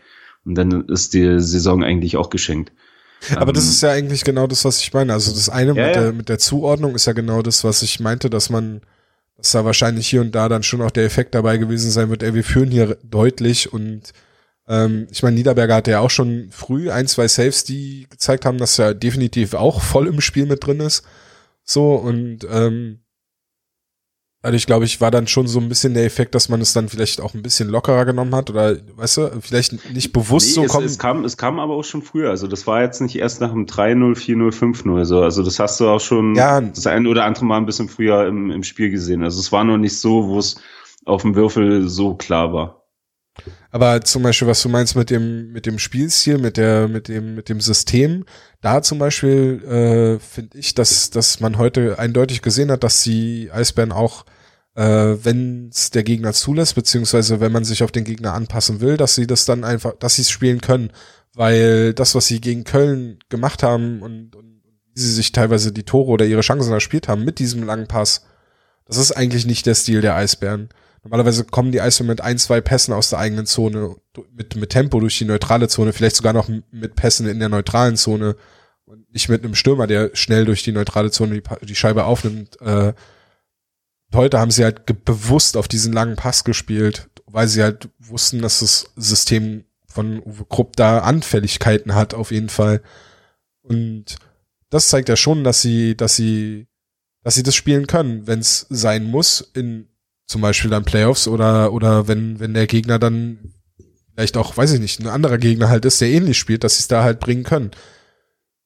Und 0.46 0.56
dann 0.56 0.88
ist 0.90 1.14
die 1.14 1.40
Saison 1.40 1.84
eigentlich 1.84 2.18
auch 2.18 2.30
geschenkt. 2.30 2.74
Aber 3.36 3.50
ähm, 3.50 3.54
das 3.54 3.66
ist 3.66 3.82
ja 3.82 3.92
eigentlich 3.92 4.24
genau 4.24 4.48
das, 4.48 4.66
was 4.66 4.80
ich 4.80 4.94
meine. 4.94 5.14
Also 5.14 5.32
das 5.32 5.50
eine 5.50 5.74
ja, 5.76 5.86
mit, 5.86 5.96
der, 5.96 6.14
mit 6.14 6.30
der 6.30 6.40
Zuordnung 6.40 6.96
ist 6.96 7.06
ja 7.06 7.14
genau 7.14 7.42
das, 7.42 7.64
was 7.64 7.82
ich 7.82 8.00
meinte, 8.00 8.30
dass 8.30 8.50
man, 8.50 8.82
dass 9.38 9.52
da 9.52 9.66
wahrscheinlich 9.66 10.08
hier 10.08 10.22
und 10.22 10.34
da 10.36 10.50
dann 10.50 10.64
schon 10.64 10.82
auch 10.82 10.92
der 10.92 11.06
Effekt 11.06 11.36
dabei 11.36 11.58
gewesen 11.58 11.92
sein 11.92 12.10
wird, 12.10 12.24
ey, 12.24 12.34
wir 12.34 12.44
führen 12.44 12.70
hier 12.70 12.98
deutlich 13.04 13.72
und 13.72 14.12
ähm, 14.68 15.08
ich 15.12 15.24
meine, 15.24 15.36
Niederberger 15.36 15.76
hatte 15.76 15.92
ja 15.92 16.00
auch 16.00 16.10
schon 16.10 16.48
früh 16.52 16.90
ein, 16.90 17.08
zwei 17.08 17.28
Saves, 17.28 17.64
die 17.64 18.08
gezeigt 18.10 18.46
haben, 18.46 18.58
dass 18.58 18.80
er 18.80 18.94
definitiv 18.94 19.54
auch 19.54 19.82
voll 19.82 20.08
im 20.08 20.22
Spiel 20.22 20.46
mit 20.46 20.66
drin 20.66 20.80
ist. 20.80 21.04
So, 21.64 21.96
und 21.96 22.48
ähm, 22.50 23.00
also 24.44 24.58
ich 24.58 24.66
glaube, 24.66 24.84
ich 24.84 25.00
war 25.00 25.10
dann 25.10 25.26
schon 25.26 25.48
so 25.48 25.60
ein 25.62 25.70
bisschen 25.70 25.94
der 25.94 26.04
Effekt, 26.04 26.36
dass 26.36 26.50
man 26.50 26.60
es 26.60 26.74
dann 26.74 26.90
vielleicht 26.90 27.22
auch 27.22 27.34
ein 27.34 27.42
bisschen 27.42 27.70
lockerer 27.70 28.04
genommen 28.04 28.36
hat 28.36 28.50
oder, 28.50 28.76
weißt 28.98 29.18
du, 29.18 29.32
vielleicht 29.40 29.94
nicht 29.94 30.12
bewusst 30.12 30.48
nee, 30.48 30.54
so 30.54 30.64
es, 30.64 30.72
kommen. 30.72 30.86
Es 30.86 31.00
kam, 31.00 31.24
es 31.24 31.38
kam 31.38 31.60
aber 31.60 31.76
auch 31.76 31.86
schon 31.86 32.02
früher. 32.02 32.30
Also 32.30 32.48
das 32.48 32.68
war 32.68 32.82
jetzt 32.82 33.00
nicht 33.00 33.16
erst 33.16 33.40
nach 33.40 33.52
dem 33.52 33.66
3-0, 33.66 34.18
4-0, 34.18 34.54
5-0 34.54 35.06
so. 35.06 35.22
Also 35.22 35.44
das 35.44 35.60
hast 35.60 35.80
du 35.80 35.88
auch 35.88 36.02
schon 36.02 36.36
ja. 36.36 36.60
das 36.60 36.86
ein 36.88 37.08
oder 37.08 37.24
andere 37.24 37.46
Mal 37.46 37.58
ein 37.58 37.66
bisschen 37.66 37.88
früher 37.88 38.28
im, 38.28 38.52
im 38.52 38.64
Spiel 38.64 38.90
gesehen. 38.90 39.24
Also 39.24 39.40
es 39.40 39.54
war 39.54 39.64
noch 39.64 39.78
nicht 39.78 39.98
so, 39.98 40.28
wo 40.28 40.40
es 40.40 40.58
auf 41.06 41.22
dem 41.22 41.36
Würfel 41.36 41.88
so 41.88 42.16
klar 42.16 42.52
war. 42.52 42.83
Aber 43.72 44.02
zum 44.02 44.24
Beispiel, 44.24 44.48
was 44.48 44.62
du 44.62 44.70
meinst 44.70 44.96
mit 44.96 45.10
dem, 45.10 45.52
mit 45.52 45.66
dem 45.66 45.80
Spielstil, 45.80 46.38
mit 46.38 46.58
der, 46.58 46.88
mit 46.88 47.08
dem, 47.08 47.36
mit 47.36 47.50
dem 47.50 47.60
System, 47.60 48.26
da 48.62 48.82
zum 48.82 49.00
Beispiel 49.00 49.64
äh, 49.64 50.20
finde 50.20 50.58
ich, 50.58 50.76
dass, 50.76 51.10
dass 51.10 51.40
man 51.40 51.58
heute 51.58 51.98
eindeutig 51.98 52.42
gesehen 52.42 52.72
hat, 52.72 52.84
dass 52.84 53.02
die 53.02 53.50
Eisbären 53.52 53.92
auch, 53.92 54.26
äh, 54.76 54.84
wenn 54.84 55.70
es 55.70 55.90
der 55.90 56.04
Gegner 56.04 56.34
zulässt, 56.34 56.76
beziehungsweise 56.76 57.40
wenn 57.40 57.52
man 57.52 57.64
sich 57.64 57.84
auf 57.84 57.92
den 57.92 58.04
Gegner 58.04 58.34
anpassen 58.34 58.82
will, 58.82 58.98
dass 58.98 59.16
sie 59.16 59.28
das 59.28 59.46
dann 59.46 59.64
einfach, 59.64 59.94
dass 59.98 60.16
sie 60.16 60.22
es 60.22 60.30
spielen 60.30 60.62
können. 60.62 60.92
Weil 61.36 61.96
das, 61.96 62.14
was 62.14 62.28
sie 62.28 62.40
gegen 62.40 62.64
Köln 62.64 63.18
gemacht 63.30 63.64
haben 63.64 64.04
und, 64.04 64.36
und 64.36 64.62
wie 64.94 65.00
sie 65.02 65.12
sich 65.12 65.32
teilweise 65.32 65.72
die 65.72 65.84
Tore 65.84 66.12
oder 66.12 66.26
ihre 66.26 66.42
Chancen 66.42 66.72
erspielt 66.72 67.08
haben 67.08 67.26
mit 67.26 67.40
diesem 67.40 67.64
langen 67.64 67.88
Pass, 67.88 68.28
das 68.86 68.98
ist 68.98 69.14
eigentlich 69.14 69.48
nicht 69.48 69.66
der 69.66 69.74
Stil 69.74 70.02
der 70.02 70.16
Eisbären. 70.16 70.70
Normalerweise 71.04 71.44
kommen 71.44 71.74
die 71.74 71.82
Eisbären 71.82 72.08
mit 72.08 72.22
ein, 72.22 72.38
zwei 72.38 72.62
Pässen 72.62 72.94
aus 72.94 73.10
der 73.10 73.20
eigenen 73.20 73.46
Zone, 73.46 73.96
mit, 74.32 74.56
mit 74.56 74.70
Tempo 74.70 75.00
durch 75.02 75.18
die 75.18 75.26
neutrale 75.26 75.68
Zone, 75.68 75.92
vielleicht 75.92 76.16
sogar 76.16 76.32
noch 76.34 76.50
mit 76.72 76.96
Pässen 76.96 77.28
in 77.28 77.40
der 77.40 77.50
neutralen 77.50 77.98
Zone 77.98 78.38
und 78.86 79.12
nicht 79.14 79.28
mit 79.28 79.44
einem 79.44 79.56
Stürmer, 79.56 79.86
der 79.86 80.12
schnell 80.14 80.46
durch 80.46 80.64
die 80.64 80.72
neutrale 80.72 81.12
Zone 81.12 81.42
die, 81.42 81.66
die 81.66 81.76
Scheibe 81.76 82.06
aufnimmt. 82.06 82.60
Äh, 82.62 82.94
heute 84.14 84.40
haben 84.40 84.52
sie 84.52 84.64
halt 84.64 84.86
bewusst 85.04 85.58
auf 85.58 85.68
diesen 85.68 85.92
langen 85.92 86.16
Pass 86.16 86.46
gespielt, 86.46 87.10
weil 87.26 87.50
sie 87.50 87.64
halt 87.64 87.90
wussten, 88.00 88.42
dass 88.42 88.62
das 88.62 88.92
System 88.96 89.66
von 89.88 90.24
Uwe 90.24 90.46
Krupp 90.46 90.76
da 90.78 91.00
Anfälligkeiten 91.00 91.96
hat, 91.96 92.14
auf 92.14 92.32
jeden 92.32 92.50
Fall. 92.50 92.82
Und 93.62 94.16
das 94.70 94.88
zeigt 94.88 95.10
ja 95.10 95.18
schon, 95.18 95.44
dass 95.44 95.62
sie, 95.62 95.98
dass 95.98 96.16
sie, 96.16 96.68
dass 97.24 97.36
sie 97.36 97.44
das 97.44 97.56
spielen 97.56 97.88
können, 97.88 98.26
wenn 98.26 98.40
es 98.40 98.66
sein 98.70 99.04
muss, 99.04 99.42
in 99.54 99.90
zum 100.26 100.42
Beispiel 100.42 100.72
dann 100.72 100.86
Playoffs 100.86 101.28
oder, 101.28 101.74
oder 101.74 102.08
wenn, 102.08 102.40
wenn 102.40 102.54
der 102.54 102.68
Gegner 102.68 103.00
dann 103.00 103.54
vielleicht 104.14 104.38
auch, 104.38 104.56
weiß 104.56 104.74
ich 104.74 104.80
nicht, 104.80 105.00
ein 105.00 105.08
anderer 105.08 105.38
Gegner 105.38 105.70
halt 105.70 105.86
ist, 105.86 106.02
der 106.02 106.10
ähnlich 106.10 106.38
spielt, 106.38 106.64
dass 106.64 106.78
sie 106.78 106.82
es 106.82 106.88
da 106.88 107.04
halt 107.04 107.20
bringen 107.20 107.44
können. 107.44 107.72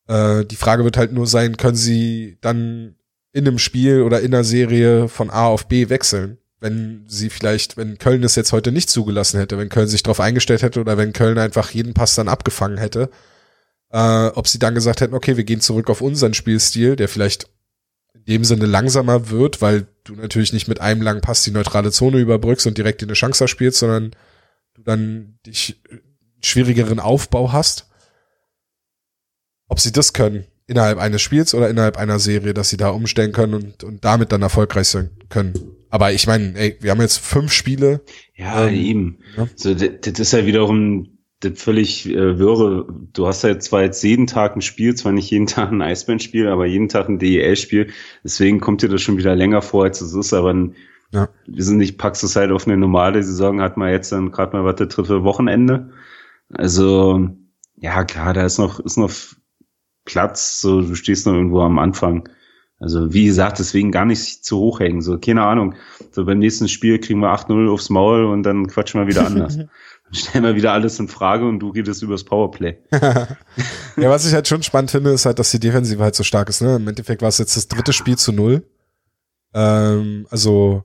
Äh, 0.07 0.45
die 0.45 0.55
Frage 0.55 0.83
wird 0.83 0.97
halt 0.97 1.13
nur 1.13 1.27
sein, 1.27 1.57
können 1.57 1.75
sie 1.75 2.37
dann 2.41 2.95
in 3.31 3.47
einem 3.47 3.59
Spiel 3.59 4.01
oder 4.01 4.21
in 4.21 4.33
einer 4.33 4.43
Serie 4.43 5.07
von 5.07 5.29
A 5.29 5.45
auf 5.47 5.67
B 5.67 5.89
wechseln? 5.89 6.37
Wenn 6.59 7.05
sie 7.07 7.29
vielleicht, 7.29 7.77
wenn 7.77 7.99
Köln 7.99 8.23
es 8.23 8.35
jetzt 8.35 8.51
heute 8.51 8.71
nicht 8.71 8.89
zugelassen 8.89 9.39
hätte, 9.39 9.59
wenn 9.59 9.69
Köln 9.69 9.87
sich 9.87 10.01
darauf 10.01 10.19
eingestellt 10.19 10.63
hätte 10.63 10.81
oder 10.81 10.97
wenn 10.97 11.13
Köln 11.13 11.37
einfach 11.37 11.69
jeden 11.69 11.93
Pass 11.93 12.15
dann 12.15 12.27
abgefangen 12.27 12.79
hätte, 12.79 13.11
äh, 13.91 14.27
ob 14.27 14.47
sie 14.47 14.57
dann 14.57 14.73
gesagt 14.73 15.01
hätten, 15.01 15.13
okay, 15.13 15.37
wir 15.37 15.43
gehen 15.43 15.61
zurück 15.61 15.89
auf 15.89 16.01
unseren 16.01 16.33
Spielstil, 16.33 16.95
der 16.95 17.09
vielleicht 17.09 17.47
dem 18.27 18.43
Sinne 18.43 18.65
langsamer 18.65 19.29
wird, 19.29 19.61
weil 19.61 19.87
du 20.03 20.13
natürlich 20.13 20.53
nicht 20.53 20.67
mit 20.67 20.81
einem 20.81 21.01
langen 21.01 21.21
Pass 21.21 21.43
die 21.43 21.51
neutrale 21.51 21.91
Zone 21.91 22.19
überbrückst 22.19 22.67
und 22.67 22.77
direkt 22.77 23.01
in 23.01 23.09
eine 23.09 23.13
Chance 23.13 23.47
spielst, 23.47 23.79
sondern 23.79 24.11
du 24.73 24.83
dann 24.83 25.39
dich 25.45 25.81
schwierigeren 26.41 26.99
Aufbau 26.99 27.51
hast. 27.51 27.89
Ob 29.67 29.79
sie 29.79 29.91
das 29.91 30.13
können 30.13 30.45
innerhalb 30.67 30.99
eines 30.99 31.21
Spiels 31.21 31.53
oder 31.53 31.69
innerhalb 31.69 31.97
einer 31.97 32.19
Serie, 32.19 32.53
dass 32.53 32.69
sie 32.69 32.77
da 32.77 32.89
umstellen 32.89 33.31
können 33.31 33.53
und, 33.53 33.83
und 33.83 34.03
damit 34.03 34.31
dann 34.31 34.41
erfolgreich 34.41 34.89
sein 34.89 35.11
können. 35.29 35.53
Aber 35.89 36.11
ich 36.11 36.27
meine, 36.27 36.57
ey, 36.57 36.77
wir 36.81 36.91
haben 36.91 37.01
jetzt 37.01 37.19
fünf 37.19 37.53
Spiele. 37.53 38.01
Ja, 38.35 38.67
ähm, 38.67 38.75
eben. 38.75 39.19
Ja. 39.37 39.47
So, 39.55 39.73
das, 39.73 39.89
das 40.01 40.19
ist 40.19 40.33
ja 40.33 40.45
wiederum 40.45 41.16
das 41.39 41.61
völlig 41.61 42.09
äh, 42.09 42.39
wirre. 42.39 42.87
Du 43.13 43.27
hast 43.27 43.43
ja 43.43 43.59
zwar 43.59 43.83
jetzt 43.83 44.03
jeden 44.03 44.27
Tag 44.27 44.55
ein 44.55 44.61
Spiel, 44.61 44.95
zwar 44.95 45.11
nicht 45.11 45.29
jeden 45.29 45.47
Tag 45.47 45.71
ein 45.71 45.81
Eisband-Spiel, 45.81 46.47
aber 46.47 46.65
jeden 46.65 46.89
Tag 46.89 47.09
ein 47.09 47.19
DEL-Spiel. 47.19 47.91
Deswegen 48.23 48.59
kommt 48.59 48.81
dir 48.81 48.89
das 48.89 49.01
schon 49.01 49.17
wieder 49.17 49.35
länger 49.35 49.61
vor, 49.61 49.83
als 49.83 50.01
es 50.01 50.13
ist. 50.13 50.33
Aber 50.33 50.53
ein, 50.53 50.75
ja. 51.11 51.29
wir 51.45 51.63
sind 51.63 51.77
nicht, 51.77 51.97
packst 51.97 52.23
es 52.23 52.35
halt 52.35 52.51
auf 52.51 52.65
eine 52.65 52.77
normale 52.77 53.23
Saison, 53.23 53.61
hat 53.61 53.77
man 53.77 53.91
jetzt 53.91 54.11
dann 54.11 54.31
gerade 54.31 54.55
mal 54.55 54.65
was 54.65 54.75
der 54.75 54.87
dritte 54.87 55.23
Wochenende. 55.23 55.91
Also, 56.53 57.29
ja, 57.75 58.03
klar, 58.03 58.33
da 58.33 58.45
ist 58.45 58.57
noch, 58.57 58.79
ist 58.79 58.97
noch 58.97 59.11
Platz, 60.05 60.61
so, 60.61 60.81
du 60.81 60.95
stehst 60.95 61.27
noch 61.27 61.33
irgendwo 61.33 61.61
am 61.61 61.77
Anfang. 61.77 62.27
Also, 62.79 63.11
wie 63.11 63.25
gesagt, 63.25 63.57
deswegen 63.57 63.91
gar 63.91 64.05
nicht 64.05 64.45
zu 64.45 64.57
hoch 64.59 64.79
hängen, 64.79 65.01
so, 65.01 65.17
keine 65.17 65.43
Ahnung. 65.43 65.73
So, 66.11 66.25
beim 66.25 66.37
nächsten 66.37 66.67
Spiel 66.67 66.99
kriegen 66.99 67.19
wir 67.21 67.33
8-0 67.33 67.71
aufs 67.71 67.89
Maul 67.89 68.25
und 68.25 68.43
dann 68.43 68.67
quatschen 68.67 69.01
wir 69.01 69.07
wieder 69.07 69.25
anders. 69.25 69.57
dann 69.57 70.13
stellen 70.13 70.43
wir 70.43 70.55
wieder 70.55 70.73
alles 70.73 70.99
in 70.99 71.07
Frage 71.07 71.47
und 71.47 71.59
du 71.59 71.69
redest 71.69 72.03
übers 72.03 72.23
Powerplay. 72.23 72.77
ja, 72.91 74.09
was 74.09 74.27
ich 74.27 74.33
halt 74.33 74.47
schon 74.47 74.61
spannend 74.61 74.91
finde, 74.91 75.09
ist 75.09 75.25
halt, 75.25 75.39
dass 75.39 75.49
die 75.49 75.59
Defensive 75.59 76.01
halt 76.01 76.15
so 76.15 76.23
stark 76.23 76.49
ist, 76.49 76.61
ne? 76.61 76.75
Im 76.75 76.87
Endeffekt 76.87 77.23
war 77.23 77.29
es 77.29 77.39
jetzt 77.39 77.57
das 77.57 77.67
dritte 77.67 77.93
Spiel 77.93 78.17
zu 78.17 78.31
null. 78.31 78.63
Ähm, 79.55 80.27
also, 80.29 80.83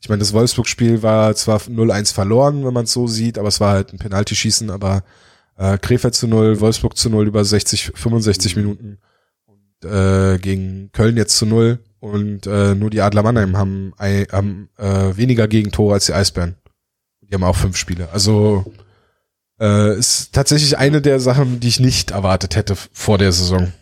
ich 0.00 0.08
meine, 0.08 0.20
das 0.20 0.34
Wolfsburg-Spiel 0.34 1.02
war 1.02 1.34
zwar 1.34 1.58
0-1 1.58 2.14
verloren, 2.14 2.64
wenn 2.64 2.74
man 2.74 2.84
es 2.84 2.92
so 2.92 3.08
sieht, 3.08 3.38
aber 3.38 3.48
es 3.48 3.58
war 3.58 3.72
halt 3.72 3.92
ein 3.92 3.98
Penaltyschießen, 3.98 4.70
aber 4.70 5.02
äh, 5.56 5.78
Krefeld 5.78 6.14
zu 6.14 6.28
null, 6.28 6.60
Wolfsburg 6.60 6.96
zu 6.96 7.10
null 7.10 7.26
über 7.26 7.44
60, 7.44 7.92
65 7.94 8.54
Minuten. 8.56 8.98
Äh, 9.84 10.38
gegen 10.38 10.90
Köln 10.92 11.16
jetzt 11.16 11.36
zu 11.36 11.46
null. 11.46 11.78
Und 12.00 12.46
äh, 12.46 12.74
nur 12.74 12.90
die 12.90 13.00
Adler 13.00 13.22
Mannheim 13.22 13.56
haben, 13.56 13.94
haben 13.98 14.68
äh, 14.76 15.16
weniger 15.16 15.48
Gegentore 15.48 15.94
als 15.94 16.06
die 16.06 16.12
Eisbären. 16.12 16.56
Die 17.22 17.34
haben 17.34 17.44
auch 17.44 17.56
fünf 17.56 17.76
Spiele. 17.76 18.10
Also 18.12 18.64
äh, 19.58 19.96
ist 19.98 20.34
tatsächlich 20.34 20.76
eine 20.76 21.00
der 21.00 21.20
Sachen, 21.20 21.60
die 21.60 21.68
ich 21.68 21.80
nicht 21.80 22.10
erwartet 22.10 22.56
hätte 22.56 22.76
vor 22.92 23.16
der 23.16 23.32
Saison. 23.32 23.72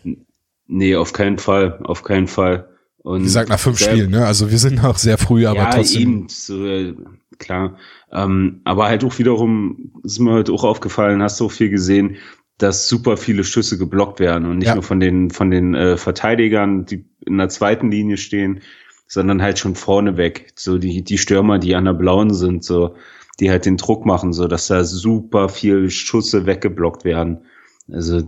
Nee, 0.67 0.95
auf 0.95 1.11
keinen 1.11 1.37
Fall, 1.37 1.79
auf 1.83 2.03
keinen 2.03 2.27
Fall. 2.27 2.69
Und 2.99 3.21
Wie 3.21 3.25
gesagt, 3.25 3.49
nach 3.49 3.59
fünf 3.59 3.79
Spielen, 3.79 4.11
ne? 4.11 4.25
Also 4.25 4.49
wir 4.49 4.57
sind 4.57 4.81
noch 4.81 4.97
sehr 4.97 5.17
früh, 5.17 5.45
aber 5.45 5.59
ja, 5.59 5.69
trotzdem. 5.71 6.01
Eben, 6.01 6.29
so, 6.29 6.65
äh, 6.65 6.95
klar. 7.37 7.77
Ähm, 8.11 8.61
aber 8.63 8.85
halt 8.85 9.03
auch 9.03 9.17
wiederum, 9.19 9.91
ist 10.03 10.19
mir 10.19 10.31
heute 10.31 10.53
auch 10.53 10.63
aufgefallen, 10.63 11.21
hast 11.21 11.39
du 11.39 11.47
auch 11.47 11.51
viel 11.51 11.69
gesehen, 11.69 12.15
dass 12.57 12.87
super 12.87 13.17
viele 13.17 13.43
Schüsse 13.43 13.77
geblockt 13.77 14.19
werden 14.19 14.45
und 14.45 14.59
nicht 14.59 14.67
ja. 14.67 14.75
nur 14.75 14.83
von 14.83 14.99
den, 14.99 15.31
von 15.31 15.51
den 15.51 15.73
äh, 15.75 15.97
Verteidigern, 15.97 16.85
die 16.85 17.05
in 17.25 17.37
der 17.37 17.49
zweiten 17.49 17.89
Linie 17.89 18.17
stehen, 18.17 18.61
sondern 19.07 19.41
halt 19.41 19.59
schon 19.59 19.75
vorne 19.75 20.17
weg. 20.17 20.53
So 20.55 20.77
die, 20.77 21.03
die 21.03 21.17
Stürmer, 21.17 21.59
die 21.59 21.75
an 21.75 21.85
der 21.85 21.93
blauen 21.93 22.33
sind, 22.33 22.63
so, 22.63 22.95
die 23.39 23.49
halt 23.49 23.65
den 23.65 23.77
Druck 23.77 24.05
machen, 24.05 24.33
so 24.33 24.47
dass 24.47 24.67
da 24.67 24.83
super 24.83 25.49
viel 25.49 25.89
Schüsse 25.89 26.45
weggeblockt 26.45 27.03
werden. 27.03 27.45
Also 27.91 28.23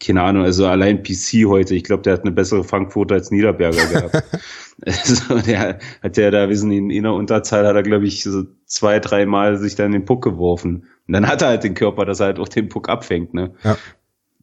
keine 0.00 0.22
Ahnung, 0.22 0.44
also 0.44 0.66
allein 0.66 1.02
PC 1.02 1.46
heute, 1.46 1.74
ich 1.74 1.84
glaube, 1.84 2.02
der 2.02 2.14
hat 2.14 2.22
eine 2.22 2.32
bessere 2.32 2.64
Fangquote 2.64 3.14
als 3.14 3.30
Niederberger 3.30 3.86
gehabt. 3.86 4.22
also 4.86 5.38
der 5.40 5.78
hat 6.02 6.16
ja 6.16 6.30
da, 6.30 6.48
wir 6.48 6.56
sind 6.56 6.72
in 6.72 6.90
einer 6.90 7.14
Unterzahl, 7.14 7.66
hat 7.66 7.76
er, 7.76 7.82
glaube 7.82 8.06
ich, 8.06 8.22
so 8.22 8.44
zwei, 8.66 9.00
dreimal 9.00 9.56
sich 9.58 9.74
dann 9.74 9.92
den 9.92 10.04
Puck 10.04 10.22
geworfen. 10.22 10.86
Und 11.06 11.12
dann 11.12 11.26
hat 11.26 11.42
er 11.42 11.48
halt 11.48 11.64
den 11.64 11.74
Körper, 11.74 12.04
dass 12.04 12.20
er 12.20 12.26
halt 12.26 12.38
auch 12.38 12.48
den 12.48 12.68
Puck 12.68 12.88
abfängt, 12.88 13.34
ne? 13.34 13.54
Ja. 13.62 13.76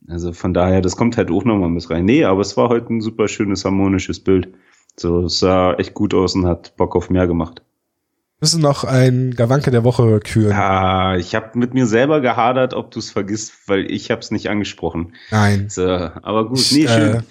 Also 0.08 0.34
von 0.34 0.54
daher, 0.54 0.82
das 0.82 0.96
kommt 0.96 1.16
halt 1.18 1.30
auch 1.30 1.46
nochmal 1.46 1.70
mit 1.70 1.90
rein. 1.90 2.06
Nee, 2.06 2.24
aber 2.24 2.42
es 2.42 2.58
war 2.58 2.70
heute 2.70 2.94
ein 2.94 3.02
super 3.02 3.28
schönes, 3.28 3.66
harmonisches 3.66 4.20
Bild. 4.20 4.50
So, 4.98 5.26
es 5.26 5.40
sah 5.40 5.74
echt 5.76 5.94
gut 5.94 6.14
aus 6.14 6.36
und 6.36 6.46
hat 6.48 6.76
Bock 6.76 6.96
auf 6.96 7.10
mehr 7.10 7.28
gemacht 7.28 7.62
müssen 8.42 8.62
noch 8.62 8.84
ein 8.84 9.36
Gawanke 9.36 9.72
der 9.72 9.84
Woche 9.84 10.20
küren. 10.20 10.52
Ja, 10.52 11.16
ich 11.16 11.36
habe 11.36 11.58
mit 11.58 11.74
mir 11.74 11.86
selber 11.86 12.22
gehadert, 12.22 12.74
ob 12.74 12.92
du 12.92 13.00
es 13.00 13.12
vergisst, 13.12 13.54
weil 13.68 13.90
ich 13.90 14.10
habe 14.10 14.22
es 14.22 14.32
nicht 14.32 14.50
angesprochen. 14.50 15.14
Nein. 15.30 15.70
So, 15.70 15.84
aber 15.86 16.50
gut, 16.50 16.66
nee, 16.72 16.88
schön. 16.88 17.16
Äh, 17.18 17.22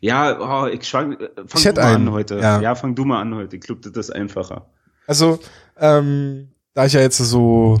ja, 0.00 0.38
oh, 0.38 0.66
ich 0.66 0.88
fang, 0.88 1.16
fang 1.46 1.60
ich 1.60 1.62
du 1.64 1.72
mal 1.72 1.94
einen, 1.94 2.08
an 2.08 2.12
heute. 2.12 2.38
Ja. 2.38 2.60
ja. 2.60 2.74
fang 2.74 2.94
du 2.94 3.04
mal 3.04 3.20
an 3.20 3.34
heute. 3.34 3.56
Ich 3.56 3.62
glaube, 3.62 3.80
das 3.80 4.08
ist 4.08 4.14
einfacher. 4.14 4.66
Also, 5.06 5.40
ähm, 5.78 6.48
da 6.74 6.84
ich 6.84 6.92
ja 6.92 7.00
jetzt 7.00 7.18
so 7.18 7.80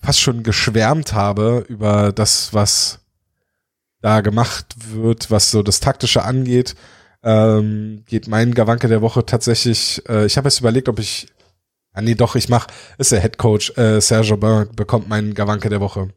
fast 0.00 0.20
schon 0.20 0.44
geschwärmt 0.44 1.12
habe 1.12 1.64
über 1.68 2.12
das, 2.12 2.54
was 2.54 3.00
da 4.00 4.20
gemacht 4.20 4.76
wird, 4.92 5.30
was 5.30 5.50
so 5.50 5.62
das 5.64 5.80
Taktische 5.80 6.22
angeht, 6.22 6.76
ähm, 7.24 8.04
geht 8.06 8.28
mein 8.28 8.54
Gawanke 8.54 8.86
der 8.86 9.02
Woche 9.02 9.26
tatsächlich, 9.26 10.02
äh, 10.08 10.24
ich 10.24 10.36
habe 10.36 10.46
jetzt 10.46 10.60
überlegt, 10.60 10.88
ob 10.88 11.00
ich 11.00 11.26
Ah, 11.98 12.00
nee, 12.00 12.14
doch, 12.14 12.36
ich 12.36 12.48
mach, 12.48 12.68
ist 12.96 13.10
der 13.10 13.20
Head 13.20 13.38
Coach, 13.38 13.76
äh, 13.76 14.00
Serge 14.00 14.34
Aubin 14.34 14.68
bekommt 14.76 15.08
meinen 15.08 15.34
Gawanke 15.34 15.68
der 15.68 15.80
Woche. 15.80 16.10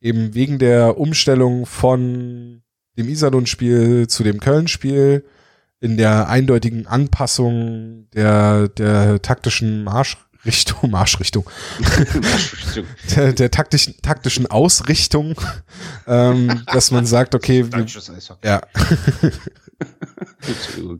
Eben 0.00 0.34
wegen 0.34 0.60
der 0.60 0.98
Umstellung 0.98 1.66
von 1.66 2.62
dem 2.96 3.08
Iserlohn-Spiel 3.08 4.06
zu 4.06 4.22
dem 4.22 4.38
Köln-Spiel, 4.38 5.24
in 5.80 5.96
der 5.96 6.28
eindeutigen 6.28 6.86
Anpassung 6.86 8.06
der, 8.14 8.68
der 8.68 9.20
taktischen 9.20 9.82
Marschrichtung, 9.82 10.90
Marschrichtung, 10.92 11.44
der, 13.16 13.32
der 13.32 13.50
taktischen, 13.50 13.96
taktischen 14.02 14.46
Ausrichtung, 14.46 15.34
ähm, 16.06 16.62
dass 16.72 16.92
man 16.92 17.04
sagt, 17.04 17.34
okay, 17.34 17.66
wir, 17.72 17.84
ja. 18.44 18.60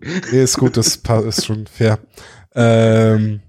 nee, 0.32 0.42
ist 0.42 0.58
gut, 0.58 0.76
das 0.76 0.96
ist 0.96 1.46
schon 1.46 1.68
fair. 1.68 2.00
Ähm, 2.56 3.40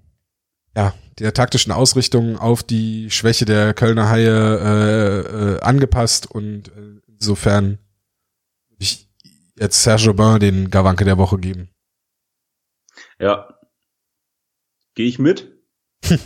ja, 0.78 0.94
der 1.18 1.34
taktischen 1.34 1.72
Ausrichtung 1.72 2.38
auf 2.38 2.62
die 2.62 3.10
Schwäche 3.10 3.46
der 3.46 3.74
Kölner 3.74 4.10
Haie 4.10 4.30
äh, 4.30 5.56
äh, 5.56 5.60
angepasst 5.62 6.30
und 6.30 6.68
äh, 6.68 7.02
insofern 7.08 7.80
ich 8.78 9.10
jetzt 9.56 9.82
Serge 9.82 10.12
Aubin 10.12 10.40
den 10.40 10.70
Gawanke 10.70 11.04
der 11.04 11.18
Woche 11.18 11.40
geben. 11.40 11.70
Ja. 13.20 13.48
Gehe 14.94 15.08
ich 15.08 15.18
mit. 15.18 15.52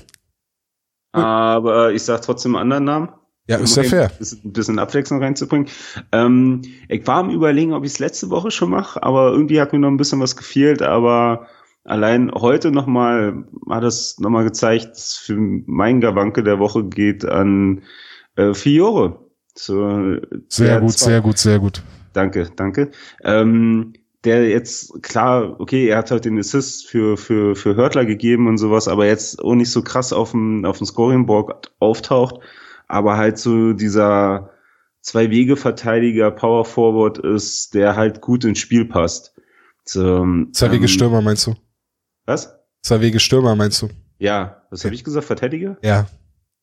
Aber 1.13 1.93
ich 1.93 2.03
sag 2.03 2.21
trotzdem 2.21 2.55
einen 2.57 2.73
anderen 2.73 2.83
Namen. 2.83 3.09
Ja, 3.47 3.57
ist 3.57 3.77
ja 3.77 3.83
fair. 3.83 4.11
Ein 4.19 4.53
bisschen 4.53 4.79
Abwechslung 4.79 5.23
reinzubringen. 5.23 5.69
Ähm, 6.11 6.61
ich 6.89 7.07
war 7.07 7.17
am 7.17 7.29
überlegen, 7.29 7.71
ob 7.73 7.85
ich 7.85 7.93
es 7.93 7.99
letzte 7.99 8.29
Woche 8.29 8.51
schon 8.51 8.69
mache, 8.69 9.01
aber 9.01 9.31
irgendwie 9.31 9.61
hat 9.61 9.71
mir 9.71 9.79
noch 9.79 9.89
ein 9.89 9.97
bisschen 9.97 10.19
was 10.19 10.35
gefehlt, 10.35 10.81
aber 10.81 11.47
allein 11.83 12.31
heute 12.31 12.71
nochmal 12.71 13.45
hat 13.69 13.83
es 13.83 14.19
nochmal 14.19 14.43
gezeigt, 14.43 14.91
dass 14.91 15.15
für 15.15 15.35
mein 15.37 16.01
Gawanke 16.01 16.43
der 16.43 16.59
Woche 16.59 16.83
geht 16.83 17.25
an 17.25 17.83
äh, 18.35 18.53
Fiore. 18.53 19.19
So, 19.55 20.17
sehr 20.47 20.79
gut, 20.79 20.93
zwar, 20.93 21.09
sehr 21.09 21.21
gut, 21.21 21.37
sehr 21.37 21.59
gut. 21.59 21.83
Danke, 22.13 22.49
danke. 22.55 22.91
Ähm, 23.23 23.93
der 24.23 24.47
jetzt, 24.49 25.01
klar, 25.01 25.59
okay, 25.59 25.87
er 25.87 25.97
hat 25.97 26.11
halt 26.11 26.25
den 26.25 26.37
Assist 26.37 26.87
für, 26.87 27.17
für, 27.17 27.55
für 27.55 27.75
Hörtler 27.75 28.05
gegeben 28.05 28.47
und 28.47 28.57
sowas, 28.57 28.87
aber 28.87 29.07
jetzt 29.07 29.43
auch 29.43 29.55
nicht 29.55 29.71
so 29.71 29.81
krass 29.81 30.13
auf 30.13 30.31
dem, 30.31 30.63
auf 30.63 30.77
dem 30.77 30.85
Scoring-Board 30.85 31.73
auftaucht, 31.79 32.39
aber 32.87 33.17
halt 33.17 33.39
so 33.39 33.73
dieser 33.73 34.51
Zwei-Wege-Verteidiger, 35.01 36.29
Power 36.29 36.65
Forward 36.65 37.17
ist, 37.17 37.73
der 37.73 37.95
halt 37.95 38.21
gut 38.21 38.45
ins 38.45 38.59
Spiel 38.59 38.85
passt. 38.85 39.33
So, 39.85 40.25
Zwei-Wege-Stürmer 40.51 41.19
ähm, 41.19 41.25
meinst 41.25 41.47
du? 41.47 41.55
Was? 42.31 42.57
Zwei 42.81 43.01
Wege 43.01 43.19
Stürmer, 43.19 43.57
meinst 43.57 43.81
du? 43.81 43.89
Ja, 44.17 44.61
was 44.69 44.85
habe 44.85 44.95
ich 44.95 45.03
gesagt? 45.03 45.25
Verteidiger? 45.25 45.77
Ja. 45.83 46.07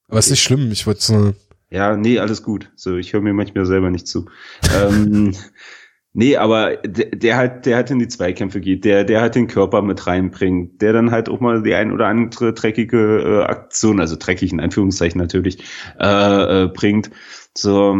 Aber 0.07 0.17
okay. 0.17 0.19
ist 0.21 0.31
nicht 0.31 0.43
schlimm, 0.43 0.73
ich 0.73 0.87
wollte 0.87 1.03
so. 1.03 1.35
Ja, 1.69 1.95
nee, 1.95 2.19
alles 2.19 2.43
gut. 2.43 2.73
So, 2.75 2.97
ich 2.97 3.13
höre 3.13 3.21
mir 3.21 3.35
manchmal 3.35 3.67
selber 3.67 3.91
nicht 3.91 4.09
zu. 4.09 4.31
ähm, 4.75 5.37
Nee, 6.15 6.37
aber 6.37 6.79
der, 6.79 7.11
der 7.11 7.37
halt, 7.37 7.67
der 7.67 7.77
halt 7.77 7.91
in 7.91 7.99
die 7.99 8.09
Zweikämpfe 8.09 8.61
geht, 8.61 8.85
der, 8.85 9.05
der 9.05 9.21
halt 9.21 9.35
den 9.35 9.47
Körper 9.47 9.83
mit 9.83 10.07
reinbringt, 10.07 10.81
der 10.81 10.95
dann 10.95 11.11
halt 11.11 11.29
auch 11.29 11.39
mal 11.39 11.63
die 11.63 11.75
ein 11.75 11.93
oder 11.93 12.07
andere 12.07 12.55
dreckige 12.55 13.19
äh, 13.19 13.45
Aktion, 13.45 14.01
also 14.01 14.17
dreckig 14.19 14.51
in 14.51 14.59
Anführungszeichen 14.59 15.21
natürlich, 15.21 15.63
äh, 16.01 16.65
äh, 16.65 16.69
bringt. 16.69 17.11
So, 17.57 17.95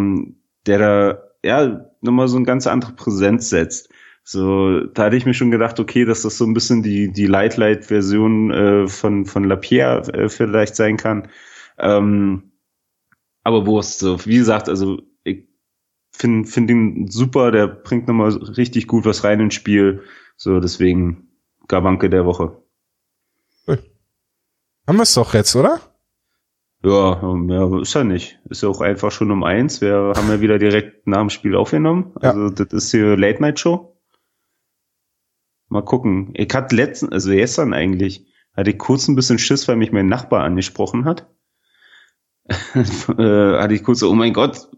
der 0.67 0.79
da, 0.79 1.23
ja, 1.45 1.85
nochmal 2.01 2.29
so 2.29 2.37
eine 2.37 2.47
ganz 2.47 2.67
andere 2.67 2.93
Präsenz 2.93 3.51
setzt. 3.51 3.91
So, 4.31 4.81
da 4.81 5.05
hatte 5.05 5.17
ich 5.17 5.25
mir 5.25 5.33
schon 5.33 5.51
gedacht, 5.51 5.81
okay, 5.81 6.05
dass 6.05 6.21
das 6.21 6.37
so 6.37 6.45
ein 6.45 6.53
bisschen 6.53 6.83
die, 6.83 7.11
die 7.11 7.25
Light-Light-Version 7.25 8.51
äh, 8.51 8.87
von, 8.87 9.25
von 9.25 9.45
Lapierre 9.45 10.07
äh, 10.13 10.29
vielleicht 10.29 10.77
sein 10.77 10.99
kann. 10.99 11.29
Ähm, 11.79 12.53
aber 13.43 13.65
Wurst, 13.65 14.01
so, 14.01 14.23
wie 14.27 14.37
gesagt, 14.37 14.69
also 14.69 15.01
finde 16.13 16.47
find 16.47 16.71
ihn 16.71 17.09
super, 17.11 17.53
der 17.53 17.69
bringt 17.69 18.07
nochmal 18.07 18.33
richtig 18.33 18.87
gut 18.87 19.07
was 19.07 19.25
rein 19.25 19.41
ins 19.41 19.55
Spiel. 19.55 20.03
So, 20.37 20.61
deswegen 20.61 21.31
Gabanke 21.67 22.11
der 22.11 22.27
Woche. 22.27 22.61
Cool. 23.67 23.79
Haben 24.87 24.97
wir 24.99 25.05
es 25.05 25.15
doch 25.15 25.33
jetzt, 25.33 25.57
oder? 25.57 25.81
Ja, 26.83 27.23
ja, 27.49 27.81
ist 27.81 27.95
ja 27.95 28.05
nicht. 28.05 28.39
Ist 28.51 28.63
ja 28.63 28.69
auch 28.69 28.83
einfach 28.83 29.11
schon 29.11 29.31
um 29.31 29.43
eins. 29.43 29.81
Wir 29.81 30.13
haben 30.15 30.29
ja 30.29 30.43
wieder 30.43 30.59
direkt 30.59 31.07
nach 31.07 31.21
dem 31.21 31.31
Spiel 31.31 31.57
aufgenommen. 31.57 32.13
Ja. 32.21 32.33
Also 32.33 32.51
das 32.51 32.75
ist 32.75 32.91
hier 32.91 33.17
Late 33.17 33.41
Night 33.41 33.59
Show. 33.59 33.95
Mal 35.69 35.83
gucken. 35.83 36.31
Ich 36.35 36.53
hatte 36.55 36.75
letzten, 36.75 37.13
also 37.13 37.31
gestern 37.31 37.75
eigentlich, 37.75 38.27
hatte 38.57 38.71
ich 38.71 38.79
kurz 38.79 39.07
ein 39.09 39.17
bisschen 39.17 39.39
Schiss, 39.39 39.69
weil 39.69 39.77
mich 39.77 39.93
mein 39.93 40.09
Nachbar 40.09 40.45
angesprochen 40.45 41.05
hat. 41.05 41.27
äh, 42.49 43.59
hatte 43.59 43.75
ich 43.75 43.85
kurz 43.85 44.01
so, 44.01 44.11
oh 44.11 44.15
mein 44.15 44.33
Gott, 44.33 44.69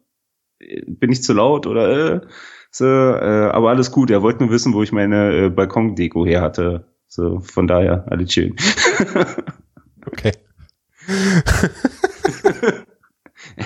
bin 0.58 1.12
ich 1.12 1.22
zu 1.22 1.32
laut 1.32 1.66
oder 1.66 2.14
äh, 2.14 2.20
so, 2.70 2.84
äh, 2.84 3.50
aber 3.50 3.70
alles 3.70 3.90
gut. 3.90 4.10
Er 4.10 4.22
wollte 4.22 4.42
nur 4.42 4.52
wissen, 4.52 4.74
wo 4.74 4.82
ich 4.82 4.92
meine 4.92 5.46
äh, 5.46 5.50
Balkondeko 5.50 6.26
her 6.26 6.42
hatte. 6.42 6.86
So, 7.08 7.40
von 7.40 7.66
daher, 7.66 8.04
alles 8.08 8.32
schön. 8.32 8.54
okay. 10.06 10.32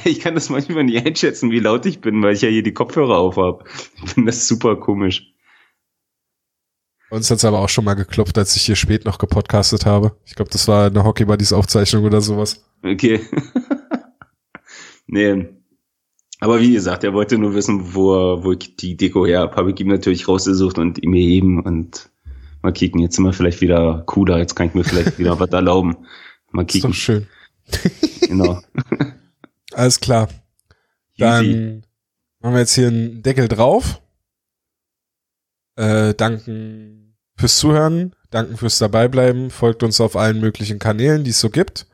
ich 0.05 0.21
kann 0.21 0.35
das 0.35 0.49
manchmal 0.49 0.85
nicht 0.85 1.07
einschätzen, 1.07 1.51
wie 1.51 1.61
laut 1.61 1.85
ich 1.85 2.01
bin, 2.01 2.23
weil 2.23 2.35
ich 2.35 2.43
ja 2.43 2.49
hier 2.49 2.63
die 2.63 2.73
Kopfhörer 2.73 3.19
auf 3.19 3.37
habe. 3.37 3.65
Ich 4.03 4.13
finde 4.13 4.31
das 4.31 4.49
super 4.49 4.77
komisch. 4.77 5.34
Uns 7.15 7.31
hat's 7.31 7.45
aber 7.45 7.61
auch 7.61 7.69
schon 7.69 7.85
mal 7.85 7.95
geklopft, 7.95 8.37
als 8.39 8.57
ich 8.57 8.63
hier 8.63 8.77
spät 8.77 9.05
noch 9.05 9.19
gepodcastet 9.19 9.87
habe. 9.87 10.17
Ich 10.25 10.35
glaube, 10.35 10.51
das 10.51 10.67
war 10.67 10.87
eine 10.87 11.05
Hockey 11.05 11.25
Buddies 11.25 11.53
Aufzeichnung 11.53 12.05
oder 12.05 12.21
sowas. 12.21 12.65
Okay. 12.83 13.21
nee, 15.07 15.47
aber 16.41 16.61
wie 16.61 16.73
gesagt, 16.73 17.05
er 17.05 17.15
wollte 17.15 17.39
nur 17.39 17.55
wissen, 17.55 17.95
wo, 17.95 18.43
wo 18.43 18.53
ich 18.53 18.77
die 18.77 18.97
Deko 18.97 19.25
her 19.27 19.41
habe. 19.41 19.57
Habe 19.57 19.71
ich 19.71 19.81
ihm 19.81 19.89
natürlich 19.89 20.29
rausgesucht 20.29 20.77
und 20.77 21.03
ihm 21.03 21.15
heben 21.15 21.63
und 21.63 22.11
mal 22.63 22.73
kicken. 22.73 23.01
Jetzt 23.01 23.17
sind 23.17 23.25
wir 23.25 23.33
vielleicht 23.33 23.61
wieder 23.61 24.03
cooler. 24.07 24.39
Jetzt 24.39 24.55
kann 24.55 24.67
ich 24.67 24.75
mir 24.75 24.85
vielleicht 24.85 25.19
wieder 25.19 25.39
was 25.39 25.51
erlauben. 25.51 25.97
Mal 26.51 26.67
kicken. 26.67 26.91
Ist 26.91 26.99
doch 26.99 27.03
schön. 27.03 27.27
genau. 28.29 28.61
Alles 29.73 30.01
klar. 30.01 30.29
Dann 31.17 31.45
Easy. 31.45 31.83
machen 32.41 32.55
wir 32.55 32.61
jetzt 32.61 32.75
hier 32.75 32.89
einen 32.89 33.23
Deckel 33.23 33.49
drauf. 33.49 34.03
Äh, 35.77 36.15
danken 36.15 37.04
fürs 37.37 37.59
Zuhören, 37.59 38.15
danken 38.31 38.57
fürs 38.57 38.79
Dabeibleiben. 38.79 39.51
Folgt 39.51 39.83
uns 39.83 40.01
auf 40.01 40.17
allen 40.17 40.41
möglichen 40.41 40.79
Kanälen, 40.79 41.25
die 41.25 41.31
es 41.31 41.41
so 41.41 41.51
gibt. 41.51 41.87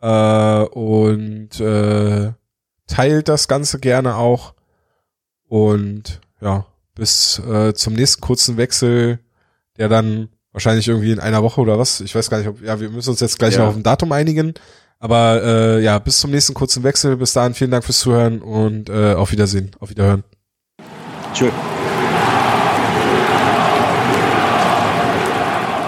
Äh, 0.00 0.62
und 0.62 1.60
äh, 1.60 2.32
teilt 2.86 3.28
das 3.28 3.48
Ganze 3.48 3.78
gerne 3.78 4.16
auch. 4.16 4.54
Und 5.48 6.20
ja, 6.40 6.66
bis 6.94 7.38
äh, 7.38 7.72
zum 7.74 7.94
nächsten 7.94 8.20
kurzen 8.20 8.56
Wechsel, 8.56 9.18
der 9.76 9.88
dann 9.88 10.28
wahrscheinlich 10.52 10.88
irgendwie 10.88 11.12
in 11.12 11.20
einer 11.20 11.42
Woche 11.42 11.60
oder 11.60 11.78
was. 11.78 12.00
Ich 12.00 12.14
weiß 12.14 12.30
gar 12.30 12.38
nicht, 12.38 12.48
ob, 12.48 12.62
ja, 12.62 12.80
wir 12.80 12.90
müssen 12.90 13.10
uns 13.10 13.20
jetzt 13.20 13.38
gleich 13.38 13.54
ja. 13.54 13.60
noch 13.60 13.68
auf 13.68 13.76
ein 13.76 13.82
Datum 13.82 14.12
einigen. 14.12 14.54
Aber 14.98 15.42
äh, 15.42 15.82
ja, 15.82 15.98
bis 16.00 16.18
zum 16.18 16.32
nächsten 16.32 16.54
kurzen 16.54 16.82
Wechsel. 16.82 17.16
Bis 17.16 17.32
dahin 17.32 17.54
vielen 17.54 17.70
Dank 17.70 17.84
fürs 17.84 18.00
Zuhören 18.00 18.40
und 18.40 18.88
äh, 18.88 19.14
auf 19.14 19.30
Wiedersehen, 19.30 19.70
auf 19.78 19.90
Wiederhören. 19.90 20.24
Tschüss. 21.32 21.52